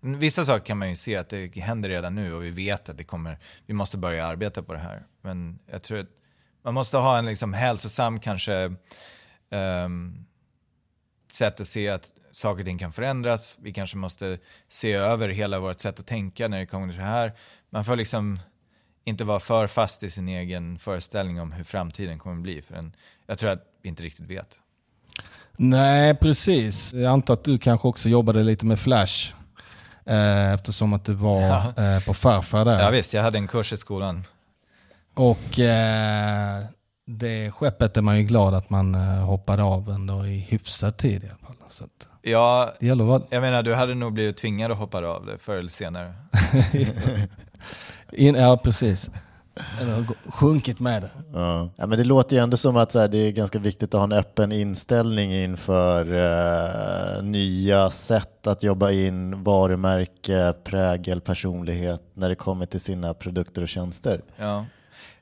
Vissa 0.00 0.44
saker 0.44 0.66
kan 0.66 0.78
man 0.78 0.88
ju 0.88 0.96
se 0.96 1.16
att 1.16 1.28
det 1.28 1.56
händer 1.56 1.88
redan 1.88 2.14
nu 2.14 2.34
och 2.34 2.44
vi 2.44 2.50
vet 2.50 2.88
att 2.88 2.98
det 2.98 3.04
kommer, 3.04 3.38
vi 3.66 3.74
måste 3.74 3.98
börja 3.98 4.26
arbeta 4.26 4.62
på 4.62 4.72
det 4.72 4.78
här. 4.78 5.06
Men 5.20 5.58
jag 5.66 5.82
tror 5.82 5.98
att 5.98 6.08
man 6.62 6.74
måste 6.74 6.96
ha 6.96 7.18
en 7.18 7.26
liksom 7.26 7.52
hälsosam 7.52 8.20
kanske 8.20 8.74
um, 9.50 10.26
sätt 11.32 11.60
att 11.60 11.66
se 11.66 11.88
att 11.88 12.12
saker 12.32 12.60
och 12.60 12.66
ting 12.66 12.78
kan 12.78 12.92
förändras. 12.92 13.58
Vi 13.60 13.72
kanske 13.72 13.96
måste 13.96 14.38
se 14.68 14.92
över 14.92 15.28
hela 15.28 15.58
vårt 15.58 15.80
sätt 15.80 16.00
att 16.00 16.06
tänka 16.06 16.48
när 16.48 16.58
det 16.58 16.66
kommer 16.66 16.88
till 16.88 16.96
det 16.96 17.04
här. 17.04 17.32
Man 17.70 17.84
får 17.84 17.96
liksom 17.96 18.40
inte 19.04 19.24
vara 19.24 19.40
för 19.40 19.66
fast 19.66 20.02
i 20.02 20.10
sin 20.10 20.28
egen 20.28 20.78
föreställning 20.78 21.40
om 21.40 21.52
hur 21.52 21.64
framtiden 21.64 22.18
kommer 22.18 22.42
bli. 22.42 22.62
För 22.62 22.74
en, 22.74 22.92
jag 23.26 23.38
tror 23.38 23.50
att 23.50 23.62
vi 23.82 23.88
inte 23.88 24.02
riktigt 24.02 24.26
vet. 24.26 24.56
Nej, 25.56 26.14
precis. 26.14 26.92
Jag 26.92 27.12
antar 27.12 27.34
att 27.34 27.44
du 27.44 27.58
kanske 27.58 27.88
också 27.88 28.08
jobbade 28.08 28.42
lite 28.44 28.66
med 28.66 28.80
Flash. 28.80 29.32
Eh, 30.06 30.52
eftersom 30.52 30.92
att 30.92 31.04
du 31.04 31.12
var 31.14 31.40
Ja. 31.42 31.74
eh, 31.96 32.04
på 32.06 32.14
farfar 32.14 32.64
där. 32.64 32.80
Ja 32.80 32.90
visst, 32.90 33.14
jag 33.14 33.22
hade 33.22 33.38
en 33.38 33.48
kurs 33.48 33.72
i 33.72 33.76
skolan. 33.76 34.24
Och 35.14 35.58
eh, 35.58 36.64
det 37.06 37.50
skeppet 37.50 37.96
är 37.96 38.02
man 38.02 38.16
ju 38.18 38.22
glad 38.24 38.54
att 38.54 38.70
man 38.70 38.94
eh, 38.94 39.00
hoppade 39.24 39.62
av 39.62 39.88
ändå 39.90 40.26
i 40.26 40.38
hyfsad 40.38 40.96
tid 40.96 41.24
i 41.24 41.26
alla 41.28 41.36
fall. 41.38 41.56
Så 41.68 41.84
att 41.84 42.08
Ja, 42.22 42.74
det 42.80 42.86
gäller 42.86 43.22
jag 43.30 43.40
menar 43.40 43.62
du 43.62 43.74
hade 43.74 43.94
nog 43.94 44.12
blivit 44.12 44.36
tvingad 44.36 44.70
att 44.70 44.78
hoppa 44.78 45.06
av 45.06 45.26
det 45.26 45.38
förr 45.38 45.56
eller 45.56 45.70
senare. 45.70 46.14
in, 48.12 48.34
Ja, 48.34 48.56
precis. 48.56 49.10
Eller 49.80 50.06
sjunkit 50.30 50.80
med 50.80 51.02
det. 51.02 51.10
Ja. 51.32 51.70
Ja, 51.76 51.86
men 51.86 51.98
det 51.98 52.04
låter 52.04 52.36
ju 52.36 52.42
ändå 52.42 52.56
som 52.56 52.76
att 52.76 52.92
så 52.92 52.98
här, 52.98 53.08
det 53.08 53.18
är 53.18 53.32
ganska 53.32 53.58
viktigt 53.58 53.94
att 53.94 53.98
ha 53.98 54.04
en 54.04 54.12
öppen 54.12 54.52
inställning 54.52 55.32
inför 55.32 56.14
eh, 56.14 57.22
nya 57.22 57.90
sätt 57.90 58.46
att 58.46 58.62
jobba 58.62 58.90
in 58.90 59.44
varumärke, 59.44 60.54
prägel, 60.64 61.20
personlighet 61.20 62.02
när 62.14 62.28
det 62.28 62.34
kommer 62.34 62.66
till 62.66 62.80
sina 62.80 63.14
produkter 63.14 63.62
och 63.62 63.68
tjänster. 63.68 64.22
Ja. 64.36 64.66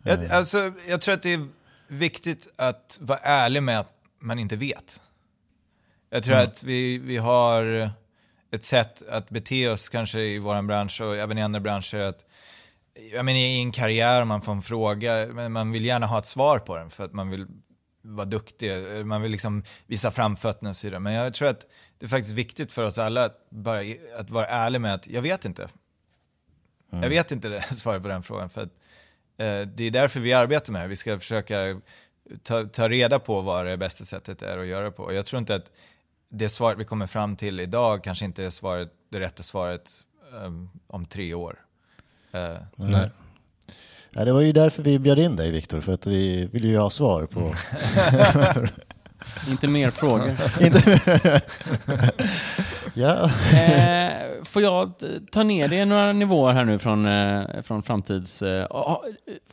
Jag, 0.02 0.26
alltså, 0.30 0.72
jag 0.88 1.00
tror 1.00 1.14
att 1.14 1.22
det 1.22 1.32
är 1.32 1.46
viktigt 1.88 2.48
att 2.56 2.98
vara 3.00 3.18
ärlig 3.18 3.62
med 3.62 3.80
att 3.80 3.92
man 4.20 4.38
inte 4.38 4.56
vet. 4.56 5.00
Jag 6.10 6.24
tror 6.24 6.36
att 6.36 6.62
vi, 6.62 6.98
vi 6.98 7.16
har 7.16 7.90
ett 8.50 8.64
sätt 8.64 9.02
att 9.08 9.30
bete 9.30 9.68
oss 9.68 9.88
kanske 9.88 10.20
i 10.20 10.38
vår 10.38 10.62
bransch 10.62 11.00
och 11.00 11.16
även 11.16 11.38
i 11.38 11.42
andra 11.42 11.60
branscher. 11.60 12.00
Att, 12.00 12.24
jag 13.12 13.24
menar, 13.24 13.38
I 13.38 13.60
en 13.60 13.72
karriär 13.72 14.24
man 14.24 14.42
får 14.42 14.52
en 14.52 14.62
fråga, 14.62 15.26
men 15.32 15.52
man 15.52 15.72
vill 15.72 15.84
gärna 15.84 16.06
ha 16.06 16.18
ett 16.18 16.26
svar 16.26 16.58
på 16.58 16.76
den 16.76 16.90
för 16.90 17.04
att 17.04 17.12
man 17.12 17.30
vill 17.30 17.46
vara 18.02 18.26
duktig, 18.26 18.72
man 19.06 19.22
vill 19.22 19.32
liksom 19.32 19.64
visa 19.86 20.10
framfötterna 20.10 20.70
och 20.70 20.76
så 20.76 20.86
vidare. 20.86 21.00
Men 21.00 21.12
jag 21.12 21.34
tror 21.34 21.48
att 21.48 21.66
det 21.98 22.06
är 22.06 22.08
faktiskt 22.08 22.34
viktigt 22.34 22.72
för 22.72 22.84
oss 22.84 22.98
alla 22.98 23.24
att, 23.24 23.50
bara, 23.50 23.80
att 24.18 24.30
vara 24.30 24.46
ärlig 24.46 24.80
med 24.80 24.94
att 24.94 25.06
jag 25.06 25.22
vet 25.22 25.44
inte. 25.44 25.68
Jag 26.90 27.08
vet 27.08 27.32
inte 27.32 27.48
det 27.48 27.62
svaret 27.62 28.02
på 28.02 28.08
den 28.08 28.22
frågan. 28.22 28.50
För 28.50 28.62
att, 28.62 28.72
eh, 29.36 29.60
det 29.60 29.84
är 29.84 29.90
därför 29.90 30.20
vi 30.20 30.32
arbetar 30.32 30.72
med 30.72 30.82
det. 30.82 30.88
Vi 30.88 30.96
ska 30.96 31.18
försöka 31.18 31.80
ta, 32.42 32.64
ta 32.64 32.88
reda 32.88 33.18
på 33.18 33.40
vad 33.40 33.66
det 33.66 33.76
bästa 33.76 34.04
sättet 34.04 34.42
är 34.42 34.58
att 34.58 34.66
göra 34.66 34.90
på. 34.90 35.02
Och 35.02 35.14
jag 35.14 35.26
tror 35.26 35.38
inte 35.38 35.54
att 35.54 35.70
det 36.28 36.48
svaret 36.48 36.78
vi 36.78 36.84
kommer 36.84 37.06
fram 37.06 37.36
till 37.36 37.60
idag 37.60 38.04
kanske 38.04 38.24
inte 38.24 38.44
är 38.44 38.50
svaret, 38.50 38.92
det 39.10 39.20
rätta 39.20 39.42
svaret 39.42 39.90
um, 40.44 40.70
om 40.86 41.06
tre 41.06 41.34
år. 41.34 41.58
Eh, 42.32 42.56
Nej. 42.76 43.10
Ja, 44.10 44.24
det 44.24 44.32
var 44.32 44.40
ju 44.40 44.52
därför 44.52 44.82
vi 44.82 44.98
bjöd 44.98 45.18
in 45.18 45.36
dig 45.36 45.50
Viktor, 45.50 45.80
för 45.80 45.92
att 45.92 46.06
vi 46.06 46.46
vill 46.46 46.64
ju 46.64 46.78
ha 46.78 46.90
svar 46.90 47.26
på... 47.26 47.40
Inte 49.48 49.68
mer 49.68 49.90
frågor. 49.90 50.36
Inte... 50.60 51.00
ja. 52.94 53.30
Eh, 53.54 54.28
får 54.44 54.62
jag 54.62 54.92
ta 55.30 55.42
ner 55.42 55.68
det 55.68 55.84
några 55.84 56.12
nivåer 56.12 56.52
här 56.52 56.64
nu 56.64 56.78
från, 56.78 57.06
eh, 57.06 57.62
från 57.62 57.82
framtids... 57.82 58.42
Eh, 58.42 58.66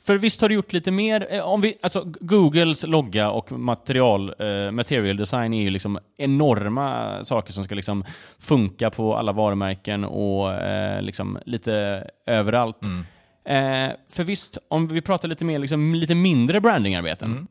för 0.03 0.17
visst 0.17 0.41
har 0.41 0.49
du 0.49 0.55
gjort 0.55 0.73
lite 0.73 0.91
mer? 0.91 1.28
Eh, 1.30 1.47
om 1.47 1.61
vi, 1.61 1.78
alltså, 1.82 2.03
Googles 2.19 2.88
logga 2.88 3.30
och 3.30 3.51
material, 3.51 4.34
eh, 4.39 4.71
material 4.71 5.17
design 5.17 5.53
är 5.53 5.63
ju 5.63 5.69
liksom 5.69 5.99
enorma 6.17 7.19
saker 7.23 7.53
som 7.53 7.63
ska 7.63 7.76
liksom 7.76 8.03
funka 8.39 8.89
på 8.89 9.15
alla 9.15 9.32
varumärken 9.32 10.03
och 10.03 10.53
eh, 10.53 11.01
liksom 11.01 11.38
lite 11.45 12.03
överallt. 12.26 12.86
mm. 12.86 13.05
Eh, 13.47 13.91
för 14.11 14.23
visst, 14.23 14.57
om 14.67 14.88
vi 14.88 15.01
pratar 15.01 15.28
lite 15.28 15.45
mer, 15.45 15.59
liksom, 15.59 15.95
lite 15.95 16.15
mindre 16.15 16.61
brandingarbeten. 16.61 17.32
Eh, 17.38 17.43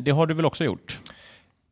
det 0.00 0.10
har 0.10 0.26
du 0.26 0.34
väl 0.34 0.44
också 0.44 0.64
gjort? 0.64 1.00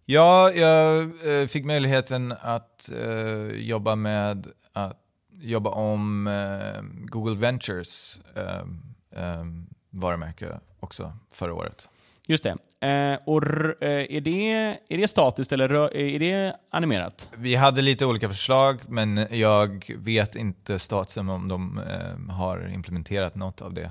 Ja, 0.06 0.52
jag 0.52 1.02
eh, 1.02 1.46
fick 1.46 1.64
möjligheten 1.64 2.34
att 2.40 2.90
eh, 2.92 3.56
jobba 3.56 3.96
med 3.96 4.46
att 4.72 5.00
jobba 5.32 5.70
om 5.70 6.26
eh, 6.26 6.82
Google 7.06 7.36
Ventures 7.36 8.20
eh, 8.36 9.22
eh, 9.22 9.44
varumärke 9.90 10.60
också 10.80 11.12
förra 11.32 11.54
året. 11.54 11.88
Just 12.26 12.44
det. 12.44 12.50
Eh, 12.88 13.18
och 13.24 13.42
eh, 13.82 14.16
är, 14.16 14.20
det 14.20 14.52
är 14.88 14.98
det 14.98 15.08
statiskt 15.08 15.52
eller 15.52 15.94
är 15.96 16.18
det 16.18 16.56
animerat? 16.70 17.30
Vi 17.36 17.54
hade 17.54 17.82
lite 17.82 18.06
olika 18.06 18.28
förslag, 18.28 18.80
men 18.88 19.26
jag 19.30 19.92
vet 19.96 20.36
inte 20.36 20.78
statusen 20.78 21.28
om 21.28 21.48
de 21.48 21.78
eh, 21.78 22.34
har 22.34 22.70
implementerat 22.74 23.34
något 23.34 23.60
av 23.60 23.74
det 23.74 23.90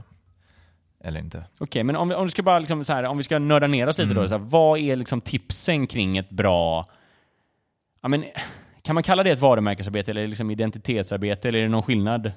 eller 1.03 1.19
inte. 1.19 1.43
Okej, 1.57 1.83
men 1.83 1.95
om, 1.95 2.09
vi- 2.09 2.15
om, 2.15 2.25
du 2.25 2.31
ska 2.31 2.43
bara 2.43 2.59
liksom 2.59 2.83
så 2.83 2.93
här, 2.93 3.03
om 3.03 3.17
vi 3.17 3.23
ska 3.23 3.39
nörda 3.39 3.67
ner 3.67 3.87
oss 3.87 3.97
lite 3.97 4.13
då. 4.13 4.27
Så 4.27 4.33
här, 4.37 4.39
vad 4.45 4.79
är 4.79 4.95
liksom 4.95 5.21
tipsen 5.21 5.87
kring 5.87 6.17
ett 6.17 6.29
bra... 6.29 6.85
Ja, 8.01 8.07
men, 8.09 8.25
kan 8.81 8.93
man 8.93 9.03
kalla 9.03 9.23
det 9.23 9.31
ett 9.31 9.39
varumärkesarbete 9.39 10.11
eller 10.11 10.27
liksom 10.27 10.51
identitetsarbete 10.51 11.47
eller 11.47 11.59
är 11.59 11.63
det 11.63 11.69
någon 11.69 11.83
skillnad? 11.83 12.31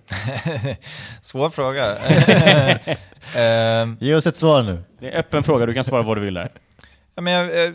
Svår 1.20 1.50
fråga. 1.50 1.96
Ehm, 3.36 3.96
Ge 4.00 4.14
oss 4.14 4.26
ett 4.26 4.36
svar 4.36 4.62
nu. 4.62 4.82
Det 5.00 5.06
är 5.06 5.12
en 5.12 5.18
öppen 5.18 5.42
fråga, 5.42 5.66
du 5.66 5.74
kan 5.74 5.84
svara 5.84 6.02
vad 6.02 6.16
du 6.16 6.20
vill 6.20 6.34
där. 6.34 6.48
Ja, 7.14 7.22
men 7.22 7.32
jag, 7.32 7.54
jag, 7.56 7.74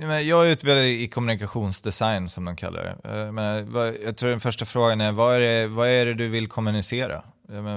jag, 0.00 0.22
jag, 0.22 0.46
är 0.46 0.50
utbildad 0.50 0.84
i 0.84 1.08
kommunikationsdesign 1.08 2.28
som 2.28 2.44
de 2.44 2.56
kallar 2.56 2.82
det. 2.84 3.08
Eh, 3.10 3.16
Jag, 3.18 3.34
menar, 3.34 3.62
vad, 3.62 3.94
jag 4.04 4.16
tror 4.16 4.30
den 4.30 4.40
första 4.40 4.64
frågan 4.64 5.00
är, 5.00 5.12
vad 5.12 5.36
är 5.36 5.40
det, 5.40 5.66
vad 5.66 5.88
är 5.88 6.06
det 6.06 6.14
du 6.14 6.28
vill 6.28 6.48
kommunicera? 6.48 7.22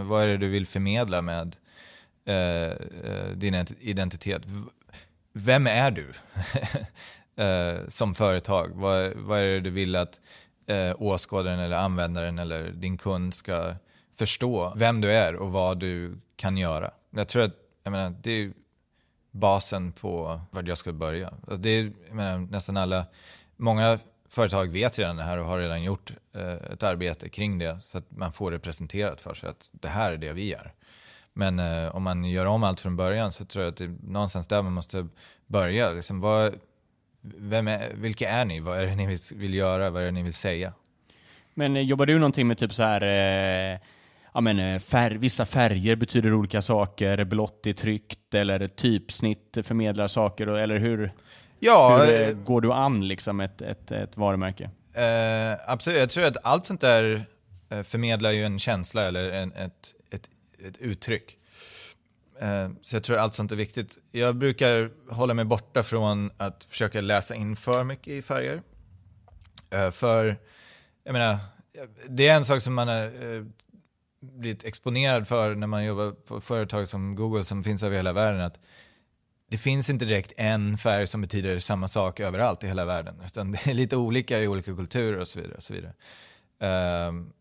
Vad 0.05 0.23
är 0.23 0.27
det 0.27 0.37
du 0.37 0.47
vill 0.47 0.67
förmedla 0.67 1.21
med 1.21 1.55
Eh, 2.25 2.35
eh, 2.35 3.29
din 3.35 3.65
identitet? 3.79 4.41
Vem 5.33 5.67
är 5.67 5.91
du 5.91 6.13
eh, 7.43 7.87
som 7.87 8.15
företag? 8.15 8.71
Vad, 8.73 9.13
vad 9.15 9.39
är 9.39 9.43
det 9.43 9.59
du 9.59 9.69
vill 9.69 9.95
att 9.95 10.19
eh, 10.65 11.01
åskådaren 11.01 11.59
eller 11.59 11.77
användaren 11.77 12.39
eller 12.39 12.71
din 12.71 12.97
kund 12.97 13.33
ska 13.33 13.75
förstå 14.15 14.73
vem 14.75 15.01
du 15.01 15.11
är 15.11 15.35
och 15.35 15.51
vad 15.51 15.79
du 15.79 16.17
kan 16.35 16.57
göra? 16.57 16.91
Jag 17.09 17.27
tror 17.27 17.43
att, 17.43 17.55
jag 17.83 17.91
menar, 17.91 18.15
det 18.21 18.31
är 18.31 18.53
basen 19.31 19.91
på 19.91 20.41
vart 20.51 20.67
jag 20.67 20.77
ska 20.77 20.93
börja. 20.93 21.33
Det 21.57 21.69
är, 21.69 21.91
jag 22.07 22.15
menar, 22.15 22.39
nästan 22.39 22.77
alla, 22.77 23.05
många 23.55 23.99
företag 24.29 24.71
vet 24.71 24.99
redan 24.99 25.15
det 25.15 25.23
här 25.23 25.37
och 25.37 25.45
har 25.45 25.59
redan 25.59 25.83
gjort 25.83 26.11
eh, 26.33 26.53
ett 26.53 26.83
arbete 26.83 27.29
kring 27.29 27.57
det 27.57 27.81
så 27.81 27.97
att 27.97 28.11
man 28.11 28.33
får 28.33 28.51
det 28.51 28.59
presenterat 28.59 29.21
för 29.21 29.33
sig 29.33 29.49
att 29.49 29.69
det 29.71 29.87
här 29.87 30.11
är 30.11 30.17
det 30.17 30.33
vi 30.33 30.53
är. 30.53 30.73
Men 31.37 31.59
eh, 31.59 31.95
om 31.95 32.03
man 32.03 32.25
gör 32.25 32.45
om 32.45 32.63
allt 32.63 32.81
från 32.81 32.95
början 32.95 33.31
så 33.31 33.45
tror 33.45 33.63
jag 33.63 33.71
att 33.71 33.77
det 33.77 33.83
är 33.83 33.95
någonstans 34.03 34.47
där 34.47 34.61
man 34.61 34.73
måste 34.73 35.07
börja. 35.47 35.91
Liksom, 35.91 36.19
vad, 36.19 36.55
vem 37.21 37.67
är, 37.67 37.91
vilka 37.93 38.29
är 38.29 38.45
ni? 38.45 38.59
Vad 38.59 38.79
är 38.79 38.85
det 38.85 38.95
ni 38.95 39.17
vill, 39.35 39.53
göra? 39.53 39.89
Vad 39.89 40.01
är 40.01 40.05
det 40.05 40.11
ni 40.11 40.23
vill 40.23 40.33
säga? 40.33 40.73
Men 41.53 41.75
eh, 41.75 41.81
jobbar 41.81 42.05
du 42.05 42.19
någonting 42.19 42.47
med 42.47 42.57
typ 42.57 42.73
så 42.73 42.83
här... 42.83 43.01
Eh, 43.01 43.79
ja, 44.33 44.41
men, 44.41 44.59
eh, 44.59 44.79
fär, 44.79 45.11
vissa 45.11 45.45
färger 45.45 45.95
betyder 45.95 46.33
olika 46.33 46.61
saker, 46.61 47.23
blått 47.23 47.67
är 47.67 47.73
tryckt 47.73 48.33
eller 48.33 48.67
typsnitt 48.67 49.57
förmedlar 49.63 50.07
saker, 50.07 50.47
eller 50.47 50.77
hur, 50.77 51.11
Ja, 51.59 51.97
hur 51.97 52.13
eh, 52.13 52.27
eh, 52.27 52.35
går 52.35 52.61
du 52.61 52.71
an 52.73 53.07
liksom 53.07 53.39
ett, 53.39 53.61
ett, 53.61 53.91
ett 53.91 54.17
varumärke? 54.17 54.69
Eh, 54.93 55.59
absolut, 55.67 55.99
jag 55.99 56.09
tror 56.09 56.25
att 56.25 56.37
allt 56.43 56.65
sånt 56.65 56.81
där 56.81 57.25
förmedlar 57.83 58.31
ju 58.31 58.45
en 58.45 58.59
känsla 58.59 59.03
eller 59.03 59.31
en, 59.31 59.53
ett, 59.53 59.94
ett, 60.67 60.77
uttryck. 60.77 61.37
Eh, 62.39 62.69
så 62.81 62.95
jag 62.95 63.03
tror 63.03 63.17
allt 63.17 63.33
sånt 63.33 63.51
är 63.51 63.55
viktigt. 63.55 63.97
Jag 64.11 64.35
brukar 64.35 64.91
hålla 65.09 65.33
mig 65.33 65.45
borta 65.45 65.83
från 65.83 66.31
att 66.37 66.63
försöka 66.63 67.01
läsa 67.01 67.35
in 67.35 67.55
för 67.55 67.83
mycket 67.83 68.07
i 68.07 68.21
färger. 68.21 68.61
Eh, 69.69 69.91
för, 69.91 70.39
jag 71.03 71.13
menar, 71.13 71.37
det 72.07 72.27
är 72.27 72.35
en 72.35 72.45
sak 72.45 72.61
som 72.61 72.73
man 72.73 72.87
har 72.87 73.03
eh, 73.03 73.43
blivit 74.19 74.63
exponerad 74.63 75.27
för 75.27 75.55
när 75.55 75.67
man 75.67 75.85
jobbar 75.85 76.11
på 76.11 76.41
företag 76.41 76.87
som 76.87 77.15
Google 77.15 77.43
som 77.43 77.63
finns 77.63 77.83
över 77.83 77.95
hela 77.95 78.13
världen. 78.13 78.41
Att 78.41 78.59
det 79.49 79.57
finns 79.57 79.89
inte 79.89 80.05
direkt 80.05 80.33
en 80.37 80.77
färg 80.77 81.07
som 81.07 81.21
betyder 81.21 81.59
samma 81.59 81.87
sak 81.87 82.19
överallt 82.19 82.63
i 82.63 82.67
hela 82.67 82.85
världen. 82.85 83.21
Utan 83.25 83.51
det 83.51 83.67
är 83.67 83.73
lite 83.73 83.97
olika 83.97 84.39
i 84.39 84.47
olika 84.47 84.75
kulturer 84.75 85.19
och 85.19 85.27
så 85.27 85.39
vidare. 85.39 85.55
Och 85.57 85.63
så 85.63 85.73
vidare. 85.73 85.93
Um, 87.07 87.33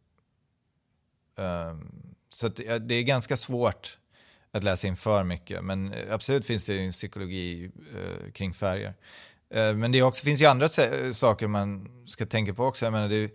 um, 1.37 2.14
så 2.35 2.47
att, 2.47 2.59
ja, 2.59 2.79
det 2.79 2.95
är 2.95 3.03
ganska 3.03 3.37
svårt 3.37 3.99
att 4.51 4.65
läsa 4.65 4.87
in 4.89 4.97
för 4.97 5.25
mycket. 5.25 5.65
Men 5.65 5.93
eh, 5.93 6.15
absolut 6.15 6.47
finns 6.47 6.67
det 6.67 6.79
en 6.79 6.91
psykologi 6.91 7.71
eh, 7.95 8.33
kring 8.33 8.55
färger. 8.55 8.95
Eh, 9.51 9.75
men 9.75 9.93
det 9.93 10.03
också, 10.03 10.25
finns 10.25 10.43
ju 10.43 10.47
andra 10.47 10.67
sä- 10.67 11.13
saker 11.13 11.49
man 11.49 11.89
ska 12.07 12.27
tänka 12.27 12.55
på 12.55 12.65
också. 12.65 12.85
Jag 12.87 12.93
menar, 12.93 13.09
det 13.09 13.31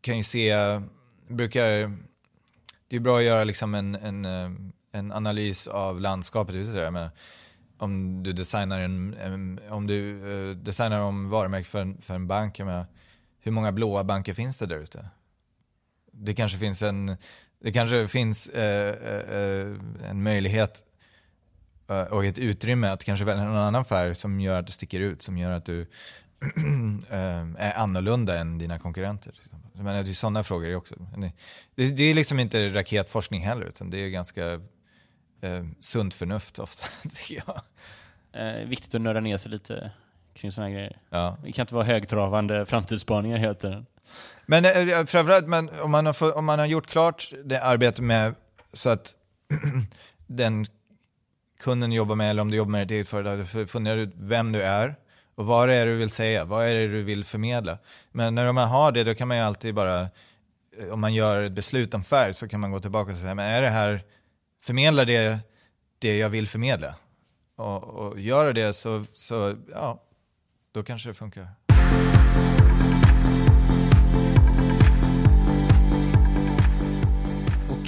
kan 0.00 0.16
ju 0.16 0.22
se, 0.22 0.54
brukar, 1.28 1.96
det 2.88 2.96
är 2.96 3.00
bra 3.00 3.18
att 3.18 3.24
göra 3.24 3.44
liksom 3.44 3.74
en, 3.74 3.94
en, 3.94 4.24
eh, 4.24 4.50
en 4.92 5.12
analys 5.12 5.66
av 5.66 6.00
landskapet 6.00 6.54
ute. 6.54 6.78
Jag 6.78 6.92
menar, 6.92 7.10
om 7.78 8.22
du 8.22 8.32
designar 8.32 8.80
en, 8.80 9.14
en 9.14 9.60
om 9.70 9.86
du 9.86 10.32
eh, 10.50 10.56
designar 10.56 11.00
om 11.00 11.30
varumärke 11.30 11.68
för 11.68 11.80
en, 11.80 12.00
för 12.00 12.14
en 12.14 12.26
bank, 12.26 12.58
jag 12.58 12.66
menar, 12.66 12.86
hur 13.40 13.52
många 13.52 13.72
blåa 13.72 14.04
banker 14.04 14.32
finns 14.32 14.58
det 14.58 14.66
där 14.66 14.78
ute? 14.78 15.08
Det 16.12 16.34
kanske 16.34 16.58
finns 16.58 16.82
en, 16.82 17.16
det 17.62 17.72
kanske 17.72 18.08
finns 18.08 18.48
eh, 18.48 18.88
eh, 18.88 19.38
eh, 19.38 20.10
en 20.10 20.22
möjlighet 20.22 20.82
eh, 21.88 22.02
och 22.02 22.24
ett 22.24 22.38
utrymme 22.38 22.88
att 22.88 23.04
kanske 23.04 23.24
välja 23.24 23.44
någon 23.44 23.56
annan 23.56 23.84
färg 23.84 24.14
som 24.14 24.40
gör 24.40 24.58
att 24.58 24.66
du 24.66 24.72
sticker 24.72 25.00
ut, 25.00 25.22
som 25.22 25.38
gör 25.38 25.50
att 25.50 25.64
du 25.64 25.80
eh, 27.10 27.46
är 27.58 27.78
annorlunda 27.78 28.38
än 28.38 28.58
dina 28.58 28.78
konkurrenter. 28.78 29.34
Menar, 29.72 30.02
det 30.02 30.10
är 30.10 30.14
sådana 30.14 30.44
frågor 30.44 30.68
det 30.68 30.76
också. 30.76 30.94
Det, 31.74 31.90
det, 31.90 32.02
är 32.02 32.14
liksom 32.14 32.38
inte 32.40 32.68
raketforskning 32.68 33.42
heller, 33.42 33.66
utan 33.66 33.90
det 33.90 33.98
är 33.98 34.08
ganska 34.08 34.52
eh, 35.40 35.66
sunt 35.80 36.14
förnuft 36.14 36.58
ofta, 36.58 36.86
tycker 37.14 37.44
jag. 37.46 37.62
Eh, 38.32 38.68
viktigt 38.68 38.94
att 38.94 39.00
nörda 39.00 39.20
ner 39.20 39.36
sig 39.38 39.50
lite 39.50 39.90
kring 40.34 40.52
sådana 40.52 40.70
grejer. 40.70 40.98
Ja. 41.10 41.38
Det 41.44 41.52
kan 41.52 41.62
inte 41.62 41.74
vara 41.74 41.84
högtravande 41.84 42.66
framtidsspaningar 42.66 43.36
hela 43.36 43.54
tiden. 43.54 43.86
Men 44.46 44.64
eh, 44.64 45.04
framförallt 45.04 45.46
men, 45.46 45.68
om, 45.80 45.90
man 45.90 46.06
har, 46.06 46.12
få- 46.12 46.32
om 46.32 46.44
man 46.44 46.58
har 46.58 46.66
gjort 46.66 46.86
klart 46.86 47.32
det 47.44 47.62
arbetet 47.62 48.04
med 48.04 48.34
så 48.72 48.90
att 48.90 49.14
den 50.26 50.66
kunden 51.60 51.92
jobbar 51.92 52.14
med, 52.14 52.30
eller 52.30 52.42
om 52.42 52.50
du 52.50 52.56
jobbar 52.56 52.70
med 52.70 52.88
ditt 52.88 52.90
eget 52.90 53.08
företag, 53.08 53.46
du 53.54 53.66
funderar 53.66 53.96
ut 53.96 54.12
vem 54.16 54.52
du 54.52 54.62
är 54.62 54.96
och 55.34 55.46
vad 55.46 55.68
det 55.68 55.74
är 55.74 55.86
du 55.86 55.96
vill 55.96 56.10
säga, 56.10 56.44
vad 56.44 56.66
är 56.68 56.74
det 56.74 56.88
du 56.88 57.02
vill 57.02 57.24
förmedla. 57.24 57.78
Men 58.10 58.34
när 58.34 58.52
man 58.52 58.68
har 58.68 58.92
det, 58.92 59.04
då 59.04 59.14
kan 59.14 59.28
man 59.28 59.36
ju 59.36 59.42
alltid 59.42 59.74
bara, 59.74 60.00
eh, 60.00 60.88
om 60.90 61.00
man 61.00 61.14
gör 61.14 61.42
ett 61.42 61.52
beslut 61.52 61.94
om 61.94 62.04
färg, 62.04 62.34
så 62.34 62.48
kan 62.48 62.60
man 62.60 62.72
gå 62.72 62.80
tillbaka 62.80 63.12
och 63.12 63.18
säga, 63.18 63.34
men 63.34 63.46
är 63.46 63.62
det 63.62 63.68
här, 63.68 64.02
förmedlar 64.64 65.04
det 65.04 65.38
det 65.98 66.18
jag 66.18 66.28
vill 66.28 66.48
förmedla? 66.48 66.94
Och, 67.56 67.84
och 67.84 68.20
gör 68.20 68.52
det 68.52 68.72
så, 68.72 69.04
så, 69.14 69.56
ja, 69.72 70.02
då 70.72 70.82
kanske 70.82 71.08
det 71.08 71.14
funkar. 71.14 71.48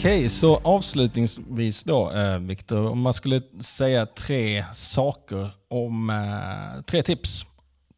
Okej, 0.05 0.29
så 0.29 0.57
avslutningsvis 0.65 1.85
då, 1.85 2.13
eh, 2.13 2.39
Viktor, 2.39 2.91
om 2.91 3.01
man 3.01 3.15
skulle 3.15 3.43
säga 3.61 4.07
tre 4.07 4.65
saker 4.75 5.51
om, 5.69 6.11
eh, 6.11 6.83
tre 6.83 7.03
tips 7.03 7.45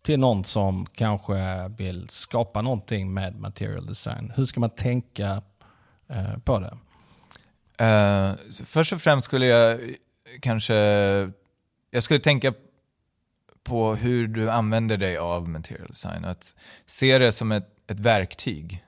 till 0.03 0.21
någon 0.21 0.45
som 0.45 0.87
kanske 0.87 1.69
vill 1.69 2.09
skapa 2.09 2.63
någonting 2.63 3.15
med 3.15 3.41
material 3.41 3.87
design. 3.87 4.33
Hur 4.37 4.45
ska 4.45 4.61
man 4.61 4.71
tänka 4.71 5.43
eh, 6.09 6.39
på 6.45 6.61
det? 6.61 6.77
Uh, 7.85 8.35
först 8.67 8.93
och 8.93 9.03
främst 9.03 9.25
skulle 9.25 9.47
jag 9.47 9.81
kanske, 10.41 10.75
jag 11.91 12.03
skulle 12.03 12.21
tänka 12.21 12.55
på 13.63 13.95
hur 13.95 14.29
du 14.29 14.51
använder 14.51 14.97
dig 14.97 15.17
av 15.17 15.49
material 15.49 15.89
design. 15.89 16.25
Att 16.25 16.55
se 16.87 17.19
det 17.19 17.33
som 17.33 17.53
ett, 17.53 17.69
ett 17.87 18.01
verktyg. 18.01 18.85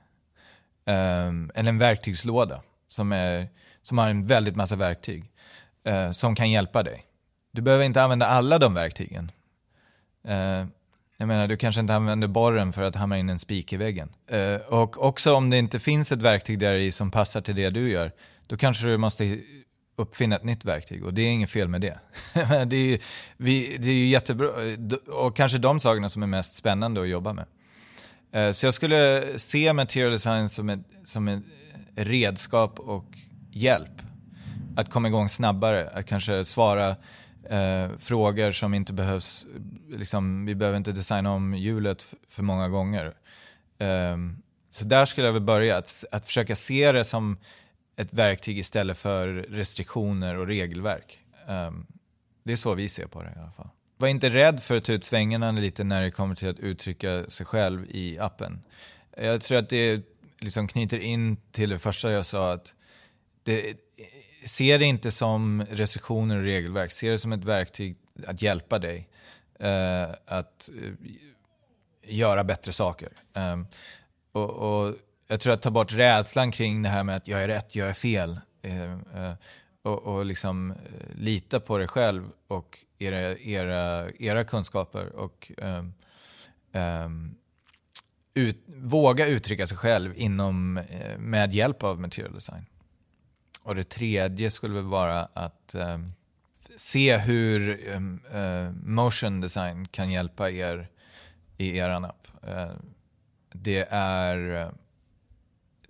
Um, 0.86 1.50
eller 1.54 1.68
en 1.68 1.78
verktygslåda 1.78 2.62
som, 2.88 3.12
är, 3.12 3.48
som 3.82 3.98
har 3.98 4.08
en 4.08 4.26
väldigt 4.26 4.56
massa 4.56 4.76
verktyg 4.76 5.30
eh, 5.84 6.10
som 6.10 6.34
kan 6.34 6.50
hjälpa 6.50 6.82
dig. 6.82 7.04
Du 7.52 7.62
behöver 7.62 7.84
inte 7.84 8.02
använda 8.02 8.26
alla 8.26 8.58
de 8.58 8.74
verktygen. 8.74 9.30
Eh, 10.28 10.66
jag 11.18 11.28
menar, 11.28 11.48
du 11.48 11.56
kanske 11.56 11.80
inte 11.80 11.94
använder 11.94 12.28
borren 12.28 12.72
för 12.72 12.82
att 12.82 12.94
hamra 12.94 13.18
in 13.18 13.28
en 13.28 13.38
spik 13.38 13.72
i 13.72 13.76
väggen. 13.76 14.08
Eh, 14.30 14.54
och 14.54 15.04
också 15.06 15.34
om 15.34 15.50
det 15.50 15.58
inte 15.58 15.78
finns 15.80 16.12
ett 16.12 16.22
verktyg 16.22 16.58
där 16.58 16.74
i 16.74 16.92
som 16.92 17.10
passar 17.10 17.40
till 17.40 17.56
det 17.56 17.70
du 17.70 17.90
gör, 17.90 18.12
då 18.46 18.56
kanske 18.56 18.86
du 18.86 18.96
måste 18.96 19.40
uppfinna 19.96 20.36
ett 20.36 20.44
nytt 20.44 20.64
verktyg 20.64 21.04
och 21.04 21.14
det 21.14 21.22
är 21.22 21.30
inget 21.30 21.50
fel 21.50 21.68
med 21.68 21.80
det. 21.80 21.98
det, 22.66 22.76
är, 22.76 22.86
ju- 22.86 22.98
vi, 23.36 23.76
det 23.78 23.88
är 23.88 23.94
ju 23.94 24.06
jättebra 24.06 24.46
eh, 24.64 25.14
och 25.14 25.36
kanske 25.36 25.58
de 25.58 25.80
sakerna 25.80 26.08
som 26.08 26.22
är 26.22 26.26
mest 26.26 26.54
spännande 26.54 27.00
att 27.00 27.08
jobba 27.08 27.32
med. 27.32 27.46
Eh, 28.32 28.52
så 28.52 28.66
jag 28.66 28.74
skulle 28.74 29.24
se 29.38 29.72
material 29.72 30.12
design 30.12 30.48
som 30.48 30.68
ett, 30.68 30.80
som 31.04 31.28
ett, 31.28 31.42
redskap 32.04 32.78
och 32.78 33.18
hjälp. 33.50 34.02
Att 34.76 34.90
komma 34.90 35.08
igång 35.08 35.28
snabbare, 35.28 35.90
att 35.90 36.06
kanske 36.06 36.44
svara 36.44 36.88
eh, 37.50 37.88
frågor 37.98 38.52
som 38.52 38.74
inte 38.74 38.92
behövs, 38.92 39.46
liksom, 39.88 40.46
vi 40.46 40.54
behöver 40.54 40.78
inte 40.78 40.92
designa 40.92 41.32
om 41.32 41.54
hjulet 41.54 42.06
för 42.28 42.42
många 42.42 42.68
gånger. 42.68 43.14
Eh, 43.78 44.16
så 44.70 44.84
där 44.84 45.06
skulle 45.06 45.26
jag 45.26 45.32
väl 45.32 45.42
börja, 45.42 45.76
att, 45.76 46.04
att 46.12 46.26
försöka 46.26 46.56
se 46.56 46.92
det 46.92 47.04
som 47.04 47.38
ett 47.96 48.12
verktyg 48.12 48.58
istället 48.58 48.98
för 48.98 49.26
restriktioner 49.34 50.36
och 50.36 50.46
regelverk. 50.46 51.18
Um, 51.48 51.86
det 52.42 52.52
är 52.52 52.56
så 52.56 52.74
vi 52.74 52.88
ser 52.88 53.06
på 53.06 53.22
det 53.22 53.32
i 53.36 53.38
alla 53.38 53.50
fall. 53.50 53.68
Var 53.96 54.08
inte 54.08 54.30
rädd 54.30 54.62
för 54.62 54.76
att 54.76 54.84
ta 54.84 54.92
ut 54.92 55.04
svängarna 55.04 55.52
lite 55.52 55.84
när 55.84 56.02
det 56.02 56.10
kommer 56.10 56.34
till 56.34 56.48
att 56.48 56.58
uttrycka 56.58 57.30
sig 57.30 57.46
själv 57.46 57.86
i 57.90 58.18
appen. 58.18 58.62
Jag 59.16 59.40
tror 59.40 59.58
att 59.58 59.68
det 59.68 59.76
är 59.76 60.02
liksom 60.38 60.68
knyter 60.68 60.98
in 60.98 61.36
till 61.50 61.70
det 61.70 61.78
första 61.78 62.12
jag 62.12 62.26
sa, 62.26 62.52
att 62.52 62.74
det, 63.42 63.76
se 64.46 64.78
det 64.78 64.84
inte 64.84 65.10
som 65.10 65.66
restriktioner 65.70 66.36
och 66.36 66.42
regelverk, 66.42 66.92
se 66.92 67.10
det 67.10 67.18
som 67.18 67.32
ett 67.32 67.44
verktyg 67.44 67.96
att 68.26 68.42
hjälpa 68.42 68.78
dig 68.78 69.08
uh, 69.62 70.14
att 70.26 70.70
uh, 70.74 70.94
göra 72.02 72.44
bättre 72.44 72.72
saker. 72.72 73.08
Um, 73.32 73.66
och, 74.32 74.50
och, 74.50 74.94
jag 75.30 75.40
tror 75.40 75.52
att 75.52 75.62
ta 75.62 75.70
bort 75.70 75.92
rädslan 75.92 76.52
kring 76.52 76.82
det 76.82 76.88
här 76.88 77.04
med 77.04 77.16
att 77.16 77.28
jag 77.28 77.42
är 77.42 77.48
rätt, 77.48 77.74
jag 77.74 77.88
är 77.88 77.94
fel. 77.94 78.40
Uh, 78.66 78.92
uh, 78.92 79.34
och, 79.82 80.02
och 80.02 80.24
liksom 80.24 80.74
lita 81.14 81.60
på 81.60 81.78
dig 81.78 81.88
själv 81.88 82.30
och 82.46 82.78
era, 82.98 83.38
era, 83.38 84.10
era 84.18 84.44
kunskaper. 84.44 85.16
Och 85.16 85.52
um, 85.56 85.94
um, 86.72 87.34
ut, 88.38 88.64
våga 88.66 89.26
uttrycka 89.26 89.66
sig 89.66 89.76
själv 89.76 90.12
inom, 90.16 90.80
med 91.18 91.54
hjälp 91.54 91.82
av 91.82 92.00
material 92.00 92.34
design. 92.34 92.66
Och 93.62 93.74
det 93.74 93.84
tredje 93.84 94.50
skulle 94.50 94.74
väl 94.74 94.84
vara 94.84 95.28
att 95.32 95.74
se 96.76 97.16
hur 97.16 97.80
motion 98.86 99.40
design 99.40 99.88
kan 99.88 100.10
hjälpa 100.10 100.50
er 100.50 100.88
i 101.58 101.76
er 101.76 101.90
app. 101.90 102.28
Eh, 102.42 102.72
det 103.52 103.86
är 103.90 104.62
eh, 104.62 104.70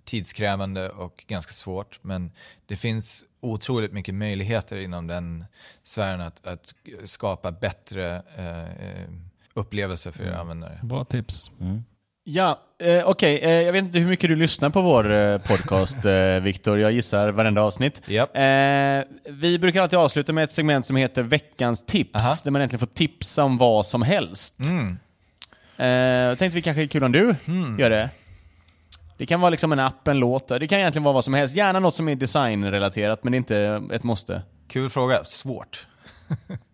tidskrävande 0.03 0.89
och 0.89 1.25
ganska 1.27 1.51
svårt, 1.51 1.99
men 2.01 2.31
det 2.65 2.75
finns 2.75 3.25
otroligt 3.39 3.93
mycket 3.93 4.15
möjligheter 4.15 4.77
inom 4.77 5.07
den 5.07 5.45
sfären 5.83 6.21
att, 6.21 6.47
att 6.47 6.73
skapa 7.03 7.51
bättre 7.51 8.23
eh, 8.35 9.13
upplevelser 9.53 10.11
för 10.11 10.23
mm. 10.23 10.39
användare. 10.39 10.79
Bra 10.83 11.05
tips. 11.05 11.51
Mm. 11.61 11.83
Ja, 12.31 12.59
eh, 12.79 13.03
okej. 13.05 13.37
Okay. 13.37 13.37
Eh, 13.37 13.61
jag 13.61 13.71
vet 13.71 13.83
inte 13.83 13.99
hur 13.99 14.07
mycket 14.07 14.29
du 14.29 14.35
lyssnar 14.35 14.69
på 14.69 14.81
vår 14.81 15.11
eh, 15.11 15.37
podcast, 15.37 16.05
eh, 16.05 16.39
Viktor. 16.39 16.79
Jag 16.79 16.91
gissar 16.91 17.31
varenda 17.31 17.61
avsnitt. 17.61 18.01
Yep. 18.07 18.29
vi 19.29 19.59
brukar 19.59 19.81
alltid 19.81 19.99
avsluta 19.99 20.33
med 20.33 20.43
ett 20.43 20.51
segment 20.51 20.85
som 20.85 20.95
heter 20.95 21.23
Veckans 21.23 21.85
tips, 21.85 22.15
Aha. 22.15 22.35
där 22.43 22.51
man 22.51 22.61
egentligen 22.61 22.79
får 22.79 22.93
tips 22.93 23.37
om 23.37 23.57
vad 23.57 23.85
som 23.85 24.01
helst. 24.01 24.59
Mm. 24.59 24.97
Uh, 25.79 25.87
jag 25.87 26.37
tänkte 26.37 26.55
vi 26.55 26.61
kanske 26.61 26.81
är 26.81 26.87
kul 26.87 27.03
om 27.03 27.11
du 27.11 27.35
mm. 27.47 27.79
gör 27.79 27.89
det. 27.89 28.09
Det 29.17 29.25
kan 29.25 29.41
vara 29.41 29.49
liksom 29.49 29.71
en 29.71 29.79
app, 29.79 30.07
en 30.07 30.19
låt. 30.19 30.47
Det 30.47 30.67
kan 30.67 30.79
egentligen 30.79 31.03
vara 31.03 31.13
vad 31.13 31.23
som 31.23 31.33
helst. 31.33 31.55
Gärna 31.55 31.79
något 31.79 31.95
som 31.95 32.09
är 32.09 32.15
designrelaterat, 32.15 33.23
men 33.23 33.33
inte 33.33 33.81
ett 33.93 34.03
måste. 34.03 34.41
Kul 34.67 34.89
fråga. 34.89 35.23
Svårt. 35.23 35.87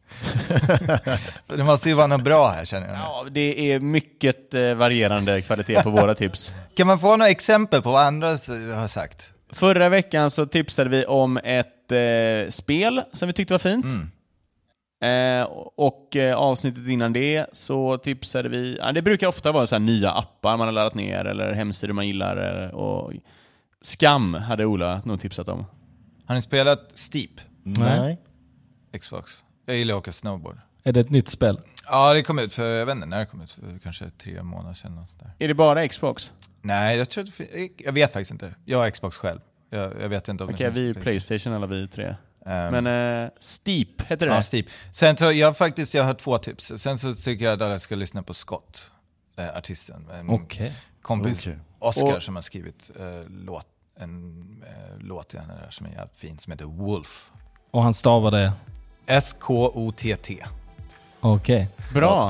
det 1.47 1.63
måste 1.63 1.89
ju 1.89 1.95
vara 1.95 2.07
något 2.07 2.23
bra 2.23 2.49
här 2.49 2.65
känner 2.65 2.87
jag. 2.87 2.97
Ja, 2.97 3.25
det 3.31 3.71
är 3.71 3.79
mycket 3.79 4.53
eh, 4.53 4.73
varierande 4.73 5.41
kvalitet 5.41 5.83
på 5.83 5.89
våra 5.89 6.15
tips. 6.15 6.53
Kan 6.75 6.87
man 6.87 6.99
få 6.99 7.17
några 7.17 7.29
exempel 7.29 7.81
på 7.81 7.91
vad 7.91 8.03
andra 8.03 8.27
har 8.75 8.87
sagt? 8.87 9.31
Förra 9.51 9.89
veckan 9.89 10.29
så 10.29 10.45
tipsade 10.45 10.89
vi 10.89 11.05
om 11.05 11.37
ett 11.37 11.91
eh, 11.91 12.49
spel 12.49 13.01
som 13.13 13.27
vi 13.27 13.33
tyckte 13.33 13.53
var 13.53 13.59
fint. 13.59 13.85
Mm. 13.93 14.11
Eh, 15.05 15.47
och 15.75 16.15
eh, 16.15 16.35
avsnittet 16.35 16.87
innan 16.87 17.13
det 17.13 17.45
så 17.51 17.97
tipsade 17.97 18.49
vi, 18.49 18.77
ja, 18.79 18.91
det 18.91 19.01
brukar 19.01 19.27
ofta 19.27 19.51
vara 19.51 19.67
så 19.67 19.79
nya 19.79 20.11
appar 20.11 20.57
man 20.57 20.67
har 20.67 20.71
laddat 20.71 20.93
ner 20.93 21.25
eller 21.25 21.53
hemsidor 21.53 21.93
man 21.93 22.07
gillar. 22.07 22.63
Eh, 22.63 22.69
och 22.69 23.13
Skam 23.81 24.33
hade 24.33 24.65
Ola 24.65 25.01
nog 25.05 25.21
tipsat 25.21 25.49
om. 25.49 25.65
Har 26.25 26.35
ni 26.35 26.41
spelat 26.41 26.91
Steep? 26.93 27.31
Nej. 27.63 28.17
Xbox. 28.99 29.31
Jag 29.65 29.77
gillar 29.77 29.95
att 29.95 29.99
åka 29.99 30.11
snowboard. 30.11 30.57
Är 30.83 30.93
det 30.93 30.99
ett 30.99 31.09
nytt 31.09 31.27
spel? 31.27 31.59
Ja, 31.87 32.13
det 32.13 32.23
kom 32.23 32.39
ut 32.39 32.53
för, 32.53 32.75
jag 32.75 32.85
vet 32.85 32.95
inte 32.95 33.07
när 33.07 33.19
det 33.19 33.25
kom 33.25 33.41
ut, 33.41 33.51
för 33.51 33.79
kanske 33.83 34.09
tre 34.09 34.43
månader 34.43 34.73
sedan. 34.73 34.97
Och 34.97 35.09
sådär. 35.09 35.33
Är 35.39 35.47
det 35.47 35.53
bara 35.53 35.87
Xbox? 35.87 36.33
Nej, 36.61 36.97
jag, 36.97 37.09
tror 37.09 37.27
jag 37.77 37.93
vet 37.93 38.13
faktiskt 38.13 38.31
inte. 38.31 38.55
Jag 38.65 38.77
har 38.77 38.89
Xbox 38.89 39.17
själv. 39.17 39.39
Jag, 39.69 40.01
jag 40.01 40.09
vet 40.09 40.27
inte 40.27 40.43
om 40.43 40.49
Okej, 40.49 40.69
okay, 40.69 40.81
vi 40.81 40.89
är 40.89 40.93
Playstation 40.93 41.53
alla 41.53 41.67
vi 41.67 41.87
tre. 41.87 42.07
Um, 42.07 42.15
Men 42.45 42.87
uh, 42.87 43.29
Steep, 43.39 44.01
heter 44.01 44.27
det 44.27 44.33
Ja, 44.33 44.41
Steep. 44.41 44.65
Sen 44.91 45.17
så, 45.17 45.31
jag 45.31 45.57
faktiskt, 45.57 45.93
jag 45.93 46.03
har 46.03 46.13
två 46.13 46.37
tips. 46.37 46.71
Sen 46.77 46.97
så 46.97 47.13
tycker 47.13 47.45
jag 47.45 47.53
att 47.53 47.61
alla 47.61 47.79
ska 47.79 47.95
lyssna 47.95 48.23
på 48.23 48.33
Scott, 48.33 48.91
äh, 49.37 49.57
artisten. 49.57 50.09
En 50.13 50.29
okay. 50.29 50.71
kompis, 51.01 51.47
okay. 51.47 51.59
Oscar, 51.79 52.15
och, 52.15 52.23
som 52.23 52.35
har 52.35 52.41
skrivit 52.41 52.91
äh, 52.99 53.29
låt, 53.29 53.67
en 53.99 54.63
äh, 54.67 54.97
låt 54.99 55.33
i 55.33 55.37
där 55.37 55.67
som 55.71 55.85
är 55.85 55.89
jävligt 55.89 56.15
fin, 56.15 56.39
som 56.39 56.51
heter 56.51 56.65
Wolf. 56.65 57.31
Och 57.71 57.83
han 57.83 57.93
stavar 57.93 58.31
det? 58.31 58.51
S-K-O-T-T. 59.05 60.37
Okej. 61.19 61.55
Okay. 61.55 62.01
Bra. 62.01 62.29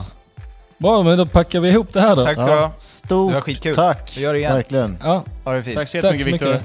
Bra, 0.78 1.04
men 1.04 1.18
då 1.18 1.26
packar 1.26 1.60
vi 1.60 1.70
ihop 1.70 1.94
det 1.94 2.02
här 2.02 2.16
då. 2.16 2.24
Tack 2.24 2.38
ska 2.38 2.48
du 2.48 2.54
ha. 2.54 2.72
Stort 2.76 3.30
det 3.30 3.34
var 3.34 3.42
skitkul. 3.42 3.76
tack. 3.76 4.14
Vi 4.18 4.22
gör 4.22 4.34
det 4.34 4.40
igen. 4.40 4.54
Verkligen. 4.54 4.98
Ja. 5.04 5.24
Ha 5.44 5.54
det 5.54 5.64
fint. 5.64 5.76
Tack 5.76 5.90
så 5.90 5.98
jättemycket 5.98 6.28
Viktor. 6.28 6.60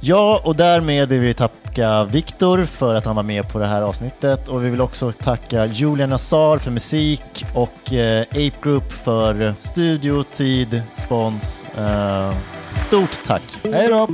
Ja, 0.00 0.40
och 0.44 0.56
därmed 0.56 1.08
vill 1.08 1.20
vi 1.20 1.34
tacka 1.34 2.04
Viktor 2.04 2.64
för 2.64 2.94
att 2.94 3.04
han 3.04 3.16
var 3.16 3.22
med 3.22 3.48
på 3.48 3.58
det 3.58 3.66
här 3.66 3.82
avsnittet 3.82 4.48
och 4.48 4.64
vi 4.64 4.70
vill 4.70 4.80
också 4.80 5.12
tacka 5.12 5.66
Julian 5.66 6.10
Nazar 6.10 6.58
för 6.58 6.70
musik 6.70 7.46
och 7.54 7.92
eh, 7.92 8.22
Ape 8.30 8.52
Group 8.62 8.92
för 8.92 9.54
studio, 9.56 10.22
tid, 10.22 10.82
spons. 10.94 11.64
Eh, 11.78 12.34
stort 12.70 13.24
tack! 13.26 13.42
Hej 13.62 13.88
då! 13.88 14.08